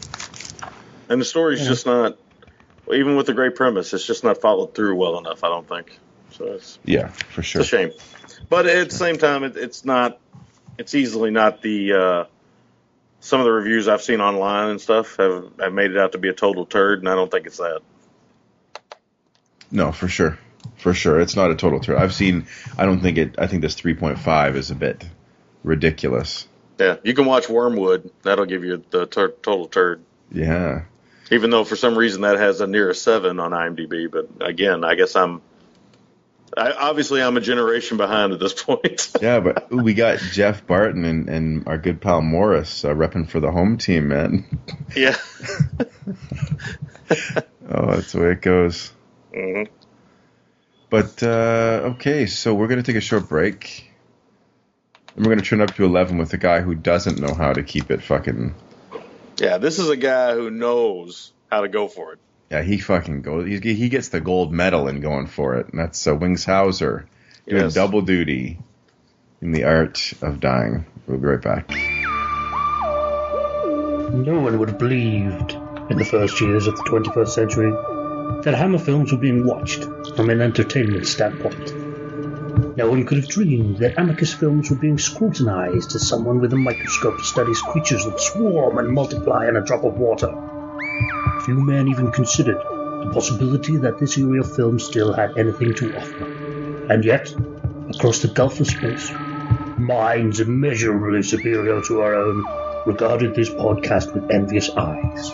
[1.10, 1.68] And the story's Yeah.
[1.68, 2.18] just not.
[2.94, 5.44] Even with the great premise, it's just not followed through well enough.
[5.44, 6.00] I don't think.
[6.32, 7.62] So it's, yeah, for it's sure.
[7.62, 7.92] a shame.
[8.50, 10.20] But at the same time, it, it's not.
[10.78, 11.94] It's easily not the.
[11.94, 12.26] Uh,
[13.22, 16.20] some of the reviews I've seen online and stuff have, have made it out to
[16.20, 17.82] be a total turd, and I don't think it's that.
[19.72, 20.38] No, for sure.
[20.78, 21.20] For sure.
[21.20, 21.98] It's not a total turn.
[21.98, 22.48] I've seen,
[22.78, 25.06] I don't think it, I think this 3.5 is a bit
[25.64, 26.48] ridiculous.
[26.80, 28.12] Yeah, you can watch Wormwood.
[28.24, 30.04] That'll give you the tur- total turd.
[30.32, 30.84] Yeah.
[31.32, 34.84] Even though for some reason that has a near a seven on IMDb, but again,
[34.84, 35.42] I guess I'm.
[36.56, 39.12] I, obviously, I'm a generation behind at this point.
[39.22, 43.40] Yeah, but we got Jeff Barton and, and our good pal Morris uh, repping for
[43.40, 44.46] the home team, man.
[44.96, 45.18] yeah.
[47.70, 48.92] oh, that's the way it goes.
[49.36, 49.64] Hmm
[50.90, 53.92] But uh, okay, so we're gonna take a short break,
[55.16, 57.64] and we're gonna turn up to eleven with a guy who doesn't know how to
[57.64, 58.56] keep it fucking.
[59.38, 62.20] Yeah, this is a guy who knows how to go for it.
[62.50, 63.48] Yeah, he fucking goes.
[63.48, 67.08] He, he gets the gold medal in going for it, and that's uh, Wings Hauser
[67.48, 67.74] doing Yes.
[67.74, 68.60] double duty
[69.42, 70.86] in the art of dying.
[71.08, 71.70] We'll be right back.
[74.14, 75.52] No one would have believed
[75.90, 77.74] in the first years of the 21st century
[78.46, 79.86] that Hammer films were being watched
[80.16, 81.76] from an entertainment standpoint.
[82.78, 86.56] No one could have dreamed that Amicus films were being scrutinized as someone with a
[86.56, 90.32] microscope studies creatures that swarm and multiply in a drop of water.
[91.44, 95.98] Few men even considered the possibility that this era of film still had anything to
[95.98, 96.26] offer.
[96.88, 97.34] And yet,
[97.96, 99.12] across the gulf of space,
[99.80, 102.46] minds immeasurably superior to our own,
[102.86, 105.32] regarded this podcast with envious eyes.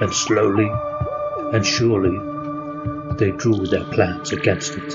[0.00, 0.70] And slowly
[1.52, 2.16] and surely,
[3.16, 4.90] they drew their plans against it.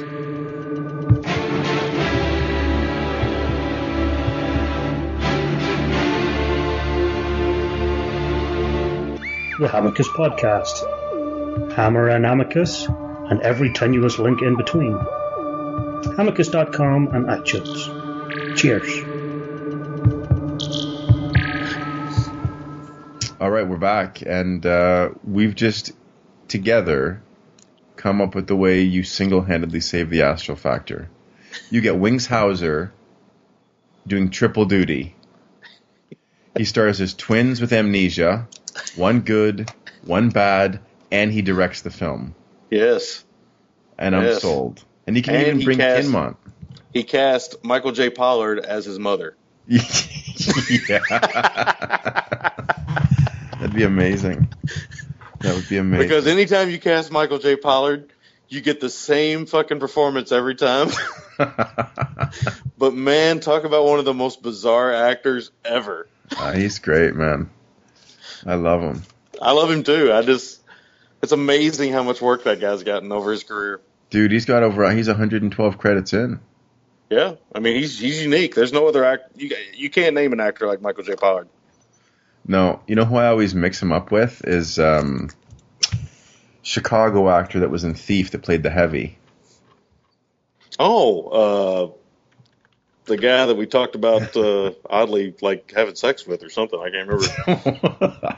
[9.58, 11.74] The Hamicus Podcast.
[11.74, 14.94] Hammer and Amicus, and every tenuous link in between.
[16.18, 18.58] Amicus.com and iTunes.
[18.58, 19.04] Cheers.
[23.40, 25.92] All right, we're back, and uh, we've just
[26.48, 27.22] together
[27.96, 31.10] come up with the way you single-handedly save the Astral Factor.
[31.70, 32.92] You get Wings Hauser
[34.06, 35.16] doing triple duty.
[36.58, 38.48] He stars as twins with amnesia,
[38.96, 39.72] one good,
[40.04, 40.80] one bad,
[41.12, 42.36] and he directs the film.
[42.70, 43.24] Yes.
[43.98, 44.42] And I'm Yes.
[44.42, 44.84] sold.
[45.08, 46.36] And he can And even he bring cast- Kinmont.
[46.94, 48.10] He cast Michael J.
[48.10, 49.36] Pollard as his mother.
[49.68, 49.80] yeah.
[53.60, 54.48] That'd be amazing.
[55.46, 56.08] That would be amazing.
[56.08, 57.56] Because anytime you cast Michael J.
[57.56, 58.12] Pollard,
[58.50, 60.90] you get the same fucking performance every time.
[61.38, 66.08] but man, talk about one of the most bizarre actors ever.
[66.36, 67.52] Ah, he's great, man.
[68.44, 69.04] I love him.
[69.40, 70.12] I love him too.
[70.12, 70.62] I just,
[71.22, 73.82] it's amazing how much work that guy's gotten over his career.
[74.10, 76.40] Dude, he's got over he's 112 credits in.
[77.12, 78.56] Yeah, I mean he's he's unique.
[78.56, 79.40] There's no other act.
[79.40, 81.16] You you can't name an actor like Michael J.
[81.16, 81.50] Pollard.
[82.48, 85.30] No, you know who I always mix him up with is um
[86.62, 89.18] Chicago actor that was in Thief that played the heavy.
[90.78, 91.92] Oh, uh,
[93.06, 96.80] the guy that we talked about uh, oddly like having sex with or something.
[96.80, 98.38] I can't remember.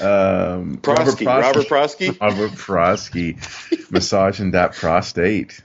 [0.00, 2.20] um, Prosky, Robert Prosky.
[2.20, 5.60] Robert Prosky, massaging that prostate.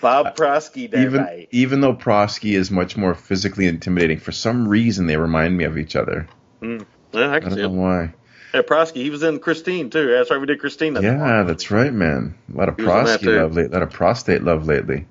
[0.00, 0.90] Bob Prosky.
[0.90, 5.56] that even even though Prosky is much more physically intimidating, for some reason they remind
[5.56, 6.28] me of each other.
[6.62, 6.78] Yeah,
[7.14, 8.14] I I don't know why.
[8.54, 8.96] Yeah, Prosky.
[8.96, 10.10] He was in Christine too.
[10.10, 10.40] That's right.
[10.40, 10.94] We did Christine.
[10.94, 12.34] that Yeah, that's right, man.
[12.52, 13.64] A lot of prosky love, lately.
[13.64, 15.06] a lot of prostate love lately.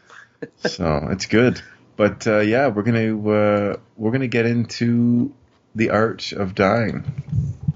[0.58, 1.60] so it's good,
[1.96, 5.32] but uh, yeah, we're gonna uh, we're gonna get into
[5.74, 7.04] the art of dying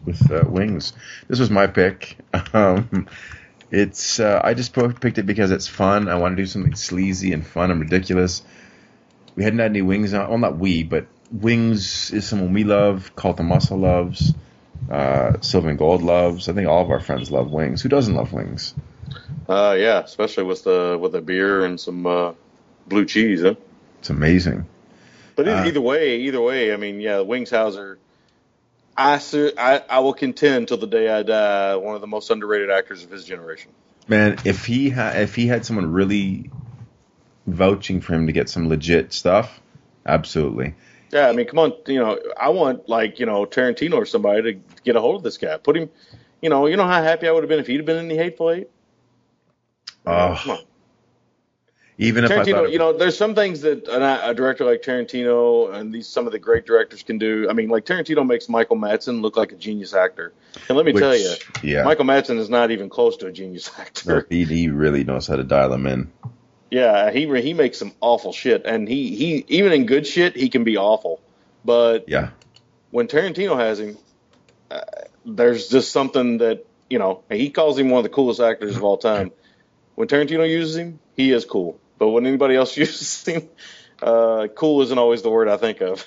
[0.05, 0.93] with uh, wings.
[1.29, 2.17] This was my pick.
[2.55, 3.09] Um,
[3.71, 6.09] it's uh, I just picked it because it's fun.
[6.09, 8.43] I want to do something sleazy and fun and ridiculous.
[9.37, 10.29] We hadn't had any wings on.
[10.29, 13.15] Well, not we, but wings is someone we love.
[13.17, 14.35] Cult of Muscle loves.
[14.91, 16.49] Uh, Sylvan Gold loves.
[16.49, 17.83] I think all of our friends love wings.
[17.83, 18.75] Who doesn't love wings?
[19.49, 22.33] Uh, yeah, especially with the with a beer and some uh,
[22.87, 23.43] blue cheese.
[23.43, 23.55] Huh?
[24.01, 24.67] It's amazing.
[25.37, 27.99] But either, Uh, either way, either way, I mean, yeah, Wings Hauser.
[29.01, 32.31] I, ser- I I will contend till the day I die, one of the most
[32.31, 33.73] underrated actors of his generation.
[34.09, 36.51] Man, if he ha- if he had someone really
[37.47, 39.61] vouching for him to get some legit stuff,
[40.05, 40.75] absolutely.
[41.13, 44.43] Yeah, I mean, come on, you know, I want like you know Tarantino or somebody
[44.43, 45.89] to get a hold of this guy, put him.
[46.43, 48.09] You know, you know how happy I would have been if he'd have been in
[48.09, 48.69] the Hateful Eight.
[50.07, 50.65] Oh, Come on.
[52.01, 54.83] Even if I thought Tarantino, you know, there's some things that an, a director like
[54.83, 57.47] Tarantino and these some of the great directors can do.
[57.49, 60.33] I mean, like Tarantino makes Michael Madsen look like a genius actor,
[60.69, 63.33] and let me which- tell you, yeah, Michael Madsen is not even close to a
[63.33, 64.27] genius actor.
[64.31, 66.11] he, he really knows how to dial him in.
[66.71, 70.49] Yeah, he he makes some awful shit, and he he even in good shit he
[70.49, 71.21] can be awful.
[71.65, 72.31] But Yeah,
[72.91, 73.99] when Tarantino has him,
[74.71, 74.81] uh,
[75.27, 78.85] there's just something that you know he calls him one of the coolest actors of
[78.85, 79.33] all time.
[79.97, 81.79] When Tarantino uses him, he is cool.
[82.01, 83.49] But when anybody else uses him,
[84.03, 86.05] uh, cool isn't always the word I think of.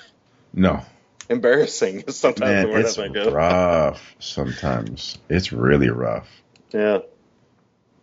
[0.52, 0.84] no,
[1.30, 3.26] Embarrassing is sometimes man, the word I think of.
[3.28, 4.14] It's rough.
[4.18, 6.28] Sometimes it's really rough.
[6.70, 6.98] Yeah.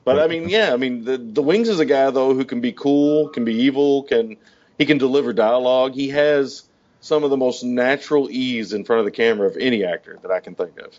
[0.03, 2.61] But I mean, yeah, I mean, the the Wings is a guy though who can
[2.61, 4.37] be cool, can be evil, can
[4.79, 5.93] he can deliver dialogue.
[5.93, 6.63] He has
[7.01, 10.31] some of the most natural ease in front of the camera of any actor that
[10.31, 10.97] I can think of.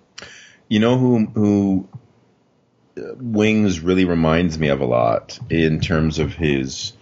[0.69, 1.89] You know who who
[2.97, 6.93] Wings really reminds me of a lot in terms of his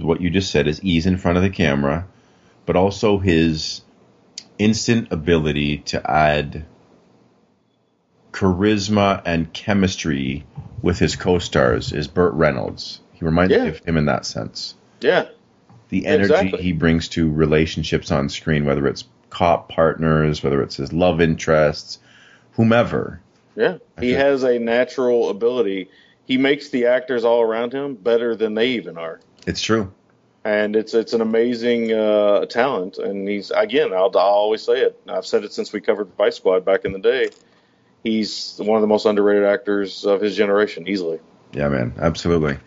[0.00, 2.06] what you just said is ease in front of the camera,
[2.66, 3.82] but also his
[4.58, 6.64] instant ability to add
[8.32, 10.44] charisma and chemistry
[10.82, 13.00] with his co-stars is Burt Reynolds.
[13.12, 13.64] He reminds Yeah.
[13.64, 14.74] me of him in that sense.
[15.00, 15.26] Yeah,
[15.90, 16.62] The energy Exactly.
[16.62, 21.98] he brings to relationships on screen, whether it's cop partners, whether it's his love interests,
[22.52, 23.20] whomever.
[23.58, 24.22] Yeah, he Okay.
[24.24, 25.90] has a natural ability.
[26.26, 29.20] He makes the actors all around him better than they even are.
[29.46, 29.92] It's true.
[30.44, 32.96] and it's it's an amazing uh, talent.
[32.98, 34.98] And he's again, I'll, I'll always say it.
[35.08, 37.30] I've said it since we covered Vice Squad back in the day.
[38.04, 41.18] He's one of the most underrated actors of his generation, easily.
[41.52, 42.58] Yeah, man, absolutely.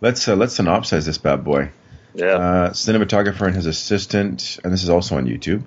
[0.00, 1.70] Let's uh, let's synopsize this bad boy.
[2.14, 2.26] Yeah.
[2.26, 5.62] Uh, cinematographer and his assistant, and this is also on YouTube,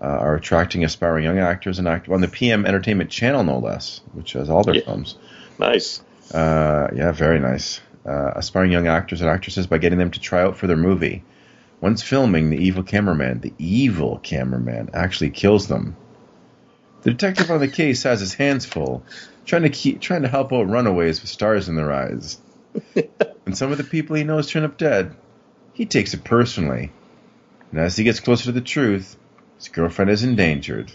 [0.00, 4.00] uh, are attracting aspiring young actors and actors on the PM Entertainment Channel, no less,
[4.12, 4.84] which has all their Yeah.
[4.84, 5.16] films.
[5.58, 6.02] nice.
[6.32, 7.80] Uh, yeah, very nice.
[8.04, 11.22] Uh, aspiring young actors and actresses by getting them to try out for their movie.
[11.80, 15.96] Once filming, the evil cameraman, the evil cameraman, actually kills them.
[17.02, 19.04] The detective on the case has his hands full,
[19.44, 22.38] trying to keep, trying to help out runaways with stars in their eyes.
[23.46, 25.14] and some of the people he knows turn up dead,
[25.74, 26.90] he takes it personally.
[27.70, 29.16] And as he gets closer to the truth,
[29.56, 30.92] his girlfriend is endangered.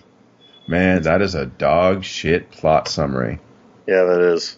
[0.67, 3.39] Man, that is a dog shit plot summary.
[3.87, 4.57] Yeah, that is.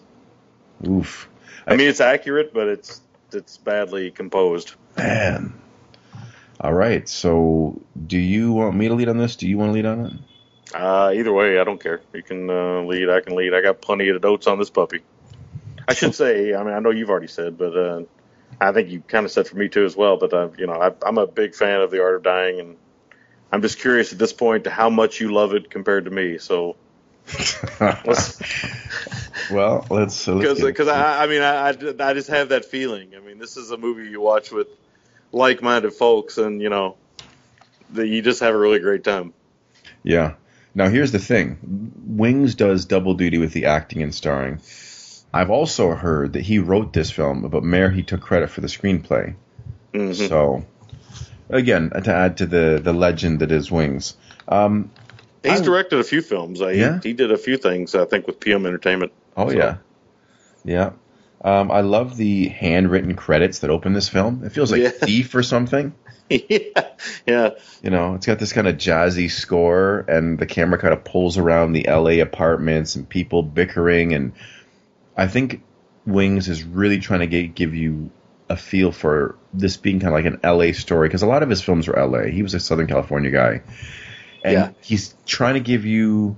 [0.86, 1.28] Oof.
[1.66, 3.00] I mean, it's accurate, but it's
[3.32, 4.74] it's badly composed.
[4.96, 5.54] Man.
[6.60, 7.08] All right.
[7.08, 9.36] So, do you want me to lead on this?
[9.36, 10.12] Do you want to lead on it?
[10.74, 12.00] Uh, either way, I don't care.
[12.12, 13.08] You can uh, lead.
[13.08, 13.54] I can lead.
[13.54, 15.00] I got plenty of notes on this puppy.
[15.86, 16.54] I should say.
[16.54, 18.02] I mean, I know you've already said, but uh,
[18.60, 20.16] I think you kind of said for me too as well.
[20.16, 22.76] But uh, you know, I, I'm a big fan of the Art of Dying, and
[23.52, 26.38] I'm just curious at this point to how much you love it compared to me.
[26.38, 26.76] So,
[27.80, 28.40] let's,
[29.50, 30.26] well, let's.
[30.26, 31.68] Uh, because because I, I mean I,
[32.08, 33.14] I just have that feeling.
[33.16, 34.68] I mean, this is a movie you watch with
[35.32, 36.96] like-minded folks, and you know,
[37.90, 39.32] that you just have a really great time.
[40.02, 40.34] Yeah.
[40.74, 44.60] Now, here's the thing Wings does double duty with the acting and starring.
[45.32, 48.68] I've also heard that he wrote this film, but Mayer, he took credit for the
[48.68, 49.34] screenplay.
[49.92, 50.28] Mhm.
[50.28, 50.64] So,
[51.48, 54.16] again, to add to the, the legend that is Wings.
[54.48, 54.90] Um,
[55.42, 56.60] He's I- directed a few films.
[56.62, 57.00] Uh, Yeah?
[57.02, 59.12] he, he did a few things, I think, with PM Entertainment.
[59.36, 59.76] Oh So- yeah,
[60.64, 60.90] yeah.
[61.42, 64.44] Um, I love the handwritten credits that open this film.
[64.44, 64.88] It feels like Yeah.
[65.02, 65.92] Thief or something.
[66.30, 66.58] yeah,
[67.26, 67.50] yeah,
[67.82, 71.36] You know, it's got this kind of jazzy score, and the camera kind of pulls
[71.36, 74.14] around the LA apartments and people bickering.
[74.14, 74.32] And
[75.18, 75.60] I think
[76.06, 78.10] Wings is really trying to get, give you
[78.54, 81.50] a feel for this being kind of like an LA story because a lot of
[81.50, 82.30] his films were LA.
[82.30, 83.60] He was a Southern California guy,
[84.42, 84.70] and Yeah.
[84.80, 86.36] he's trying to give you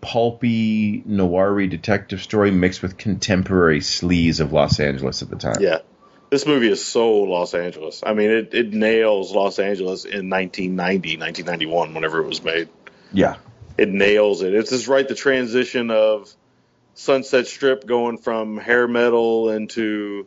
[0.00, 5.56] pulpy noir detective story mixed with contemporary sleaze of Los Angeles at the time.
[5.60, 5.78] yeah.
[6.30, 8.02] This movie is so Los Angeles.
[8.04, 12.68] I mean, it, it nails Los Angeles in 1990, 1991, whenever it was made.
[13.12, 13.36] yeah,
[13.78, 14.52] It nails it.
[14.52, 16.28] It's just right the transition of
[16.94, 20.26] Sunset Strip going from hair metal into,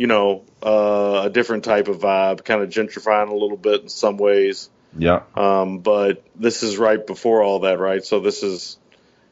[0.00, 3.88] you know, uh, a different type of vibe, kind of gentrifying a little bit in
[3.90, 4.70] some ways.
[4.96, 5.24] yeah.
[5.36, 8.02] Um, but this is right before all that, right?
[8.02, 8.78] So this is,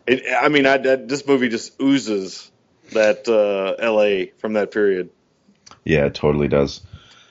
[0.07, 2.51] it, I mean, I, that, this movie just oozes
[2.93, 4.33] that uh, L.A.
[4.41, 5.09] from that period.
[5.85, 6.83] Yeah, it totally does.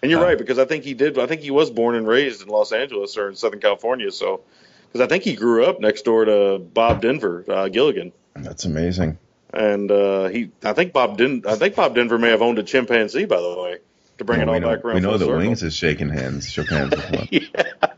[0.02, 1.20] And you're Uh, right because I think he did.
[1.20, 4.10] I think he was born and raised in Los Angeles or in Southern California.
[4.12, 4.42] So
[4.88, 9.20] because I think he grew up next door to Bob Denver uh, Gilligan, That's amazing.
[9.54, 10.52] And uh, he.
[10.64, 11.44] I think Bob Den.
[11.48, 13.78] I think Bob Denver may have owned a chimpanzee, by the way,
[14.18, 14.96] to bring it all know, back around.
[14.96, 15.38] we know circle.
[15.38, 17.28] Wings is shaking hands, shook hands with one.
[17.32, 17.92] yeah.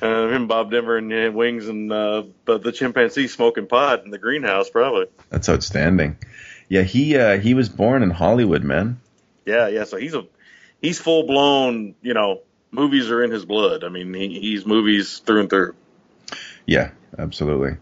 [0.00, 4.18] Uh, him, Bob Denver, and Wings, and uh, but the chimpanzee smoking pot in the
[4.18, 5.06] greenhouse, probably.
[5.30, 6.18] That's outstanding.
[6.68, 9.00] Yeah, he uh, he was born in Hollywood, man.
[9.46, 9.84] Yeah, yeah.
[9.84, 10.26] So he's a
[10.82, 11.94] he's full blown.
[12.02, 13.84] You know, movies are in his blood.
[13.84, 15.74] I mean, he, he's movies through and through.
[16.66, 17.78] Yeah, absolutely.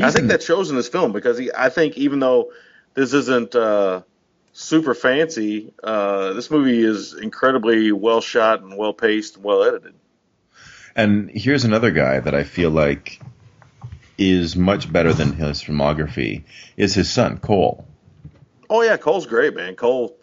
[0.00, 1.50] I think in- that shows in this film because he.
[1.52, 2.52] I think even though
[2.94, 4.02] this isn't uh,
[4.52, 9.94] super fancy, uh, this movie is incredibly well shot and well paced and well edited.
[10.94, 13.20] And here's another guy that I feel like
[14.18, 16.44] is much better than his filmography
[16.78, 17.86] is his son Cole.
[18.70, 19.76] Oh yeah, Cole's great, man.
[19.76, 20.16] Cole.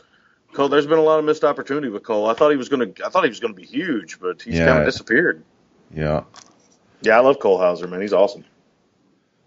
[0.53, 2.27] Cole, there's been a lot of missed opportunity with Cole.
[2.29, 2.87] I thought he was gonna.
[3.05, 4.65] I thought he was gonna be huge, but he's Yeah.
[4.67, 5.43] kind of disappeared.
[5.93, 6.23] Yeah,
[7.01, 8.01] Yeah, I love Cole Hauser, man.
[8.01, 8.43] He's awesome.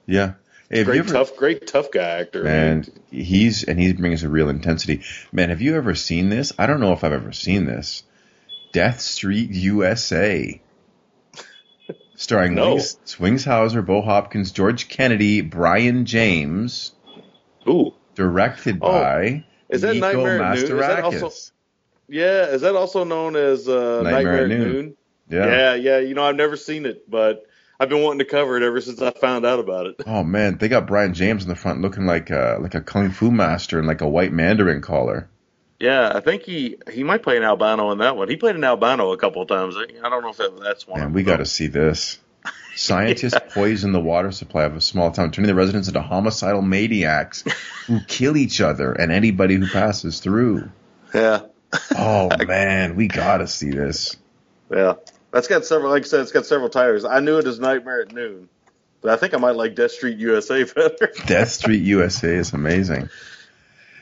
[0.07, 0.35] Yeah.
[0.71, 2.43] You Great ever- tough, great tough guy actor.
[2.43, 5.03] Man, he's and he brings a real intensity.
[5.33, 6.53] Man, have you ever seen this?
[6.59, 8.03] I don't know if I've ever seen this.
[8.73, 10.61] Death Street USA.
[12.17, 12.71] Starring No.
[12.75, 16.93] Wings, Swingshauser, Bo Hopkins, George Kennedy, Brion James,
[17.69, 20.53] Ooh, directed Oh, by is that Nico Nightmare Noon?
[20.65, 21.31] Is that also-
[22.09, 22.47] yeah.
[22.47, 24.73] Is that also known as uh, Nightmare Nightmare, Noon.
[24.73, 24.97] Noon?
[25.29, 25.47] Yeah.
[25.47, 25.99] yeah, yeah.
[25.99, 27.46] You know, I've never seen it, but
[27.79, 29.97] I've been wanting to cover it ever since I found out about it.
[30.07, 33.11] Oh man, they got Brion James in the front looking like a, like a kung
[33.11, 35.29] fu master in like a white Mandarin collar.
[35.79, 38.29] Yeah, I think he he might play an albino in that one.
[38.29, 39.77] He played an albino a couple of times.
[39.77, 41.01] I don't know if that, that's one.
[41.01, 42.19] Man, we got to see this.
[42.75, 47.45] Scientists poison the water supply of a small town, turning the residents into homicidal maniacs
[47.87, 50.71] who kill each other and anybody who passes through.
[51.15, 51.41] Yeah,
[51.95, 54.17] Oh man, we got to see this.
[54.71, 54.95] yeah.
[55.37, 55.91] That's got several.
[55.91, 57.05] Like I said, it's got several titles.
[57.05, 58.49] I knew it as Nightmare at Noon,
[59.03, 61.13] but I think I might like Death Street USA better.
[61.27, 63.11] Death Street USA is amazing.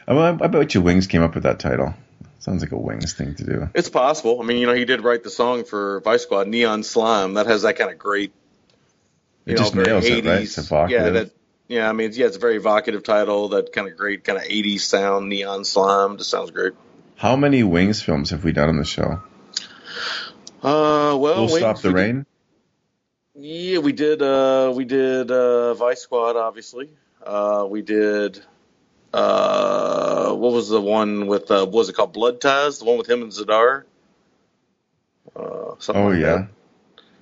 [0.06, 1.92] I, I, I bet you Wings came up with that title.
[2.38, 3.68] Sounds like a Wings thing to do.
[3.74, 4.40] It's possible.
[4.40, 7.34] I mean, you know, he did write the song for Vice Squad, Neon Slime.
[7.34, 8.32] That has that kind of great,
[9.44, 10.40] you It know, just very nails it, right?
[10.40, 10.42] 80s.
[10.42, 11.04] It's evocative.
[11.04, 11.30] Yeah, that.
[11.66, 13.48] Yeah, I mean, it's- yeah, it's a very evocative title.
[13.48, 16.16] That kind of great, kind of 80s sound, Neon Slime.
[16.16, 16.74] Just sounds great.
[17.16, 19.20] How many Wings films have we done on the show?
[20.64, 22.26] Uh, well, We'll Stop the did- Rain.
[23.36, 24.22] Yeah, we did.
[24.22, 26.90] Uh, we did uh, Vice Squad, obviously.
[27.24, 28.40] Uh, we did.
[29.12, 31.50] Uh, what was the one with?
[31.50, 32.12] Uh, what was it called?
[32.12, 32.78] Blood Ties.
[32.78, 33.84] The one with him and Zadar.
[35.34, 35.76] Uh, Oh
[36.06, 36.36] like yeah.
[36.36, 36.48] that.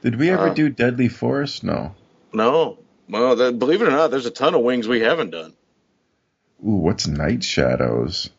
[0.03, 1.65] Did we ever Uh, do Deadly Forest?
[1.65, 1.95] No.
[2.33, 2.79] No.
[3.09, 5.55] Well, that, believe it or not, there's a ton of wings we haven't done.
[6.67, 8.31] Ooh, what's Night Shadows?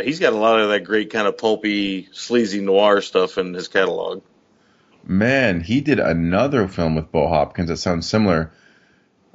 [0.00, 3.68] He's got a lot of that great kind of pulpy, sleazy noir stuff in his
[3.68, 4.22] catalog.
[5.04, 8.52] Man, he did another film with Bo Hopkins that sounds similar.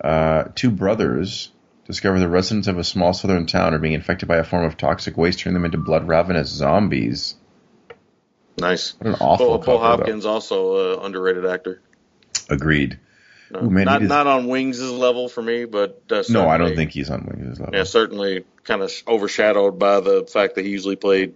[0.01, 1.51] Uh, two brothers
[1.85, 4.77] discover the residents of a small southern town are being infected by a form of
[4.77, 7.35] toxic waste, turning them into blood ravenous zombies.
[8.57, 8.95] Nice.
[8.99, 9.87] What an awful Bo, Bo cover, though.
[9.97, 11.81] Hopkins also uh, underrated actor.
[12.49, 12.99] Agreed.
[13.49, 16.57] No, Ooh, man, not did- not on Wings' level for me, but uh, No, I
[16.57, 17.75] don't think he's on Wings' level.
[17.75, 21.33] Yeah, certainly kind of overshadowed by the fact that he usually played,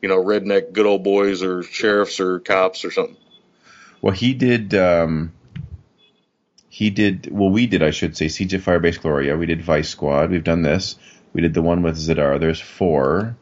[0.00, 3.16] you know, redneck good old boys or sheriffs or cops or something.
[4.02, 4.74] Well, he did.
[4.74, 5.32] Um,
[6.68, 7.28] he did.
[7.30, 7.82] Well, we did.
[7.82, 8.28] I should say.
[8.28, 9.36] Siege of Firebase Gloria.
[9.36, 10.30] We did Vice Squad.
[10.30, 10.96] We've done this.
[11.32, 12.40] We did the one with Zadar.
[12.40, 13.36] There's four.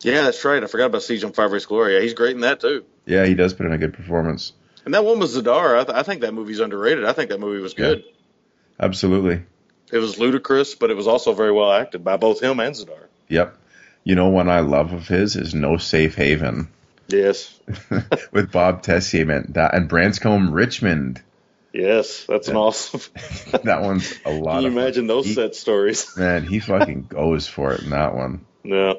[0.00, 0.62] Yeah, that's right.
[0.62, 2.00] I forgot about Siege on Firebase Gloria.
[2.00, 2.84] He's great in that too.
[3.06, 4.52] Yeah, he does put in a good performance.
[4.84, 5.78] And that one was Zadar.
[5.78, 7.04] I, th- I think that movie's underrated.
[7.04, 8.04] I think that movie was good.
[8.80, 9.42] Absolutely.
[9.92, 13.06] It was ludicrous, but it was also very well acted by both him and Zadar.
[13.28, 13.56] Yep.
[14.04, 16.68] You know, one I love of his is No Safe Haven
[17.12, 17.58] Yes,
[18.32, 19.46] with Bob Tessier, man.
[19.50, 21.22] That and Branscombe Richmond.
[21.72, 23.00] yes, that's an awesome.
[23.64, 24.54] That one's a lot.
[24.54, 24.82] Can you of fun.
[24.82, 26.14] imagine those He- set stories?
[26.16, 28.44] Man, he fucking goes for it in that one.
[28.64, 28.94] Yeah,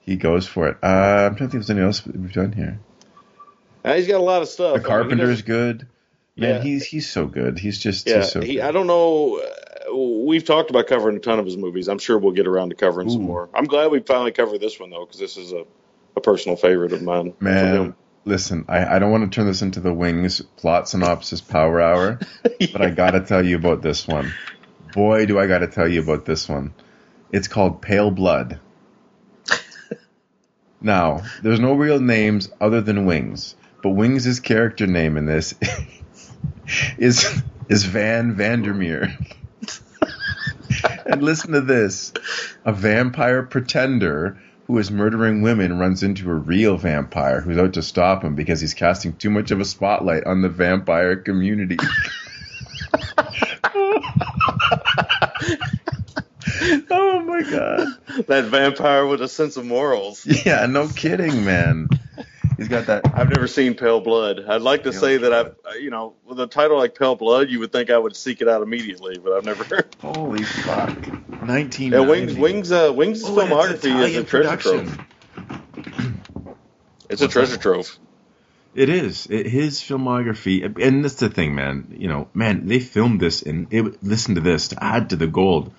[0.00, 0.76] He goes for it.
[0.82, 0.86] Uh,
[1.30, 2.80] I'm trying to think if there's anything else we've done here.
[3.84, 4.82] Uh, he's got a lot of stuff.
[4.82, 5.86] The I mean, good.
[6.36, 6.62] Man, Yeah.
[6.62, 7.58] he's he's so good.
[7.58, 8.62] He's just Yeah, he's so he, good.
[8.62, 9.38] I don't know.
[9.40, 11.88] uh, We've talked about covering a ton of his movies.
[11.88, 13.48] I'm sure we'll get around to covering some more.
[13.52, 15.64] I'm glad we finally covered this one though, because this is a,
[16.16, 17.34] a personal favorite of mine.
[17.40, 17.94] Man,
[18.24, 22.18] listen, I, I don't want to turn this into the Wings plot synopsis power hour,
[22.72, 24.32] but I gotta tell you about this one.
[24.92, 26.74] Boy, do I gotta tell you about this one.
[27.30, 28.60] It's called Pale Blood.
[30.80, 35.54] now, there's no real names other than Wings, but Wings' character name in this
[36.98, 39.16] is is Van Vandermeer.
[41.06, 42.12] and listen to this.
[42.64, 47.82] A vampire pretender who is murdering women runs into a real vampire who's out to
[47.82, 51.76] stop him because he's casting too much of a spotlight on the vampire community.
[56.90, 57.88] oh my god.
[58.26, 60.24] that vampire with a sense of morals.
[60.26, 61.88] Yeah, no kidding, man.
[62.62, 64.44] He's got that I've never seen Pale Blood.
[64.46, 67.16] I'd like to Pale say that I've, uh, you know, with a title like Pale
[67.16, 69.84] Blood, you would think I would seek it out immediately, but I've never.
[70.00, 71.42] holy fuck.
[71.42, 74.86] 19 yeah, Wings, Wings, uh, Wings' Oh, it's filmography is a Italian treasure production.
[74.86, 76.06] trove.
[77.10, 77.98] It's a treasure trove.
[78.76, 79.26] It is.
[79.28, 81.94] It, his filmography, and that's the thing, man.
[81.98, 85.26] You know, man, they filmed this, and it, listen to this to add to the
[85.26, 85.72] gold.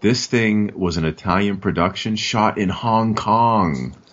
[0.00, 3.94] This thing was an Italian production shot in Hong Kong.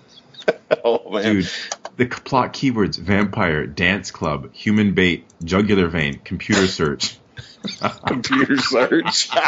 [0.84, 1.50] Oh man, Dude,
[1.98, 7.18] the plot keywords vampire, dance club, human bait, jugular vein, computer search.
[8.06, 9.30] computer search.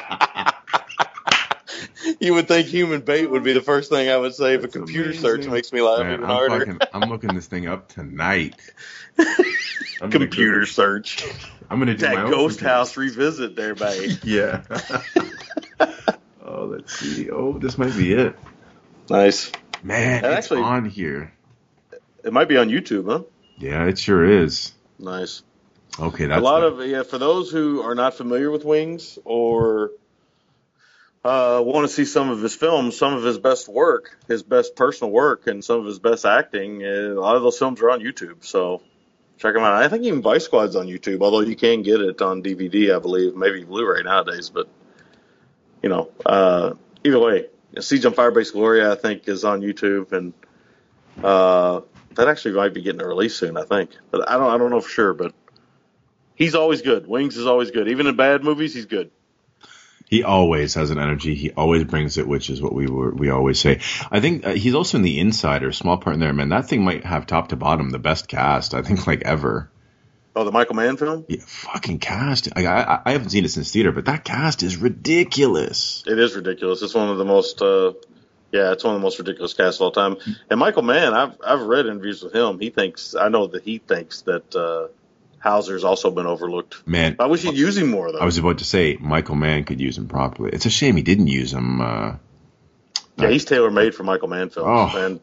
[2.20, 5.14] you would think human bait would be the first thing I would say, but computer
[5.14, 6.60] search makes me laugh Man, even I'm, harder.
[6.66, 8.56] fucking, I'm looking this thing up tonight.
[9.20, 11.26] I'm gonna go- computer search.
[11.70, 14.12] I'm gonna do my That own ghost computer house revisit there, babe.
[14.24, 14.64] Yeah.
[16.46, 17.30] oh, let's see.
[17.30, 18.36] Oh, this might be it.
[19.10, 19.52] nice.
[19.84, 21.34] Man, And it's actually- on here.
[22.24, 23.24] It might be on YouTube, huh?
[23.58, 24.74] Yeah, it sure is.
[25.00, 25.44] Nice.
[26.00, 27.04] Okay, that's a lot the- of yeah.
[27.04, 29.92] For those who are not familiar with Wings or
[31.24, 34.76] uh, want to see some of his films, some of his best work, his best
[34.76, 37.90] personal work, and some of his best acting, uh, a lot of those films are
[37.90, 38.46] on YouTube.
[38.46, 38.82] So
[39.38, 39.74] check them out.
[39.74, 43.00] I think even Vice Squad's on YouTube, although you can get it on DVD, I
[43.00, 44.50] believe, maybe Blu-ray nowadays.
[44.50, 44.68] But
[45.82, 46.74] you know, uh,
[47.04, 47.48] either way,
[47.80, 50.34] Siege on Firebase Gloria, I think, is on YouTube, and
[51.24, 51.82] uh,
[52.18, 53.58] that actually might be getting a release soon.
[53.58, 55.34] I think, but I don't, I don't know for sure, but.
[56.36, 57.08] He's always good.
[57.08, 57.88] Wings is always good.
[57.88, 59.10] Even in bad movies, he's good.
[60.08, 61.34] he always has an energy.
[61.34, 63.80] He always brings it, which is what we were we always say.
[64.12, 66.32] I think uh, he's also in the Insider, small part in there.
[66.34, 69.72] Man, that thing might have top to bottom the best cast I think like ever.
[70.36, 71.26] Oh, the Michael Mann film?
[71.28, 72.50] Yeah, fucking cast.
[72.56, 76.04] I I- I haven't seen it since theater, but that cast is ridiculous.
[76.06, 76.84] It is ridiculous.
[76.84, 77.94] It's one of the most uh,
[78.52, 80.18] Yeah, it's one of the most ridiculous casts of all time.
[80.50, 82.60] And Michael Mann, I've I've read interviews with him.
[82.60, 84.88] He thinks I know that he thinks that uh,
[85.40, 86.88] Hauser's also been overlooked.
[86.88, 88.20] Man, I wish he'd use him more though.
[88.20, 90.52] I was about to say Michael Mann could use him properly.
[90.54, 91.82] It's a shame he didn't use him.
[91.82, 92.16] Uh,
[93.18, 94.94] yeah, he's tailor made for Michael Mann films.
[94.94, 95.20] Oh, and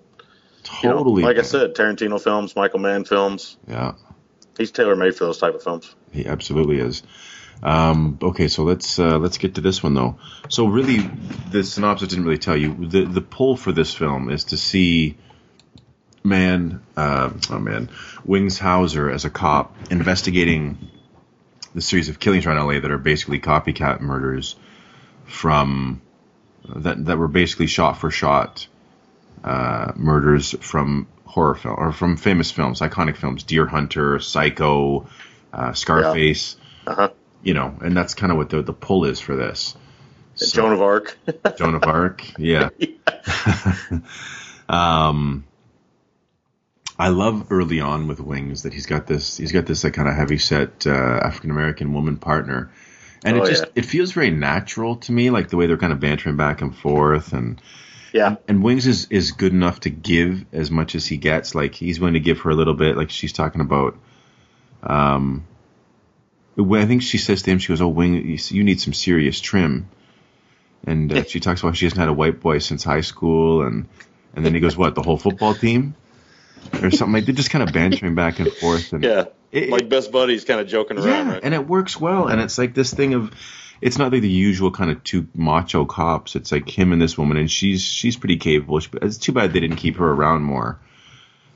[0.82, 1.22] you know, totally.
[1.22, 3.56] like I said, Tarantino films, Michael Mann films.
[3.68, 3.92] yeah,
[4.58, 5.94] He's tailor made for those type of films.
[6.12, 7.02] he absolutely is.
[7.62, 10.18] Um, okay, so let's uh, let's get to this one though.
[10.48, 10.98] So really,
[11.50, 12.74] the synopsis didn't really tell you.
[12.86, 15.16] the The pull for this film is to see
[16.22, 17.90] man, uh, oh man,
[18.24, 20.78] Wings Hauser as a cop investigating
[21.74, 24.56] the series of killings around LA that are basically copycat murders
[25.26, 26.00] from
[26.68, 28.66] that that were basically shot for shot
[29.42, 35.06] uh, murders from horror film or from famous films, iconic films, Deer Hunter, Psycho,
[35.52, 36.56] uh, Scarface.
[36.86, 37.10] Uh-huh.
[37.44, 39.76] You know, and that's kind of what the the pull is for this.
[40.34, 41.16] So- Joan of Arc.
[41.58, 42.70] Joan of Arc, yeah.
[44.68, 45.44] um,
[46.98, 50.08] I love early on with Wings that he's got this he's got this like kind
[50.08, 52.70] of heavy set uh, African American woman partner,
[53.24, 53.70] and Oh, it just yeah.
[53.76, 56.74] it feels very natural to me, like the way they're kind of bantering back and
[56.76, 57.60] forth, and
[58.12, 58.36] yeah.
[58.46, 61.54] and Wings is is good enough to give as much as he gets.
[61.54, 62.96] Like he's willing to give her a little bit.
[62.96, 63.98] Like she's talking about,
[64.84, 65.44] um,
[66.58, 69.88] I think she says to him, she goes, "Oh, Wing, you, need some serious trim."
[70.86, 73.88] And uh, she talks about she hasn't had a white boy since high school, and
[74.34, 74.94] and then he goes, "What?
[74.94, 75.94] The whole football team?"
[76.82, 78.92] Or something like they're just kind of bantering back and forth.
[78.92, 79.24] And Yeah.
[79.52, 81.40] It- like best buddies kind of joking around, yeah, right?
[81.44, 82.26] and it works well.
[82.26, 83.30] And it's like this thing of,
[83.80, 86.34] it's not like the usual kind of two macho cops.
[86.34, 88.80] It's like him and this woman, and she's she's pretty capable.
[89.02, 90.80] It's too bad they didn't keep her around more,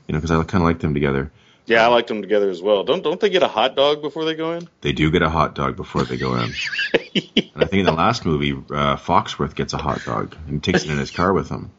[0.07, 1.31] you know, because I kind of like them together.
[1.69, 2.83] Yeah, I liked them together as well.
[2.83, 4.67] Don't don't they get a hot dog before they go in?
[4.81, 6.53] They do get a hot dog before they go in,
[6.93, 10.83] and I think in the last movie, uh, Foxworth gets a hot dog and takes
[10.83, 11.71] it in his car with him.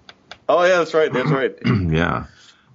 [0.49, 1.13] Oh yeah, that's right.
[1.13, 1.57] That's right.
[1.65, 2.27] yeah.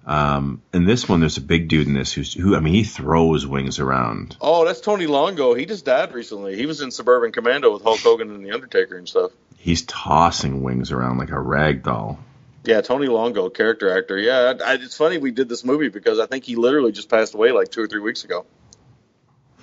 [0.06, 2.56] Um, in this one, there's a big dude in this who's who.
[2.56, 4.38] I mean, he throws wings around.
[4.40, 5.54] Oh, that's Tony Longo.
[5.56, 6.56] He just died recently.
[6.56, 9.32] He was in Suburban Commando with Hulk Hogan and the Undertaker and stuff.
[9.58, 12.20] He's tossing wings around like a rag doll.
[12.68, 14.18] Yeah, Tony Longo, character actor.
[14.18, 17.10] Yeah, I, I, it's funny we did this movie because I think he literally just
[17.10, 18.46] passed away like two or three weeks ago.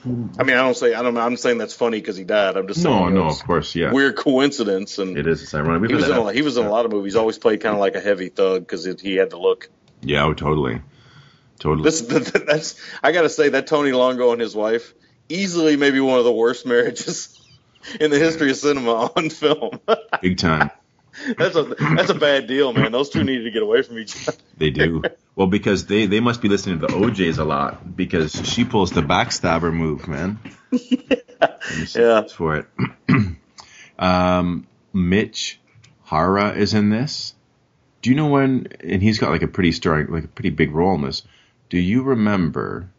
[0.02, 0.28] Hmm.
[0.38, 1.16] I mean, I don't say I don't.
[1.16, 2.56] I'm saying that's funny because he died.
[2.56, 3.92] I'm just No, no, of course, yeah.
[3.92, 4.98] weird coincidence.
[4.98, 5.42] And It is.
[5.42, 5.90] It's ironic.
[5.90, 7.14] He was in a, he was in a lot of movies.
[7.14, 9.70] Always played kind of like a heavy thug because he had the look.
[10.00, 10.82] Yeah, oh, totally,
[11.60, 11.84] totally.
[11.84, 12.00] This
[12.46, 14.92] that's I got to say that Tony Longo and his wife
[15.28, 17.40] easily maybe one of the worst marriages
[18.00, 19.80] in the history of cinema on film.
[20.22, 20.70] Big time.
[21.38, 21.62] that's a
[21.96, 22.92] that's a bad deal, man.
[22.92, 24.36] Those two needed to get away from each other.
[24.56, 25.02] They do.
[25.34, 28.90] Well, because they they must be listening to the O'Jays a lot because she pulls
[28.92, 30.38] the backstabber move, man.
[30.70, 31.08] Me
[31.94, 32.22] Yeah.
[32.22, 32.66] for it.
[33.98, 35.60] um, Mitch
[36.04, 37.34] Hara is in this.
[38.00, 38.68] Do you know when?
[38.80, 41.22] And he's got like a pretty starring, like a pretty big role in this.
[41.68, 42.90] Do you remember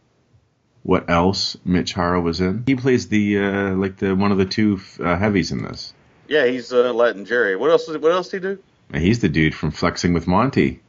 [0.82, 2.64] what else Mitch Hara was in?
[2.66, 5.92] He plays the uh, like the one of the two uh, heavies in this.
[6.28, 7.56] Yeah, he's uh, Latin Jerry.
[7.56, 7.88] What else?
[7.88, 8.62] What else did he do?
[8.98, 10.80] He's the dude from Flexing with Monty.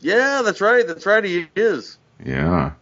[0.00, 0.86] Yeah, that's right.
[0.86, 1.24] That's right.
[1.24, 1.98] He is.
[2.24, 2.72] Yeah,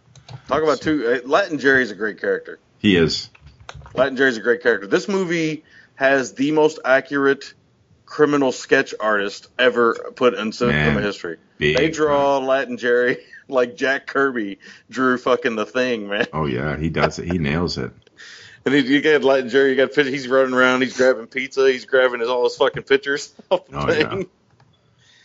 [0.47, 1.21] Talk about two.
[1.23, 2.59] Uh, Latin Jerry's a great character.
[2.79, 3.29] he is.
[3.95, 4.87] Latin Jerry's a great character.
[4.87, 5.63] This movie
[5.95, 7.53] has the most accurate
[8.05, 11.37] criminal sketch artist ever put in cinema history.
[11.57, 13.17] big They draw Latin Jerry
[13.47, 14.59] like Jack Kirby
[14.89, 16.27] drew fucking the thing, man.
[16.33, 17.31] Oh yeah, he does it.
[17.31, 17.91] He nails it.
[18.65, 20.07] And you got Latin Jerry, you got pictures.
[20.13, 24.23] He's running around, he's grabbing pizza, he's grabbing his all his fucking pictures Oh, yeah.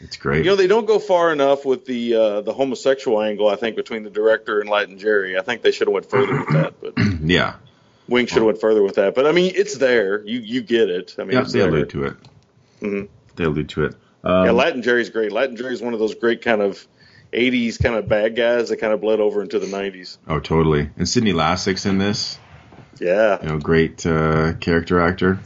[0.01, 0.45] It's great.
[0.45, 3.49] You know, they don't go far enough with the uh, the homosexual angle.
[3.49, 6.39] I think between the director and Latin Jerry, I think they should have went further
[6.39, 6.75] with that.
[6.81, 6.93] But
[7.29, 7.55] yeah,
[8.09, 9.17] Wing should have went further with that.
[9.17, 10.25] But I mean, it's there.
[10.25, 11.17] You you get it.
[11.19, 11.69] I mean, yeah, it's they there.
[11.69, 12.17] allude to it.
[12.81, 13.09] Mhm.
[13.35, 13.95] They allude to it.
[14.23, 15.33] Um, yeah, Latin Jerry's great.
[15.33, 16.87] Latin Jerry's one of those great kind of
[17.33, 20.19] '80s kind of bad guys that kind of bled over into the '90s.
[20.29, 20.91] oh, totally.
[20.97, 22.39] And Sidney Lassick's in this.
[23.01, 25.39] Yeah, You know, great uh, character actor.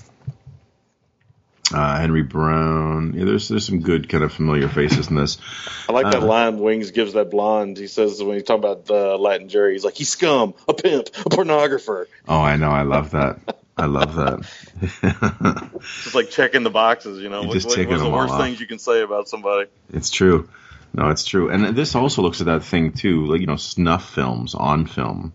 [1.73, 3.15] Uh, Henry Brown.
[3.15, 5.39] Yeah, there's there's some good kind of familiar faces in this.
[5.89, 7.79] I like that Uh, line Wings gives that blonde.
[7.79, 11.09] He says when he's talking about uh, Latin Jerry, he's like, he's scum, a pimp,
[11.09, 12.07] a pornographer.
[12.29, 12.71] Oh, I know.
[12.71, 13.39] I love that.
[13.77, 15.71] I love that.
[16.05, 17.45] Just like checking the boxes, you know.
[17.45, 19.71] What, just what, ticking what's the worst things you can say about somebody?
[19.93, 20.49] It's true.
[20.93, 21.49] No, it's true.
[21.49, 25.33] And this also looks at that thing too, like you know, snuff films on film,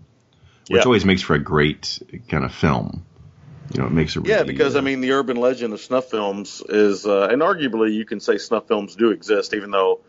[0.70, 0.86] which Yeah.
[0.86, 2.00] always makes for a great
[2.30, 3.06] kind of film.
[3.74, 5.82] You know, it makes it really, Yeah, because uh, I mean, the urban legend of
[5.82, 10.02] snuff films is, uh, and arguably you can say snuff films do exist, even though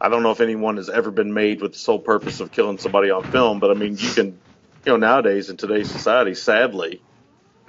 [0.00, 2.78] I don't know if anyone has ever been made with the sole purpose of killing
[2.78, 3.60] somebody on film.
[3.60, 7.02] But I mean, you can, you know, nowadays in today's society, sadly,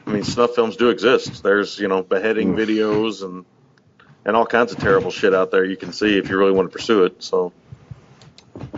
[0.07, 1.43] I mean, snuff films do exist.
[1.43, 3.45] There's, you know, beheading videos and
[4.25, 6.67] and all kinds of terrible shit out there you can see if you really want
[6.69, 7.23] to pursue it.
[7.23, 7.53] So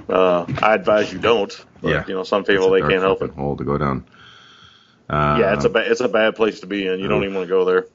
[0.10, 1.66] uh, I advise you don't.
[1.82, 2.04] But, Yeah.
[2.08, 3.32] You know, some people they can't help it.
[3.32, 4.06] hole to go down.
[5.10, 7.00] Uh, yeah, it's a ba- it's a bad place to be in.
[7.00, 7.86] You don't even want to go there.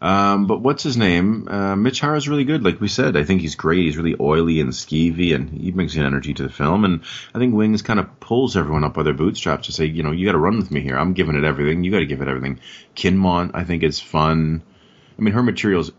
[0.00, 1.48] Um, but what's his name?
[1.48, 3.16] Uh, Mitch Hara's really good, like we said.
[3.16, 3.84] I think he's great.
[3.86, 6.84] He's really oily and skeevy, and he brings an energy to the film.
[6.84, 7.00] And
[7.34, 10.12] I think Wings kind of pulls everyone up by their bootstraps to say, you know,
[10.12, 10.96] you got to run with me here.
[10.96, 11.82] I'm giving it everything.
[11.82, 12.60] You got to give it everything.
[12.94, 14.62] Kinmont, I think, is fun.
[15.18, 15.90] I mean, her material's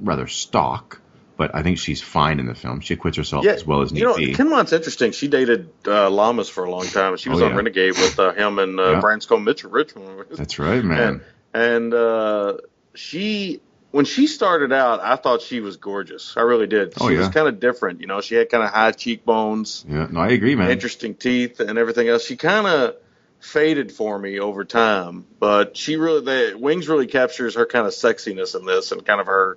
[0.00, 1.02] rather stock,
[1.38, 2.80] but I think she's fine in the film.
[2.80, 4.32] She acquits herself Yeah, as well as need you know, be.
[4.32, 5.12] Interesting.
[5.12, 7.56] She dated uh, Lamas for a long time, and she was Oh, on yeah.
[7.56, 9.00] Renegade with uh, him and uh, Yeah.
[9.00, 10.24] Branscombe Mitchell Richmond.
[10.32, 11.22] That's right, man.
[11.54, 12.56] And, and uh,
[12.94, 13.60] she,
[13.92, 16.34] when she started out, I thought she was gorgeous.
[16.36, 16.92] I really did.
[16.94, 17.18] She Oh, yeah.
[17.20, 18.00] was kind of different.
[18.00, 20.70] You know, she had kind of high cheekbones, yeah, no, I agree, man.
[20.70, 22.24] interesting teeth, and everything else.
[22.26, 22.96] She kind of
[23.40, 27.92] faded for me over time, but she really, the Wings really captures her kind of
[27.92, 29.56] sexiness in this and kind of her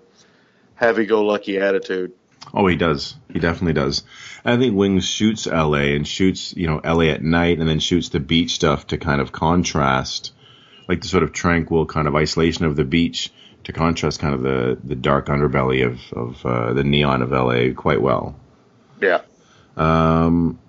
[0.82, 2.14] happy-go-lucky attitude.
[2.54, 3.16] Oh, he does.
[3.32, 4.04] He definitely does.
[4.44, 5.96] I think Wings shoots L.A.
[5.96, 7.10] and shoots, you know, L.A.
[7.12, 10.34] at night, and then shoots the beach stuff to kind of contrast,
[10.90, 13.32] like the sort of tranquil kind of isolation of the beach
[13.64, 17.74] to contrast kind of the the dark underbelly of of uh, the neon of L.A.
[17.74, 18.36] quite well.
[19.00, 19.22] Yeah.
[19.78, 20.60] Um,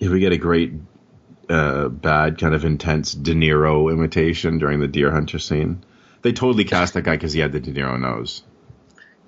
[0.00, 0.72] if we get a great
[1.50, 5.84] uh, bad kind of intense De Niro imitation during the deer hunter scene,
[6.22, 8.42] they totally cast that guy because he had the De Niro nose.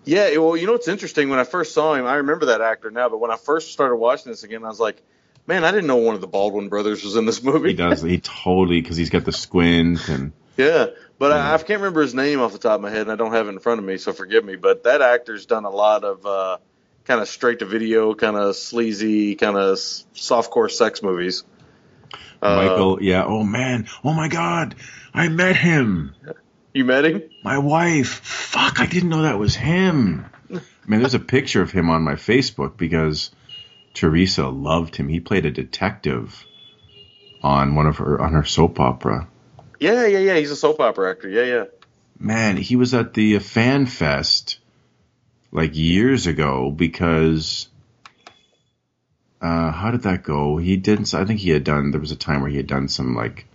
[0.06, 1.28] Yeah, well, you know what's interesting?
[1.30, 3.96] When I first saw him, I remember that actor now, but when I first started
[3.96, 5.02] watching this again, I was like,
[5.48, 7.70] man, I didn't know one of the Baldwin brothers was in this movie.
[7.70, 8.02] He does.
[8.02, 10.32] He totally because he's got the squint and.
[10.56, 10.86] Yeah,
[11.18, 13.16] but I, I can't remember his name off the top of my head, and I
[13.16, 14.56] don't have it in front of me, so forgive me.
[14.56, 16.56] But that actor's done a lot of uh,
[17.04, 21.44] kind of straight to video, kind of sleazy, kind of softcore sex movies.
[22.40, 23.24] Uh, Michael, yeah.
[23.26, 23.86] Oh man.
[24.02, 24.76] Oh my God.
[25.12, 26.14] I met him.
[26.76, 27.22] You met him?
[27.42, 28.08] My wife.
[28.08, 28.80] Fuck.
[28.80, 30.26] I didn't know that was him.
[30.86, 33.30] Man, there's a picture of him on my Facebook because
[33.94, 35.08] Teresa loved him.
[35.08, 36.44] He played a detective
[37.42, 39.28] on one of her on her soap opera.
[39.80, 40.36] Yeah, yeah, yeah.
[40.36, 41.28] He's a soap opera actor.
[41.28, 41.64] Yeah, yeah.
[42.18, 44.58] Man, he was at the Fan Fest
[45.52, 47.68] like years ago because
[49.40, 50.56] uh, how did that go?
[50.56, 51.12] He didn't.
[51.14, 51.90] I think he had done.
[51.90, 53.46] There was a time where he had done some like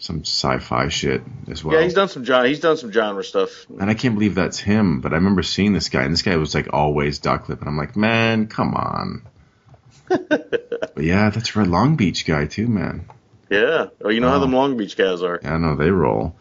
[0.00, 1.76] some sci-fi shit as well.
[1.76, 2.48] Yeah, he's done some genre.
[2.48, 3.66] He's done some genre stuff.
[3.78, 5.00] and I can't believe that's him.
[5.00, 7.68] But I remember seeing this guy, and this guy was like always duck lip, and
[7.68, 9.22] I'm like, man, come on.
[10.08, 13.04] but yeah, that's Red Long Beach guy too, man.
[13.48, 13.86] Yeah.
[14.00, 14.40] Well, you know how Wow.
[14.40, 15.38] them Long Beach guys are.
[15.42, 16.34] Yeah, I know they roll.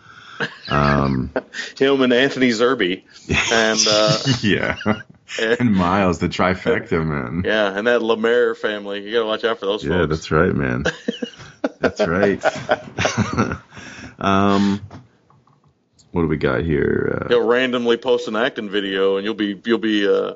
[0.70, 1.32] Um,
[1.78, 3.04] Him and Anthony Zerbe,
[3.52, 5.02] and uh, yeah,
[5.40, 7.44] and, Miles, the trifecta, man.
[7.46, 9.04] yeah, and that Lemaire family.
[9.06, 10.10] You got to watch out for those Yeah, folks.
[10.10, 10.84] that's right, man.
[11.80, 12.44] that's right.
[14.20, 14.82] um,
[16.12, 17.22] what do we got here?
[17.22, 20.34] Uh, He'll randomly post an acting video, and you'll be you'll be uh,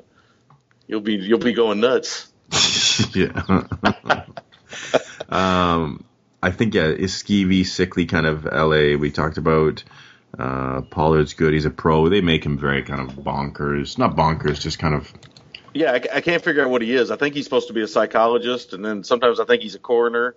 [0.86, 2.30] you'll be you'll be going nuts.
[3.14, 3.64] yeah.
[5.28, 6.04] um,
[6.42, 8.96] I think yeah, is skeevy, sickly kind of L.A.
[8.96, 9.82] We talked about.
[10.38, 11.52] Uh, Pollard's good.
[11.52, 12.08] He's a pro.
[12.08, 15.12] They make him very kind of bonkers, not bonkers, just kind of
[15.72, 17.10] Yeah, I, I can't figure out what he is.
[17.10, 19.78] I think he's supposed to be a psychologist, and then sometimes I think he's a
[19.80, 20.34] coroner,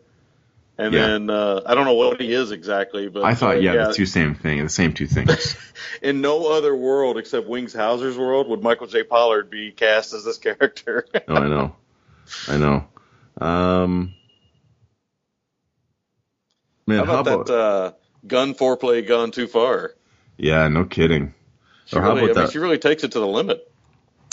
[0.78, 1.08] and Yeah.
[1.08, 3.08] then uh, I don't know what he is exactly.
[3.08, 5.56] But I thought, uh, yeah, the two same thing, the same two things.
[6.02, 9.04] in no other world except Wings Hauser's world would Michael J.
[9.04, 11.06] Pollard be cast as this character.
[11.28, 11.76] oh, I know,
[12.48, 12.88] I know.
[13.40, 14.14] Um,
[16.86, 17.92] man, how about that uh,
[18.28, 19.94] gun foreplay gone too far?
[20.38, 21.34] yeah, no kidding.
[21.86, 22.52] She Or how really, about I mean, that?
[22.52, 23.72] she really takes it to the limit.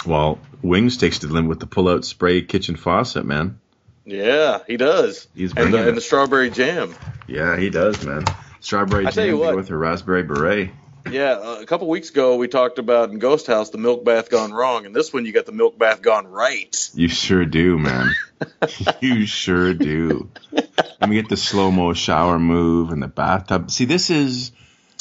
[0.06, 3.60] Well, Wings takes it to the limit with the pull-out spray kitchen faucet, man.
[4.04, 5.28] Yeah, he does.
[5.34, 6.94] He's and, the, and the strawberry jam.
[7.26, 8.24] Yeah, he does, man.
[8.60, 9.56] Strawberry I jam what.
[9.56, 10.70] with her raspberry beret.
[11.10, 14.30] Yeah, uh, a couple weeks ago we talked about in Ghost House the milk bath
[14.30, 16.90] gone wrong, and this one you got the milk bath gone right.
[16.94, 18.10] You sure do, man.
[19.00, 20.30] you sure do.
[21.00, 23.70] And we get the slow mo shower move and the bathtub.
[23.70, 24.52] See, this is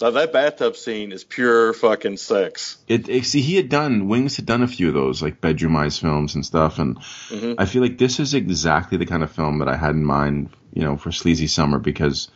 [0.01, 2.77] Now that bathtub scene is pure fucking sex.
[2.88, 5.76] it, it- See, he had done Wings had done a few of those like bedroom
[5.76, 6.97] eyes films and stuff, and
[7.30, 7.55] Mhm.
[7.57, 10.49] I feel like this is exactly the kind of film that I had in mind,
[10.73, 12.27] you know, for sleazy summer because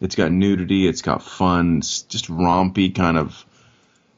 [0.00, 3.44] it's got nudity, it's got fun, it's just rompy kind of,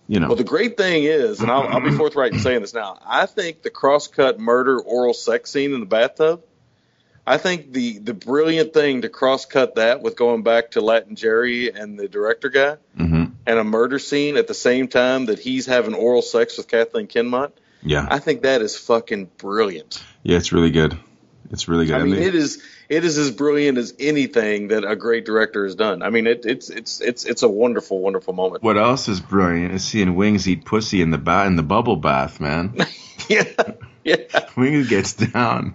[0.08, 0.26] you know.
[0.26, 3.26] Well, the great thing is, and I'll, I'll be forthright in saying this now, I
[3.26, 6.42] think the cross-cut murder oral sex scene in the bathtub.
[7.28, 11.70] I think the the brilliant thing to cross-cut that with going back to Latin Jerry
[11.72, 15.64] and the director guy hmm and a murder scene at the same time that he's
[15.66, 17.52] having oral sex with Kathleen Kinmont.
[17.82, 20.02] Yeah, I think that is fucking brilliant.
[20.22, 20.98] yeah, it's really good.
[21.50, 21.94] It's really good.
[21.96, 25.64] I mean, they- it is it is as brilliant as anything that a great director
[25.64, 26.02] has done.
[26.02, 28.62] I mean, it, it's it's it's it's a wonderful, wonderful moment.
[28.62, 31.96] what else is brilliant is seeing Wings eat pussy in the ba- in the bubble
[31.96, 32.74] bath, man.
[33.28, 33.44] yeah,
[34.04, 34.16] yeah,
[34.56, 35.74] Wings gets down.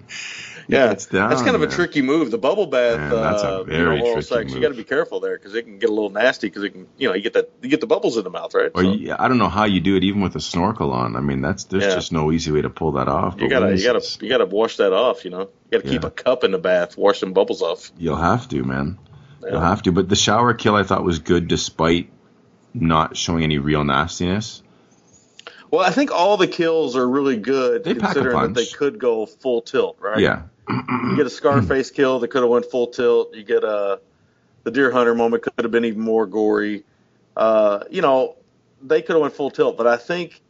[0.68, 0.88] Yeah.
[0.88, 2.32] gets down, that's kind of a tricky move.
[2.32, 4.54] The bubble bath, Man, that's a uh, you very know, sex.
[4.54, 6.48] You got to be careful there because it can get a little nasty.
[6.48, 8.54] Because it can, you know, you get that you get the bubbles in the mouth,
[8.54, 8.72] right?
[8.74, 11.16] Or So you, I don't know how you do it even with a snorkel on.
[11.16, 11.96] I mean, that's there's Yeah.
[11.96, 13.40] just no easy way to pull that off.
[13.42, 15.26] you gotta you gotta you gotta wash that off.
[15.26, 16.08] You know, you gotta keep Yeah.
[16.08, 17.92] a cup in the bath, wash some bubbles off.
[17.98, 19.00] You'll have to, man.
[19.42, 19.92] You'll have to.
[19.92, 22.10] But the shower kill I thought was good despite
[22.74, 24.64] not showing any real nastiness.
[25.70, 29.26] Well, I think all the kills are really good, They considering that they could go
[29.26, 30.20] full tilt, right?
[30.20, 30.44] Yeah.
[30.70, 33.36] You get a Scarface kill that could have went full tilt.
[33.36, 34.00] You get a
[34.64, 36.84] the Deer Hunter moment could have been even more gory.
[37.36, 38.38] Uh, you know,
[38.82, 40.42] they could have went full tilt, but I think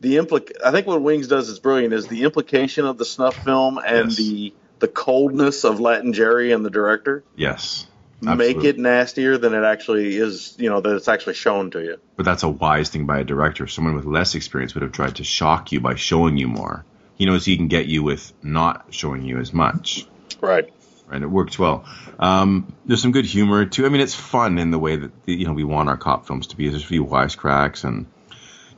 [0.00, 3.36] the implic I think what Wings does is brilliant is the implication of the snuff
[3.44, 4.16] film and Yes.
[4.16, 7.86] the the coldness of Latin Jerry and the director Yes.
[8.20, 10.54] make it nastier than it actually is.
[10.58, 11.98] You know that it's actually shown to you.
[12.16, 13.66] But that's a wise thing by a director.
[13.66, 16.84] Someone with less experience would have tried to shock you by showing you more.
[17.16, 20.06] He knows he can get you with not showing you as much.
[20.40, 20.68] Right.
[21.10, 21.84] and it works well.
[22.18, 23.84] Um, there's some good humor too.
[23.86, 26.48] I mean, it's fun in the way that you know we want our cop films
[26.48, 26.68] to be.
[26.68, 28.06] There's a few wisecracks, and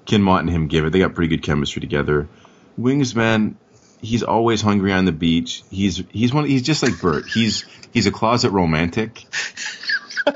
[0.06, 0.90] Kinmont and him give it.
[0.90, 2.28] They got pretty good chemistry together.
[2.76, 3.56] Wings, man,
[4.02, 5.62] he's always hungry on the beach.
[5.70, 6.44] He's he's one.
[6.46, 7.24] He's just like Bert.
[7.26, 9.24] He's he's a closet romantic.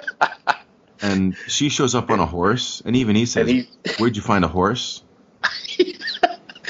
[1.02, 3.68] and she shows up on a horse, and even he says, he-
[3.98, 5.02] "Where'd you find a horse?"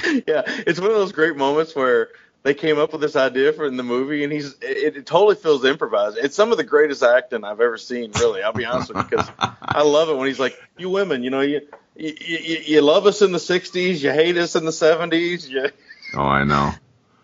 [0.26, 2.08] yeah, it's one of those great moments where
[2.42, 5.36] they came up with this idea for in the movie, and he's it, it totally
[5.36, 6.18] feels improvised.
[6.18, 8.12] It's some of the greatest acting I've ever seen.
[8.12, 11.22] Really, I'll be honest with you, because I love it when he's like, "You women,
[11.22, 14.64] you know, you you, you, you love us in the '60s, you hate us in
[14.64, 15.70] the '70s." You,
[16.14, 16.72] Oh, I know.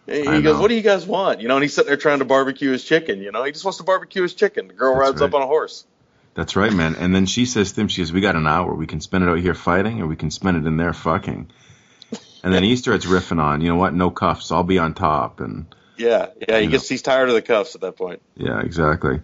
[0.09, 0.61] and I he goes, know.
[0.61, 2.85] "What do you guys want?" You know, and he's sitting there trying to barbecue his
[2.85, 3.21] chicken.
[3.21, 4.69] You know, he just wants to barbecue his chicken.
[4.69, 5.87] The girl That's rides up on a horse.
[6.35, 6.97] That's right, man.
[6.97, 8.75] And then she says to him, she goes, We got an hour.
[8.75, 11.51] We can spend it out here fighting or we can spend it in there fucking.
[12.45, 15.41] And then he starts riffing on, you know what, no cuffs, I'll be on top.
[15.41, 15.67] And
[15.97, 18.21] Yeah, yeah, he gets he's tired of the cuffs at that point.
[18.37, 19.21] yeah, exactly.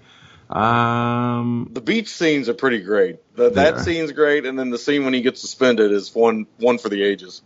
[0.48, 3.16] Um, The beach scenes are pretty great.
[3.36, 3.82] The, that Yeah.
[3.82, 7.02] scene's great, and then the scene when he gets suspended is one one for the
[7.04, 7.42] ages.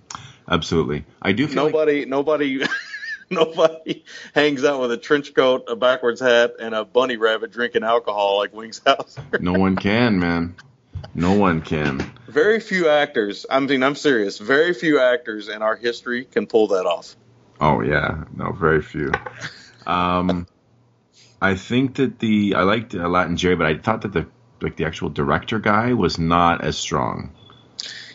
[0.49, 1.05] absolutely.
[1.21, 2.63] I do feel like, Nobody, nobody,
[3.31, 7.83] nobody hangs out with a trench coat, a backwards hat, and a bunny rabbit drinking
[7.85, 9.19] alcohol like Wings House.
[9.41, 10.55] no one can, man.
[11.15, 12.01] No one can.
[12.29, 13.47] very few actors.
[13.51, 14.39] I mean, I'm serious.
[14.39, 17.17] Very few actors in our history can pull that off.
[17.61, 18.25] Oh, yeah.
[18.35, 19.13] No, very few.
[19.87, 20.47] Um,
[21.41, 24.27] I think that the, I liked uh, Latin Jerry, but I thought that the,
[24.61, 27.33] like the actual director guy was not as strong.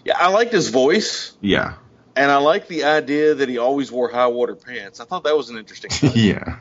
[0.03, 1.73] Yeah, I liked his voice, Yeah.
[2.15, 4.99] and I like the idea that he always wore high water pants.
[4.99, 5.91] I thought that was an interesting.
[6.15, 6.57] yeah.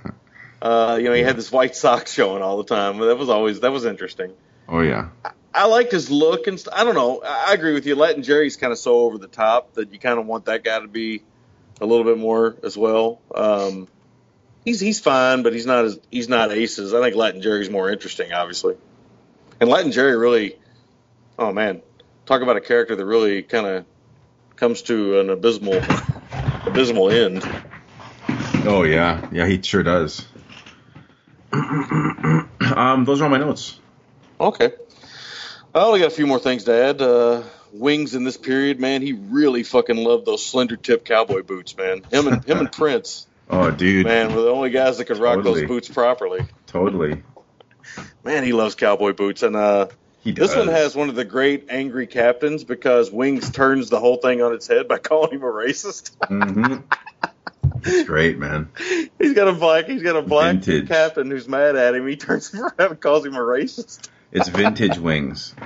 [0.60, 2.98] uh, you know, he had this white sock showing all the time.
[2.98, 4.32] That was always that was interesting.
[4.68, 5.08] Oh, yeah.
[5.54, 7.22] I liked his look and st- I don't know.
[7.24, 7.96] I I agree with you.
[7.96, 10.78] Latin Jerry's kind of so over the top that you kind of want that guy
[10.78, 11.22] to be
[11.80, 13.20] a little bit more as well.
[13.34, 13.88] Um,
[14.64, 16.94] he's he's fine, but he's not as he's not aces.
[16.94, 18.76] I think Latin Jerry's more interesting, obviously.
[19.60, 20.56] And Latin Jerry really,
[21.38, 21.82] oh man,
[22.26, 23.84] talk about a character that really kind of
[24.56, 25.80] comes to an abysmal
[26.66, 27.42] abysmal end.
[28.64, 30.26] Oh yeah, yeah, he sure does.
[31.52, 33.80] um, those are all my notes.
[34.40, 34.72] Okay.
[35.74, 37.02] I only got a few more things to add.
[37.02, 37.42] Uh,
[37.72, 42.02] Wings in this period, man, he really fucking loved those slender tip cowboy boots, man.
[42.10, 45.36] Him and him and Prince, Oh, dude, man, were the only guys that could rock
[45.36, 45.60] Totally.
[45.62, 46.40] those boots properly.
[46.66, 47.22] totally.
[48.24, 49.88] Man, he loves cowboy boots, and uh,
[50.22, 50.48] He does.
[50.50, 54.40] this one has one of the great angry captains because Wings turns the whole thing
[54.42, 56.12] on its head by calling him a racist.
[56.26, 56.76] hmm
[57.84, 58.70] It's great, man.
[59.18, 60.88] he's got a black, he's got a black Vintage.
[60.88, 62.06] captain who's mad at him.
[62.06, 64.08] He turns around and calls him a racist.
[64.30, 65.54] It's vintage wings.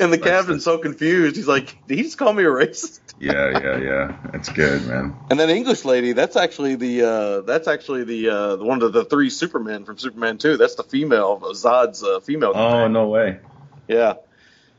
[0.00, 1.34] And the captain's so confused.
[1.34, 4.16] He's like, "Did he just call me a racist?" Yeah, yeah, yeah.
[4.34, 5.16] It's good, man.
[5.28, 9.04] And then English lady, that's actually the uh, that's actually the uh, one of the
[9.04, 10.56] three Supermen from Superman Two.
[10.56, 12.52] That's the female Zod's uh, female.
[12.54, 13.40] Oh no way.
[13.88, 14.14] Yeah,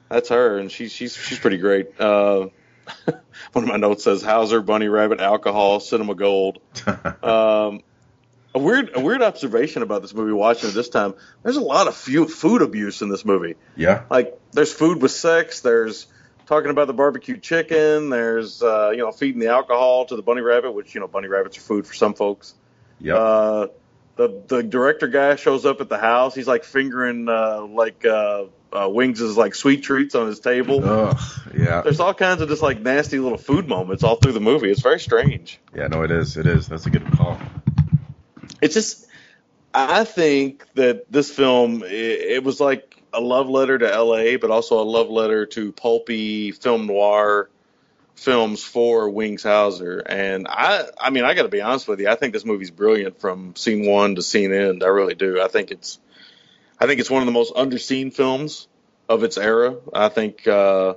[0.08, 2.00] that's her, and she's she's she's pretty great.
[2.00, 2.48] Uh,
[3.52, 6.60] one of my notes says Hauser, Bunny Rabbit, alcohol, cinema gold.
[7.22, 7.82] Um,
[8.56, 10.32] a weird a weird observation about this movie.
[10.32, 11.14] Watching it this time,
[11.44, 13.56] there's a lot of food abuse in this movie.
[13.76, 14.04] yeah.
[14.10, 15.62] Like there's food with sex.
[15.62, 16.08] There's
[16.48, 18.10] talking about the barbecue chicken.
[18.10, 21.28] There's uh, you know feeding the alcohol to the bunny rabbit, which you know bunny
[21.28, 22.56] rabbits are food for some folks.
[23.00, 23.68] yeah Uh,
[24.16, 26.36] the the director guy shows up at the house.
[26.36, 30.84] He's like fingering uh, like uh, uh, Wings' like sweet treats on his table.
[30.84, 31.18] Ugh.
[31.56, 31.82] Yeah.
[31.82, 34.70] There's all kinds of just like nasty little food moments all through the movie.
[34.72, 35.60] It's very strange.
[35.74, 35.88] Yeah.
[35.88, 36.36] No, it is.
[36.36, 36.68] It is.
[36.68, 37.40] That's a good call.
[38.62, 39.08] It's just
[39.74, 44.52] I think that this film it, it was like a love letter to L.A., but
[44.52, 47.50] also a love letter to pulpy film noir
[48.16, 50.00] films for Wings Hauser.
[50.00, 52.10] And I, I mean, I got to be honest with you.
[52.10, 54.84] I think this movie's brilliant from scene one to scene end.
[54.84, 55.42] I really do.
[55.42, 56.00] I think it's,
[56.80, 58.68] I think it's one of the most underseen films
[59.08, 59.78] of its era.
[59.94, 60.96] I think uh,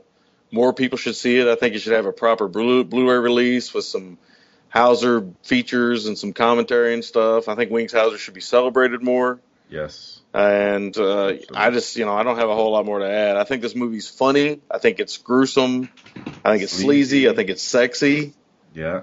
[0.51, 1.47] more people should see it.
[1.47, 4.19] I think it should have a proper Blu- Blu-ray release with some
[4.73, 7.49] Hauser features and some commentary and stuff.
[7.49, 9.39] I think Wings Hauser should be celebrated more.
[9.69, 10.21] Yes.
[10.33, 13.37] And uh, I just, you know, I don't have a whole lot more to add.
[13.37, 14.61] I think this movie's funny.
[14.71, 15.91] I think it's gruesome.
[16.43, 17.29] I think it's sleazy.
[17.29, 18.33] I think it's sexy.
[18.75, 19.03] Yeah.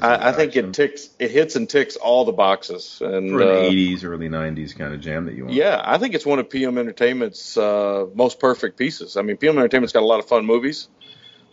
[0.00, 3.00] I, I think it ticks, it hits and ticks all the boxes.
[3.00, 5.54] And for an uh, 80s, early 90s kind of jam that you want.
[5.54, 9.16] yeah, I think it's one of PM Entertainment's uh, most perfect pieces.
[9.16, 10.88] I mean, PM Entertainment's got a lot of fun movies,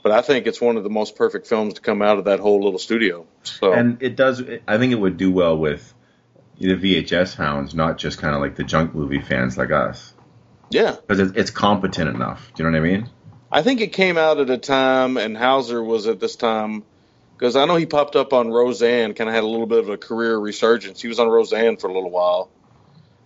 [0.03, 2.39] but I think it's one of the most perfect films to come out of that
[2.39, 3.25] whole little studio.
[3.43, 4.41] So And it does.
[4.67, 5.93] I think it would do well with
[6.57, 10.13] the VHS hounds, not just kind of like the junk movie fans like us,
[10.69, 12.51] yeah, because it's, it's competent enough.
[12.55, 13.09] Do you know what I mean?
[13.51, 16.83] I think it came out at a time, and Hauser was at this time
[17.41, 19.89] because I know he popped up on Roseanne, kind of had a little bit of
[19.89, 21.01] a career resurgence.
[21.01, 22.51] He was on Roseanne for a little while,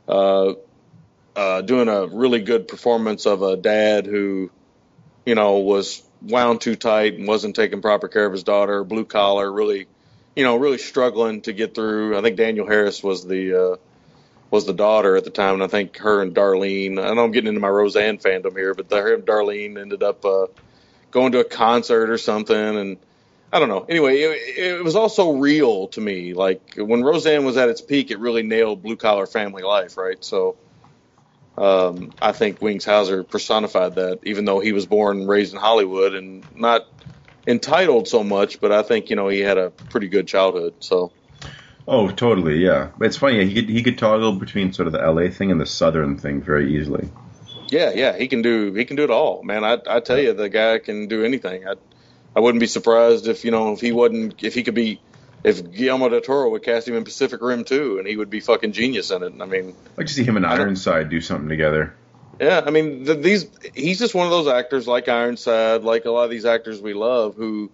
[0.07, 0.53] uh,
[1.35, 4.49] uh, doing a really good performance of a dad who,
[5.25, 9.05] you know, was wound too tight and wasn't taking proper care of his daughter, blue
[9.05, 9.87] collar, really,
[10.35, 12.17] you know, really struggling to get through.
[12.17, 13.75] I think Danielle Harris was the uh,
[14.51, 17.03] was the daughter at the time, and I think her and Darlene.
[17.03, 20.23] I know I'm getting into my Roseanne fandom here, but her and Darlene ended up
[20.25, 20.47] uh,
[21.11, 22.97] going to a concert or something, and
[23.51, 23.85] I don't know.
[23.87, 26.33] Anyway, it, it was also real to me.
[26.33, 30.23] Like when Roseanne was at its peak, it really nailed blue collar family life, right?
[30.23, 30.55] So.
[31.57, 35.59] Um, I think Wings Hauser personified that, even though he was born and raised in
[35.59, 36.81] Hollywood and not
[37.47, 40.75] entitled so much, but I think you know he had a pretty good childhood.
[40.81, 41.13] So
[41.87, 42.57] Oh, totally.
[42.57, 43.45] Yeah, it's funny.
[43.45, 46.41] He could he could toggle between sort of the LA thing and the Southern thing
[46.41, 47.09] very easily.
[47.71, 49.63] yeah, yeah, he can do he can do it all, man.
[49.63, 51.67] I I tell you, the guy can do anything.
[51.67, 51.75] I
[52.35, 55.03] I wouldn't be surprised if you know if he wasn't if he could be
[55.45, 58.39] if Guillermo del Toro would cast him in Pacific Rim too, and he would be
[58.39, 59.33] fucking genius in it.
[59.39, 61.95] I mean, I'd like to see him and Ironside do something together.
[62.39, 66.11] Yeah, I mean, th these he's just one of those actors like Ironside, like a
[66.11, 67.71] lot of these actors we love who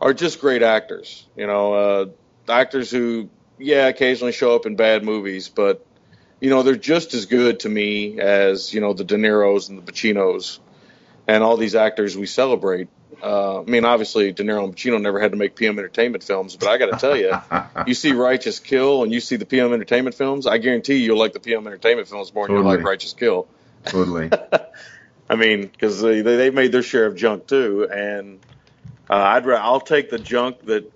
[0.00, 1.26] are just great actors.
[1.36, 2.06] You know, uh,
[2.48, 3.28] actors who,
[3.58, 5.86] yeah, occasionally show up in bad movies, but
[6.40, 9.78] you know they're just as good to me as you know the De Niro's and
[9.78, 10.58] the Pacinos
[11.28, 12.88] and all these actors we celebrate.
[13.24, 16.56] Uh, I mean, obviously De Niro and Pacino never had to make PM Entertainment films,
[16.56, 17.32] but I got to tell you,
[17.86, 21.18] you see Righteous Kill and you see the PM Entertainment films, I guarantee you you'll
[21.18, 23.46] like the PM Entertainment films more than you'll like Righteous Kill.
[23.86, 24.30] Totally.
[25.30, 28.40] I mean, because they they made their share of junk too, and
[29.08, 30.92] uh, I'd I'll take the junk that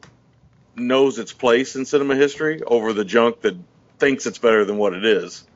[0.76, 3.56] knows its place in cinema history over the junk that
[3.98, 5.46] thinks it's better than what it is.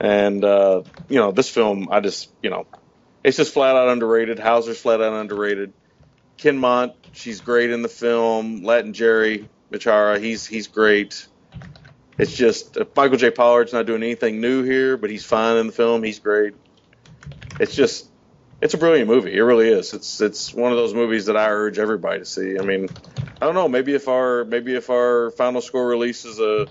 [0.00, 2.66] And uh, you know, this film, I just you know,
[3.28, 4.38] it's just flat out underrated.
[4.38, 5.74] Hauser's flat out underrated.
[6.38, 8.62] Kinmont, she's great in the film.
[8.62, 11.28] Latin Jerry Mitch Hara, he's he's great.
[12.16, 13.30] It's just uh, Michael J.
[13.30, 16.02] Pollard's not doing anything new here, but he's fine in the film.
[16.02, 16.54] He's great.
[17.60, 18.08] It's just,
[18.62, 19.36] it's a brilliant movie.
[19.36, 19.92] It really is.
[19.92, 22.58] It's it's one of those movies that I urge everybody to see.
[22.58, 22.88] I mean,
[23.42, 23.68] I don't know.
[23.68, 26.66] Maybe if our maybe if our final score release is a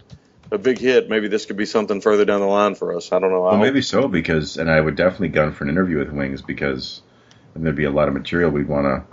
[0.51, 3.11] a big hit, maybe this could be something further down the line for us.
[3.11, 3.45] I don't know.
[3.45, 6.41] I Well, maybe so because, and I would definitely gun for an interview with Wings
[6.41, 7.01] because
[7.55, 9.03] there'd be a lot of material we'd want to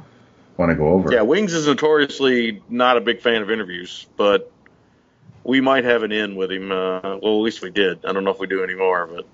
[0.57, 1.13] want to go over.
[1.13, 4.53] Yeah, Wings is notoriously not a big fan of interviews, but
[5.43, 6.71] we might have an in with him.
[6.71, 8.05] Uh, well, at least we did.
[8.05, 9.27] I don't know if we do anymore, but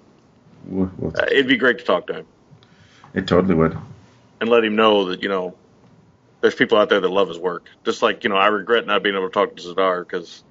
[0.67, 2.27] We'll- we'll- uh, it'd be great to talk to him
[3.15, 3.77] it totally would.
[4.41, 5.55] and let him know that you know
[6.41, 7.67] there's people out there that love his work.
[7.85, 10.43] Just like you know, I regret not being able to talk to Zadar because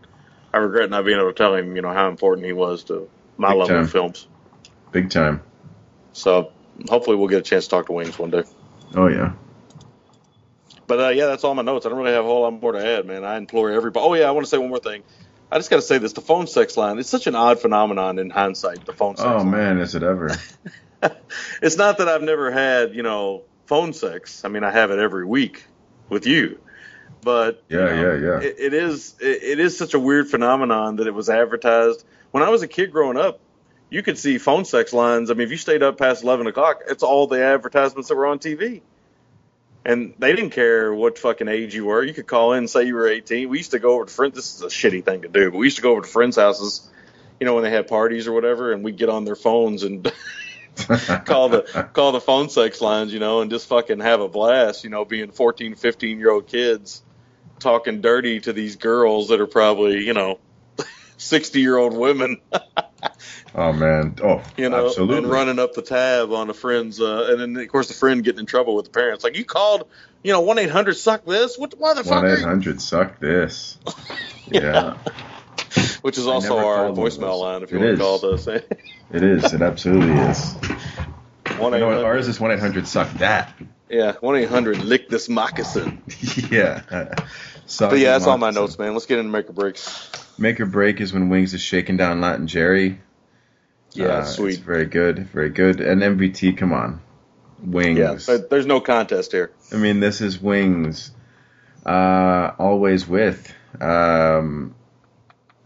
[0.53, 3.09] I regret not being able to tell him you know how important he was to
[3.37, 3.77] my Big love time.
[3.79, 4.27] of films.
[4.91, 5.41] Big time.
[6.13, 6.51] So
[6.89, 8.43] hopefully we'll get a chance to talk to Wings one day.
[8.95, 9.33] Oh yeah.
[10.87, 11.85] But uh, yeah, that's all my notes.
[11.85, 13.23] I don't really have a whole lot more to add, man.
[13.23, 14.05] I implore everybody.
[14.05, 15.03] Oh yeah, I want to say one more thing.
[15.51, 16.97] I just got to say this: the phone sex line.
[16.97, 18.85] It's such an odd phenomenon in hindsight.
[18.85, 19.27] The phone sex.
[19.27, 19.51] Oh line.
[19.51, 20.35] man, is it ever?
[21.61, 24.43] it's not that I've never had, you know, phone sex.
[24.43, 25.63] I mean, I have it every week
[26.09, 26.59] with you.
[27.21, 28.39] But you Yeah, know, yeah, yeah.
[28.47, 32.43] It, it is it, it is such a weird phenomenon that it was advertised when
[32.43, 33.39] I was a kid growing up.
[33.89, 35.31] You could see phone sex lines.
[35.31, 38.27] I mean, if you stayed up past eleven o'clock, it's all the advertisements that were
[38.27, 38.81] on TV.
[39.85, 42.03] And they didn't care what fucking age you were.
[42.03, 43.47] You could call in and say you were 18.
[43.49, 44.35] We used to go over to friends.
[44.35, 46.35] This is a shitty thing to do, but we used to go over to friends'
[46.35, 46.87] houses,
[47.39, 50.03] you know, when they had parties or whatever, and we'd get on their phones and
[51.25, 54.83] call the call the phone sex lines, you know, and just fucking have a blast,
[54.83, 57.01] you know, being 14, 15 year old kids
[57.59, 60.39] talking dirty to these girls that are probably, you know,
[61.17, 62.39] sixty year old women.
[63.55, 64.15] Oh man.
[64.23, 65.17] Oh, you know, absolutely.
[65.17, 68.23] and running up the tab on a friend's, uh, and then of course the friend
[68.23, 69.23] getting in trouble with the parents.
[69.23, 69.87] Like you called,
[70.21, 71.57] you know, one eight hundred suck this.
[71.57, 73.77] What the One eight hundred suck this.
[74.51, 74.97] Yeah,
[76.01, 77.99] Which is also our called one of voicemail line if you It want is.
[77.99, 78.47] to call us.
[78.47, 79.53] it is.
[79.53, 80.53] It absolutely is.
[81.57, 82.03] One You eight know what?
[82.05, 83.53] Ours is one eight hundred suck that.
[83.89, 86.01] Yeah, one eight hundred lick this moccasin.
[86.51, 86.81] yeah.
[87.65, 88.93] Suck But yeah, that's all my notes, man.
[88.93, 90.09] Let's get into make or breaks.
[90.37, 92.99] Make or break is when Wings is shaking down Latin Jerry.
[93.93, 94.59] Yeah, Uh, sweet.
[94.59, 95.81] Very good, very good.
[95.81, 97.01] And MVT, come on,
[97.63, 97.97] Wings.
[97.99, 99.51] Yeah, there- there's no contest here.
[99.71, 101.11] I mean, this is Wings.
[101.85, 103.51] Uh, always with.
[103.81, 104.75] Um,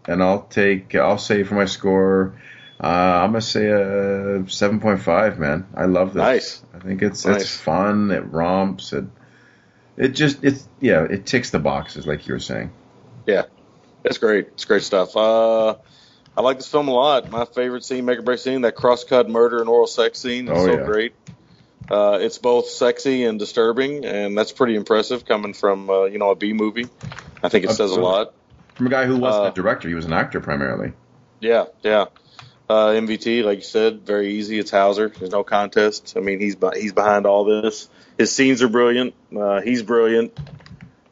[0.06, 0.96] and I'll take.
[0.96, 2.34] I'll say for my score.
[2.84, 4.44] Uh, I'm gonna say a
[4.80, 5.40] point five.
[5.40, 6.22] Man, I love this.
[6.22, 6.64] Nice.
[6.74, 7.44] I think it's Nice.
[7.44, 8.12] it's fun.
[8.12, 8.92] It romps.
[8.92, 9.06] It
[9.96, 11.04] it just it's yeah.
[11.04, 12.72] It ticks the boxes like you were saying.
[13.26, 13.44] Yeah,
[14.04, 14.48] it's great.
[14.50, 15.16] It's great stuff.
[15.16, 15.76] Uh,
[16.36, 17.32] I like this film a lot.
[17.32, 20.50] My favorite scene, make or break scene, that cross-cut murder and oral sex scene.
[20.50, 20.86] is Oh, so yeah.
[20.86, 21.14] great.
[21.90, 26.32] Uh, it's both sexy and disturbing, and that's pretty impressive coming from uh, you know
[26.32, 26.88] a B movie.
[27.42, 28.34] I think it says a lot.
[28.76, 30.92] From a guy who wasn't Uh, a director, he was an actor primarily.
[31.40, 32.06] Yeah, yeah.
[32.70, 34.58] Uh, MVT, like you said, very easy.
[34.58, 35.10] It's Hauser.
[35.10, 36.14] There's no contest.
[36.16, 37.90] I mean, he's he's behind all this.
[38.18, 39.14] His scenes are brilliant.
[39.36, 40.38] Uh, he's brilliant.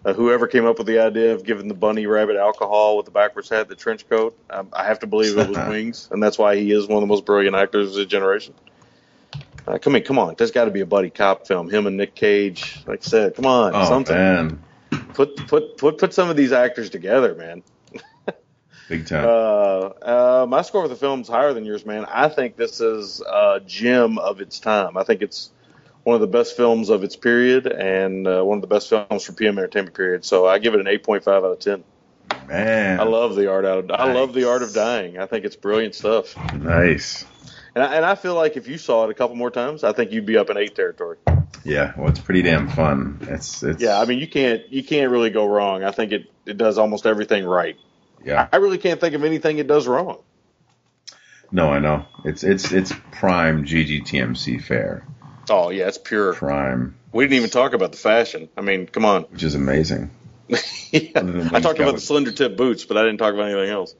[0.03, 3.11] Uh, whoever came up with the idea of giving the bunny rabbit alcohol with the
[3.11, 6.39] backwards hat, the trench coat, um, I have to believe it was Wings, and that's
[6.39, 8.55] why he is one of the most brilliant actors of his generation.
[9.67, 10.33] Uh, come in, come on.
[10.37, 11.69] There's got to be a buddy cop film.
[11.69, 12.81] Him and Nick Cage.
[12.87, 14.15] Like I said, come on, Oh something.
[14.15, 14.63] man,
[15.13, 17.61] Put put put put some of these actors together, man.
[18.91, 19.25] Big time.
[19.25, 22.05] Uh, uh, my score for the film's higher than yours, man.
[22.05, 24.97] I think this is a gem of its time.
[24.97, 25.49] I think it's
[26.03, 29.23] one of the best films of its period and uh, one of the best films
[29.23, 30.25] for PM Entertainment period.
[30.25, 31.83] So I give it an 8.5 out of 10.
[32.47, 35.17] man, I love the art out of I love the art of dying.
[35.17, 36.35] I think it's brilliant stuff.
[36.53, 37.25] nice.
[37.73, 39.93] And I, and I feel like if you saw it a couple more times, I
[39.93, 41.17] think you'd be up in eight territory.
[41.63, 43.19] Yeah, well, it's pretty damn fun.
[43.21, 45.83] It's it's Yeah, I mean you can't you can't really go wrong.
[45.83, 47.77] I think it it does almost everything right.
[48.23, 48.47] Yeah.
[48.51, 50.21] I really can't think of anything it does wrong.
[51.51, 52.05] No, I know.
[52.23, 55.05] It's it's it's prime GGTMC fare.
[55.49, 56.33] Oh yeah, it's pure.
[56.33, 58.47] Prime, We didn't even talk about the fashion.
[58.55, 59.23] I mean, come on.
[59.23, 60.11] which is amazing.
[60.47, 61.49] yeah.
[61.51, 63.95] I talked about the slender tip boots, but I didn't talk about anything else.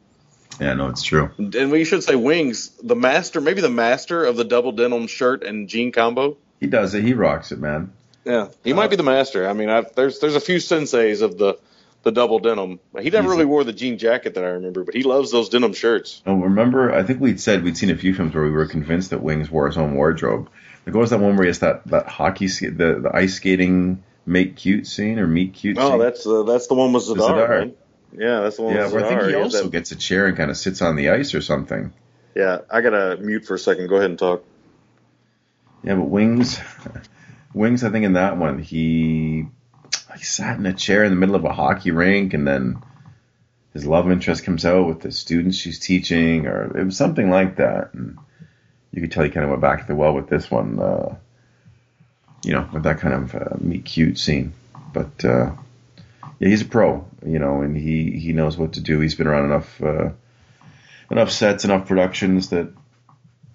[0.60, 1.32] Yeah, no, it's true.
[1.38, 5.44] And we should say Wings, the master, maybe the master of the double denim shirt
[5.44, 6.38] and jean combo.
[6.60, 7.04] He does it.
[7.04, 7.94] He rocks it, man.
[8.26, 9.50] Yeah, he might uh, be the master.
[9.50, 11.58] I mean, i there's there's a few senseis of the
[12.04, 12.80] the double denim.
[13.00, 15.50] He never He's really wore the jean jacket that I remember, but he loves those
[15.50, 16.22] denim shirts.
[16.26, 16.94] Oh, remember?
[16.94, 19.50] I think we'd said we'd seen a few films where we were convinced that Wings
[19.52, 20.50] wore his own wardrobe.
[20.86, 24.56] What was that one where he has that that hockey the the ice skating make
[24.56, 25.78] cute scene or meet cute?
[25.80, 26.00] Oh, scene?
[26.00, 27.18] that's uh, that's the one with Zadar.
[27.18, 27.74] Zadar.
[28.18, 28.84] Yeah, that's the one yeah.
[28.86, 29.30] with Where I think Zadar.
[29.30, 31.94] he also that- gets a chair and kind of sits on the ice or something.
[32.36, 33.88] yeah, I gotta mute for a second.
[33.88, 34.44] Go ahead and talk.
[35.84, 36.60] Yeah, but Wings,
[37.54, 37.84] Wings.
[37.84, 39.46] I think in that one he
[40.18, 42.82] he sat in a chair in the middle of a hockey rink, and then
[43.74, 47.58] his love interest comes out with the students she's teaching, or it was something like
[47.58, 47.94] that.
[47.94, 48.18] And
[48.92, 51.16] you could tell he kind of went back to the well with this one, uh,
[52.44, 54.54] you know, with that kind of uh, meet cute scene.
[54.94, 55.52] But uh,
[56.40, 59.00] yeah, he's a pro, you know, and he he knows what to do.
[59.00, 60.10] He's been around enough uh,
[61.10, 62.68] enough sets, enough productions that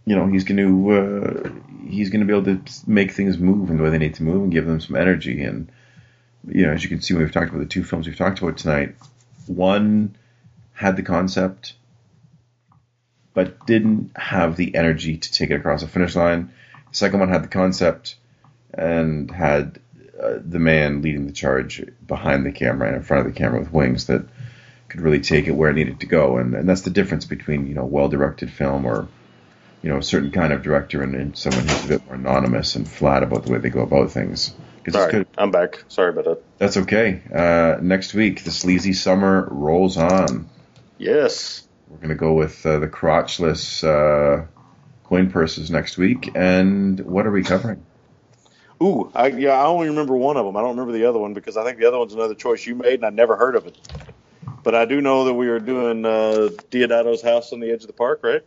[0.06, 1.50] you know he's going to uh,
[1.88, 4.22] he's going to be able to make things move in the way they need to
[4.22, 5.42] move and give them some energy.
[5.42, 5.70] And
[6.46, 8.56] you know, as you can see, we've talked about the two films we've talked about
[8.58, 8.94] tonight,
[9.46, 10.16] one
[10.72, 11.74] had the concept,
[13.34, 16.52] but didn't have the energy to take it across the finish line.
[16.90, 18.16] The second one had the concept
[18.72, 19.80] and had
[20.22, 23.60] uh, the man leading the charge behind the camera and in front of the camera
[23.60, 24.26] with wings that
[24.88, 26.38] could really take it where it needed to go.
[26.38, 29.08] And, and that's the difference between you know well directed film or
[29.82, 32.76] you know a certain kind of director and, and someone who's a bit more anonymous
[32.76, 34.54] and flat about the way they go about things.
[34.92, 35.26] Sorry.
[35.36, 35.84] I'm back.
[35.88, 36.58] Sorry about that.
[36.58, 37.22] That's okay.
[37.34, 40.48] Uh, next week, the sleazy summer rolls on.
[40.98, 41.66] Yes.
[41.88, 44.46] We're going to go with uh, the crotchless uh,
[45.04, 46.30] coin purses next week.
[46.34, 47.84] And what are we covering?
[48.82, 50.56] Ooh, I, yeah, I only remember one of them.
[50.56, 52.74] I don't remember the other one because I think the other one's another choice you
[52.74, 53.78] made, and I never heard of it.
[54.62, 57.86] But I do know that we are doing uh, Deodato's house on the edge of
[57.86, 58.42] the park, right?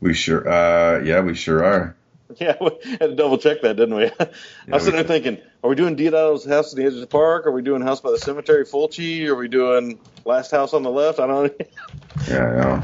[0.00, 1.96] We sure, uh, yeah, we sure are.
[2.40, 4.04] Yeah, we had to double check that, didn't we?
[4.20, 4.28] I
[4.68, 7.46] was sitting there thinking, are we doing Deodato's house on the edge of the park?
[7.46, 9.26] Are we doing House by the Cemetery, Fulci?
[9.26, 11.18] Are we doing Last House on the Left?
[11.20, 11.66] I don't know.
[12.28, 12.82] Yeah, I know.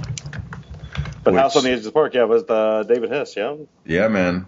[1.22, 3.56] But Which- House on the Edge of the Park, yeah, was uh, David Hess, yeah.
[3.84, 4.46] Yeah, man.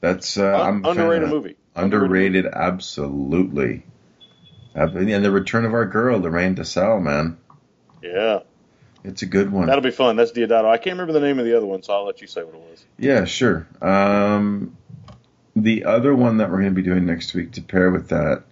[0.00, 1.56] That's uh, Un- I'm a fan of underrated movie.
[1.74, 3.84] Underrated, absolutely.
[4.74, 7.38] And the return of our girl, Lorraine De Selle, man.
[8.02, 8.40] Yeah.
[9.06, 9.66] It's a good one.
[9.66, 10.16] That'll be fun.
[10.16, 10.64] That's Deodato.
[10.64, 12.54] I can't remember the name of the other one, so I'll let you say what
[12.54, 12.84] it was.
[12.98, 13.66] Yeah, sure.
[13.80, 14.76] Um,
[15.54, 18.42] the other one that we're going to be doing next week to pair with that,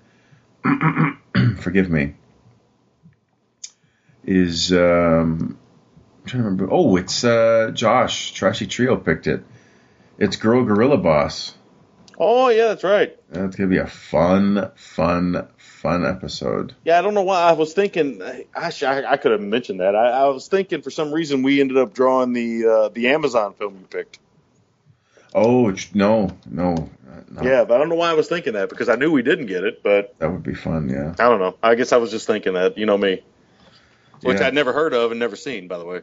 [1.61, 2.15] forgive me,
[4.25, 5.59] is um,
[6.23, 6.69] I'm trying to remember.
[6.71, 9.43] Oh, it's uh, Josh Trashy Trio picked it.
[10.19, 11.53] It's Girl Gorilla Boss.
[12.19, 13.17] Oh yeah, that's right.
[13.31, 16.75] That's gonna be a fun, fun, fun episode.
[16.85, 18.23] Yeah, I don't know why I was thinking.
[18.23, 19.97] I, I could have mentioned that.
[19.97, 23.55] I, I was thinking for some reason we ended up drawing the uh, the Amazon
[23.55, 24.19] film you picked.
[25.35, 26.91] Oh no, no,
[27.31, 27.43] no.
[27.43, 29.47] Yeah, but I don't know why I was thinking that because I knew we didn't
[29.47, 30.89] get it, but that would be fun.
[30.89, 31.15] Yeah.
[31.19, 31.57] I don't know.
[31.63, 32.79] I guess I was just thinking that.
[32.79, 33.23] You know me,
[34.23, 34.47] which Yeah.
[34.47, 36.03] I'd never heard of and never seen, by the way.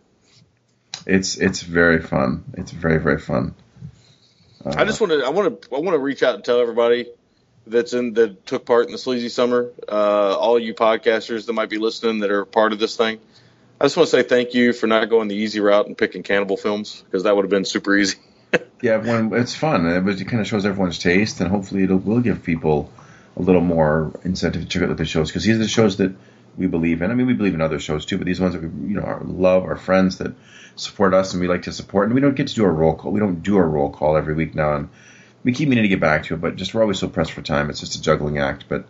[1.08, 2.44] It's it's very fun.
[2.58, 3.56] It's very very fun.
[4.66, 6.60] Uh, I just want to I want to I want to reach out and tell
[6.60, 7.08] everybody
[7.68, 11.70] that's in that took part in the sleazy summer, uh, all you podcasters that might
[11.70, 13.20] be listening that are part of this thing.
[13.80, 16.24] I just want to say thank you for not going the easy route and picking
[16.24, 18.18] cannibal films because that would have been super easy.
[18.82, 22.44] Yeah, when it's fun, it kind of shows everyone's taste, and hopefully it'll will give
[22.44, 22.92] people
[23.38, 26.16] a little more incentive to check out the shows because these are the shows that
[26.58, 27.12] we believe in.
[27.12, 29.04] I mean, we believe in other shows too, but these ones that we you know
[29.04, 30.34] our, love, our friends that
[30.76, 32.06] support us, and we like to support.
[32.08, 33.12] And we don't get to do a roll call.
[33.12, 34.90] We don't do a roll call every week now, and
[35.44, 37.42] we keep meaning to get back to it, but just we're always so pressed for
[37.42, 37.70] time.
[37.70, 38.86] It's just a juggling act, but.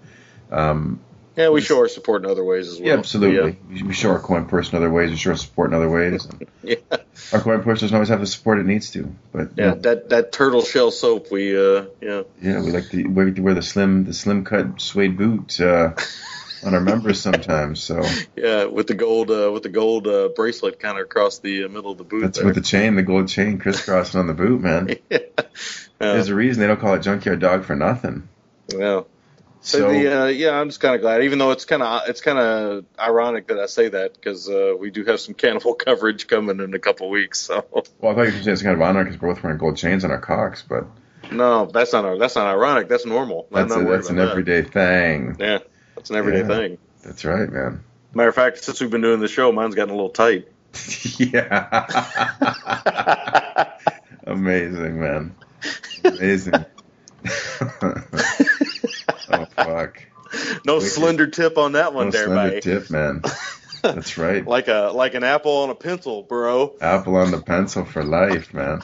[0.52, 1.00] Um,
[1.38, 2.88] Yeah, we show our support in other ways as well.
[2.90, 3.58] yeah, absolutely.
[3.70, 5.12] We- We show our coin purse in other ways.
[5.12, 6.28] We show our support in other ways.
[6.64, 6.76] Yeah,
[7.34, 9.74] our coin purse doesn't always have the support it needs to, but yeah.
[9.76, 11.32] That that turtle shell soap.
[11.32, 12.24] We uh, yeah.
[12.42, 15.60] Yeah, we like to we like to wear the slim the slim cut suede boot
[15.62, 15.94] uh,
[16.64, 17.82] on our members sometimes.
[17.82, 18.04] So
[18.36, 21.68] Yeah, with the gold uh, with the gold uh, bracelet kind of across the uh,
[21.68, 22.22] middle of the boot.
[22.22, 22.46] that's there.
[22.46, 24.96] with the chain, the gold chain crisscrossing on the boot, man.
[25.10, 25.20] yeah.
[26.00, 28.28] There's a reason they don't call it junkyard dog for nothing.
[28.70, 29.02] yeah.
[29.64, 32.10] So, So the, uh, yeah, I'm just kind of glad, even though it's kind of
[32.10, 35.74] it's kind of ironic that I say that because uh, we do have some cannibal
[35.86, 37.40] coverage coming in a couple weeks.
[37.42, 39.60] So well, I thought you were saying it's kind of honor because we're both wearing
[39.60, 40.88] gold chains on our cocks, but
[41.32, 42.90] no, that's not that's not ironic.
[42.90, 43.48] That's normal.
[43.52, 44.30] That's a, that's an that.
[44.30, 45.38] everyday thing.
[45.40, 45.60] Yeah,
[46.02, 46.48] that's an everyday Yeah.
[46.48, 46.78] thing.
[47.04, 47.84] That's right, man.
[48.16, 50.48] Matter of fact, since we've been doing the show, mine's gotten a little tight.
[51.18, 51.78] yeah.
[54.26, 55.36] Amazing, man.
[56.04, 56.54] Amazing.
[57.82, 60.04] oh fuck.
[60.66, 60.90] No Wicked.
[60.90, 62.64] slender tip on that one, No there, slender mate.
[62.64, 63.22] tip, man.
[63.84, 64.46] That's right.
[64.46, 66.76] Like a like an apple on a pencil, bro.
[66.82, 68.82] Apple on the pencil for life, man.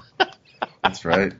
[0.83, 1.33] That's right.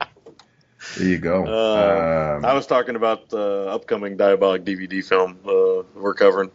[0.96, 1.44] There you go.
[1.44, 6.50] Uh, um, I was talking about the upcoming Diabolik DVD film uh, we're covering.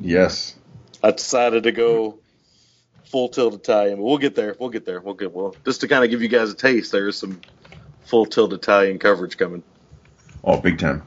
[0.00, 0.56] yes.
[1.02, 2.18] I decided to go
[3.04, 4.56] full tilt Italian, but we'll get there.
[4.58, 5.00] We'll get there.
[5.00, 5.54] We'll get well.
[5.64, 7.40] Just to kind of give you guys a taste, there's some
[8.04, 9.62] full tilt Italian coverage coming.
[10.42, 11.02] Oh, big time.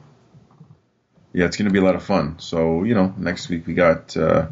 [1.34, 2.40] Yeah, it's going to be a lot of fun.
[2.40, 4.48] So, you know, next week we got uh,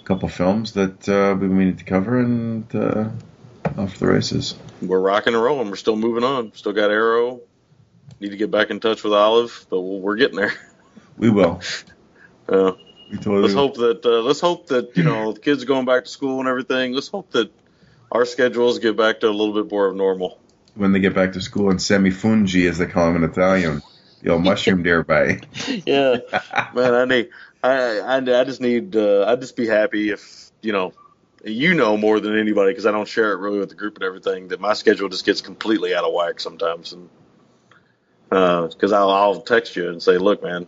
[0.00, 3.10] a couple films that uh, we've been meaning to cover and uh,
[3.76, 4.54] off the races.
[4.82, 5.70] We're rocking and rolling.
[5.70, 6.52] We're still moving on.
[6.54, 7.40] Still got Arrow.
[8.20, 10.52] Need to get back in touch with Olive, but we're getting there.
[11.16, 11.60] We will.
[12.46, 12.72] Uh,
[13.10, 13.68] We totally let's will.
[13.68, 16.40] hope that uh, let's hope that you know the kids are going back to school
[16.40, 16.92] and everything.
[16.92, 17.50] Let's hope that
[18.12, 20.38] our schedules get back to a little bit more of normal.
[20.74, 23.80] when they get back to school and semifungi, as they call them in Italian,
[24.20, 25.40] the old mushroom nearby.
[25.86, 26.16] yeah,
[26.74, 27.30] man, I need,
[27.62, 30.92] I, I, I just need, uh, I'd just be happy if, you know,
[31.44, 34.04] you know more than anybody because I don't share it really with the group and
[34.04, 37.08] everything that my schedule just gets completely out of whack sometimes, and
[38.28, 40.66] because I'll, I'll text you and say, look, man,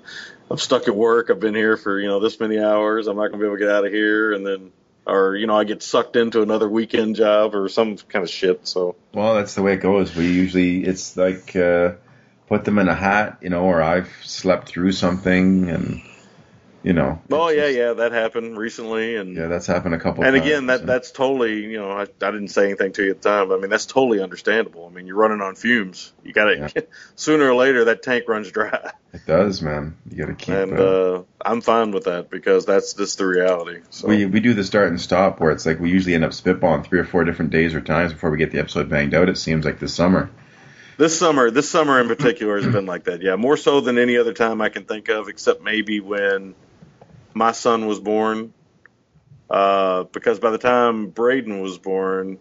[0.50, 1.30] I'm stuck at work.
[1.30, 3.06] I've been here for you know this many hours.
[3.06, 4.72] I'm not gonna be able to get out of here, and then.
[5.06, 8.68] Or you know, I get sucked into another weekend job or some kind of shit.
[8.68, 10.14] So Well, that's the way it goes.
[10.14, 11.92] We usually it's like uh,
[12.46, 16.02] put them in a hat, you know, or I've slept through something, and
[16.82, 17.20] you know.
[17.30, 19.48] Oh yeah, yeah, that happened recently, and yeah.
[19.48, 20.24] That's happened a couple.
[20.24, 20.46] and times.
[20.46, 23.28] again, that that's totally you know I, I didn't say anything to you at the
[23.28, 23.52] time.
[23.52, 24.86] I mean that's totally understandable.
[24.86, 26.12] I mean you're running on fumes.
[26.24, 26.86] You got to
[27.16, 29.96] sooner or later that tank runs dry, it does, man.
[30.08, 30.54] You got to keep.
[30.54, 33.80] and uh, uh, I'm fine with that because that's just the reality.
[33.90, 36.32] So we we do the start and stop where it's like we usually end up
[36.32, 39.28] spitballing three or four different days or times before we get the episode banged out.
[39.28, 40.30] It seems like this summer.
[40.96, 43.22] this summer, this summer in particular has been like that.
[43.22, 46.54] Yeah, more so than any other time I can think of, except maybe when
[47.38, 48.52] my son was born.
[49.48, 52.38] Uh, because by the time Braden was born,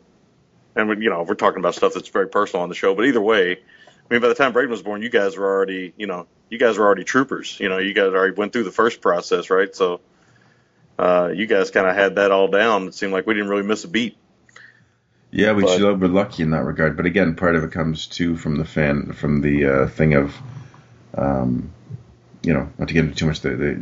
[0.75, 3.05] and we, you know we're talking about stuff that's very personal on the show, but
[3.05, 6.07] either way, I mean by the time Braden was born, you guys were already, you
[6.07, 7.57] know, you guys were already troopers.
[7.61, 9.73] You know, you guys already went through the first process, right?
[9.73, 10.01] So.
[10.99, 12.87] Uh, you guys kind of had that all down.
[12.87, 14.17] It seemed like we didn't really miss a beat.
[15.29, 16.97] Yeah, we but, we're lucky in that regard.
[16.97, 20.35] But again, part of it comes too from the fan from the uh, thing of,
[21.13, 21.71] um,
[22.41, 23.79] you know, not to get into too much the, the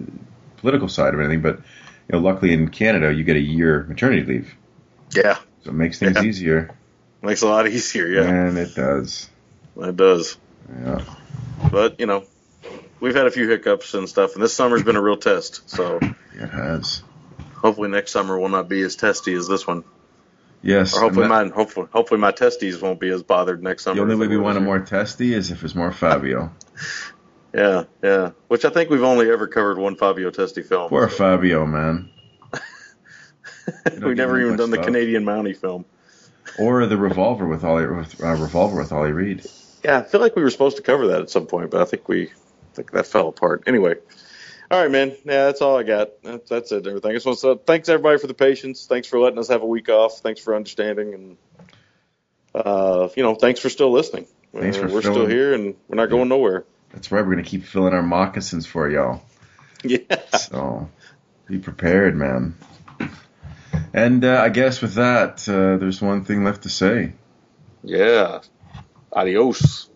[0.65, 4.23] political side of anything, but you know, luckily in Canada you get a year maternity
[4.25, 4.55] leave.
[5.15, 6.23] Yeah, So it makes things Yeah.
[6.23, 6.69] easier.
[7.21, 8.07] makes a lot easier.
[8.07, 9.29] Yeah, And it does.
[9.79, 10.37] it does.
[10.83, 11.01] Yeah.
[11.71, 12.23] But you know,
[12.99, 15.69] we've had a few hiccups and stuff, and this summer's been a real test.
[15.69, 15.99] So
[16.33, 17.03] It has.
[17.53, 19.83] hopefully next summer will not be as testy as this one,
[20.63, 20.95] Yes.
[20.97, 21.49] or hopefully that- mine.
[21.51, 23.95] Hopefully, hopefully my testes won't be as bothered next summer.
[23.97, 26.51] the only way we want a more testy is if it's more Fabio.
[27.55, 28.31] Yeah, yeah.
[28.49, 30.89] Which I think we've only ever covered one Fabio Testi film.
[30.89, 32.09] Poor Fabio, man.
[34.01, 34.77] We've never even done the.
[34.77, 35.85] Canadian Mountie film.
[36.59, 39.45] Or the revolver with Ollie with uh, revolver with Ollie Reed.
[39.83, 41.85] Yeah, I feel like we were supposed to cover that at some point, but I
[41.85, 42.31] think we I
[42.73, 43.63] think that fell apart.
[43.67, 43.95] Anyway,
[44.69, 45.11] all right, man.
[45.23, 46.09] Yeah, that's all I got.
[46.23, 46.85] That's, that's it.
[46.85, 47.11] Everything.
[47.11, 48.85] I just want to say thanks everybody for the patience.
[48.85, 50.19] Thanks for letting us have a week off.
[50.19, 51.37] Thanks for understanding, and
[52.53, 54.27] uh, you know, thanks for still listening.
[54.53, 56.65] Thanks for we're still here, and we're not going nowhere.
[56.95, 57.23] That's right.
[57.23, 59.21] We're gonna keep filling our moccasins for y'all.
[59.83, 59.99] Yeah.
[60.37, 60.89] So
[61.45, 62.55] be prepared, man.
[63.93, 67.11] And uh, I guess with that, uh, there's one thing left to say.
[67.83, 68.39] Yeah.
[69.11, 69.89] Adios.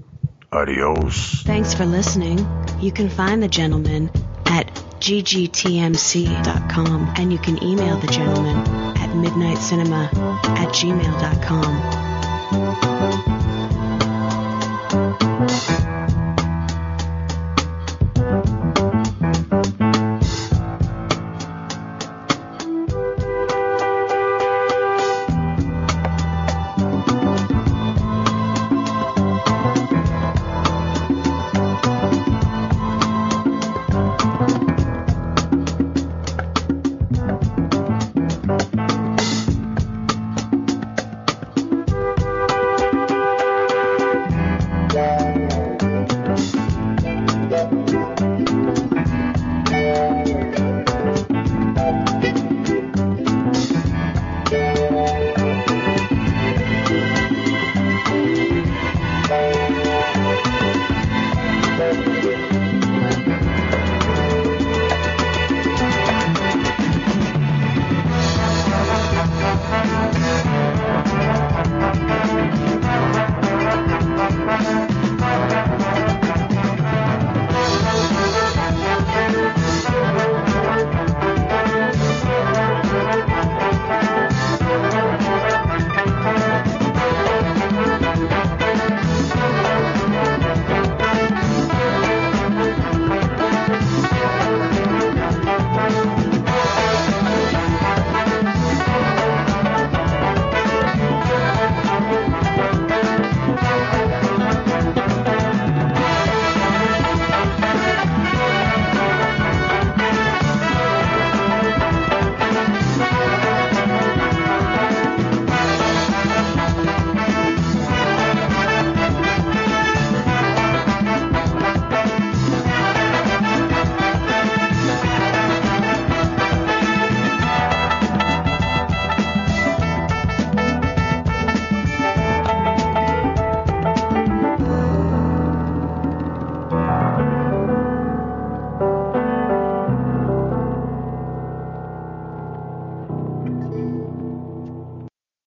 [0.52, 1.42] Adios.
[1.44, 2.46] Thanks for listening.
[2.80, 4.12] You can find the gentleman
[4.46, 4.68] at
[5.00, 5.54] ggtmc.com
[7.18, 8.58] and you can email the gentleman
[8.98, 10.14] at midnitecinema
[10.58, 12.19] at gmail.com.